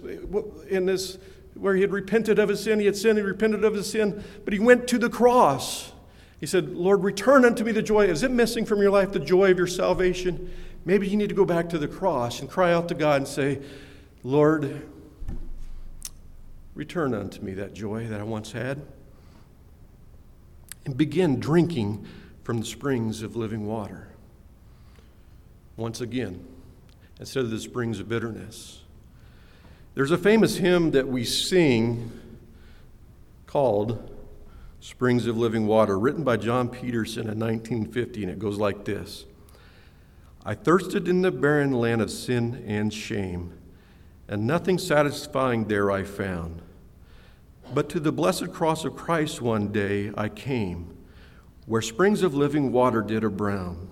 in 0.69 0.85
this 0.85 1.17
where 1.55 1.75
he 1.75 1.83
had 1.83 1.93
repented 1.93 2.39
of 2.39 2.49
his 2.49 2.63
sin. 2.63 2.81
He 2.81 2.87
had 2.87 2.97
sinned, 2.97 3.19
he 3.19 3.25
repented 3.25 3.65
of 3.65 3.75
his 3.75 3.91
sin, 3.91 4.23
but 4.45 4.53
he 4.53 4.59
went 4.59 4.87
to 4.89 4.99
the 4.99 5.11
cross. 5.11 5.93
He 6.39 6.47
said, 6.47 6.71
Lord, 6.71 7.05
return 7.05 7.45
unto 7.45 7.63
me 7.63 7.73
the 7.73 7.83
joy. 7.83 8.07
Is 8.07 8.23
it 8.23 8.31
missing 8.31 8.65
from 8.65 8.81
your 8.81 8.91
life 8.91 9.13
the 9.13 9.21
joy 9.21 9.51
of 9.53 9.59
your 9.59 9.67
salvation? 9.67 10.51
Maybe 10.85 11.07
you 11.07 11.17
need 11.17 11.29
to 11.29 11.35
go 11.35 11.45
back 11.45 11.69
to 11.71 11.79
the 11.79 11.87
cross 11.87 12.41
and 12.41 12.51
cry 12.51 12.73
out 12.73 12.89
to 12.89 12.95
God 12.95 13.19
and 13.19 13.29
say, 13.29 13.61
Lord, 14.25 14.89
return 16.75 17.15
unto 17.15 17.41
me 17.43 17.55
that 17.55 17.75
joy 17.75 18.09
that 18.09 18.19
I 18.19 18.25
once 18.25 18.53
had. 18.53 18.83
And 20.85 20.97
begin 20.97 21.39
drinking 21.39 22.07
from 22.43 22.59
the 22.59 22.67
springs 22.67 23.23
of 23.23 23.37
living 23.37 23.67
water. 23.67 24.09
Once 25.77 26.01
again, 26.01 26.45
instead 27.21 27.45
of 27.45 27.51
the 27.51 27.61
springs 27.61 28.01
of 28.01 28.09
bitterness. 28.09 28.82
There's 29.95 30.11
a 30.11 30.19
famous 30.19 30.57
hymn 30.57 30.93
that 30.93 31.07
we 31.09 31.23
sing 31.23 32.11
called 33.47 34.11
Springs 34.81 35.27
of 35.27 35.37
Living 35.37 35.67
Water, 35.67 35.99
written 35.99 36.25
by 36.25 36.39
John 36.39 36.71
Peterson 36.71 37.29
in 37.29 37.39
1950, 37.39 38.23
and 38.23 38.33
it 38.33 38.39
goes 38.39 38.57
like 38.57 38.87
this 38.87 39.27
I 40.47 40.55
thirsted 40.55 41.09
in 41.09 41.21
the 41.21 41.31
barren 41.31 41.73
land 41.73 42.01
of 42.01 42.11
sin 42.11 42.65
and 42.67 42.91
shame, 42.93 43.53
and 44.29 44.47
nothing 44.47 44.79
satisfying 44.79 45.69
there 45.69 45.91
I 45.91 46.05
found. 46.05 46.63
But 47.75 47.91
to 47.91 48.01
the 48.01 48.13
blessed 48.13 48.51
cross 48.51 48.87
of 48.87 48.97
Christ 48.97 49.43
one 49.43 49.69
day 49.73 50.11
I 50.17 50.31
came, 50.31 50.97
where 51.67 51.83
springs 51.83 52.23
of 52.23 52.33
living 52.33 52.73
water 52.73 53.03
did 53.03 53.25
abound. 53.25 53.89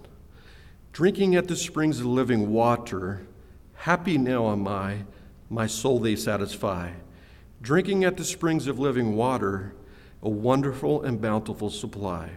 Drinking 0.95 1.35
at 1.37 1.47
the 1.47 1.57
springs 1.57 2.01
of 2.01 2.07
living 2.07 2.51
water, 2.51 3.27
happy 3.75 4.17
now 4.17 4.51
am 4.51 4.67
I 4.67 5.05
my 5.51 5.67
soul 5.67 5.99
they 5.99 6.15
satisfy, 6.17 6.93
drinking 7.61 8.05
at 8.05 8.17
the 8.17 8.25
springs 8.25 8.69
of 8.69 8.79
living 8.79 9.17
water, 9.17 9.75
a 10.23 10.29
wonderful 10.29 11.03
and 11.03 11.21
bountiful 11.21 11.69
supply. 11.71 12.31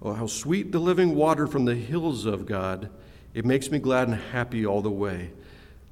Oh, 0.00 0.14
how 0.14 0.26
sweet 0.26 0.72
the 0.72 0.78
living 0.78 1.14
water 1.14 1.46
from 1.46 1.66
the 1.66 1.74
hills 1.74 2.24
of 2.24 2.46
God! 2.46 2.88
It 3.34 3.44
makes 3.44 3.70
me 3.70 3.78
glad 3.78 4.08
and 4.08 4.16
happy 4.16 4.64
all 4.64 4.80
the 4.80 4.90
way. 4.90 5.32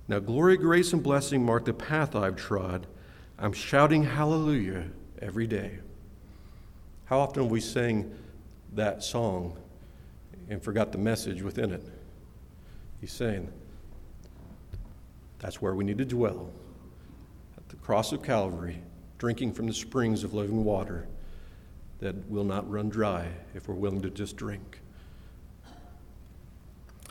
Now, 0.09 0.19
glory, 0.21 0.57
grace, 0.57 0.93
and 0.95 1.03
blessing 1.03 1.45
mark 1.45 1.67
the 1.67 1.75
path 1.75 2.17
I've 2.17 2.35
trod. 2.37 2.87
I'm 3.39 3.53
shouting 3.53 4.03
hallelujah 4.03 4.87
every 5.21 5.47
day. 5.47 5.79
How 7.05 7.21
often 7.21 7.49
we 7.51 7.61
sing 7.61 8.13
that 8.75 9.05
song 9.05 9.57
and 10.49 10.63
forgot 10.63 10.93
the 10.93 10.99
message 10.99 11.43
within 11.43 11.73
it? 11.73 11.83
He's 13.03 13.13
saying, 13.13 13.53
that's 15.39 15.61
where 15.63 15.75
we 15.75 15.85
need 15.85 15.99
to 15.99 16.05
dwell 16.05 16.51
at 17.57 17.69
the 17.69 17.77
cross 17.77 18.13
of 18.13 18.23
Calvary, 18.23 18.83
drinking 19.19 19.53
from 19.53 19.67
the 19.67 19.73
springs 19.75 20.25
of 20.25 20.35
living 20.35 20.65
water 20.65 21.07
that 22.01 22.17
will 22.31 22.45
not 22.45 22.69
run 22.69 22.89
dry 22.89 23.29
if 23.55 23.69
we're 23.69 23.75
willing 23.75 24.03
to 24.03 24.11
just 24.11 24.37
drink. 24.37 24.81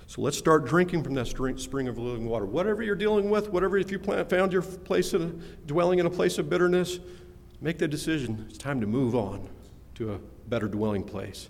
So 0.09 0.21
let's 0.21 0.37
start 0.37 0.65
drinking 0.65 1.03
from 1.03 1.15
that 1.15 1.27
spring 1.59 1.87
of 1.89 1.97
living 1.97 2.25
water. 2.27 2.45
Whatever 2.45 2.81
you're 2.81 2.95
dealing 2.95 3.29
with, 3.29 3.49
whatever, 3.49 3.77
if 3.77 3.91
you 3.91 3.99
found 3.99 4.53
your 4.53 4.61
place 4.61 5.13
in 5.13 5.21
a, 5.21 5.65
dwelling 5.67 5.99
in 5.99 6.05
a 6.05 6.09
place 6.09 6.37
of 6.37 6.49
bitterness, 6.49 6.99
make 7.59 7.77
the 7.77 7.89
decision. 7.89 8.45
It's 8.47 8.57
time 8.57 8.79
to 8.79 8.87
move 8.87 9.15
on 9.15 9.49
to 9.95 10.13
a 10.13 10.19
better 10.47 10.69
dwelling 10.69 11.03
place, 11.03 11.49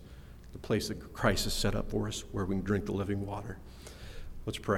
the 0.53 0.57
place 0.59 0.87
that 0.87 0.95
Christ 1.13 1.43
has 1.43 1.53
set 1.53 1.75
up 1.75 1.91
for 1.91 2.07
us 2.07 2.21
where 2.31 2.45
we 2.45 2.55
can 2.55 2.63
drink 2.63 2.85
the 2.87 2.93
living 2.93 3.23
water. 3.27 3.57
Let's 4.47 4.57
pray. 4.57 4.75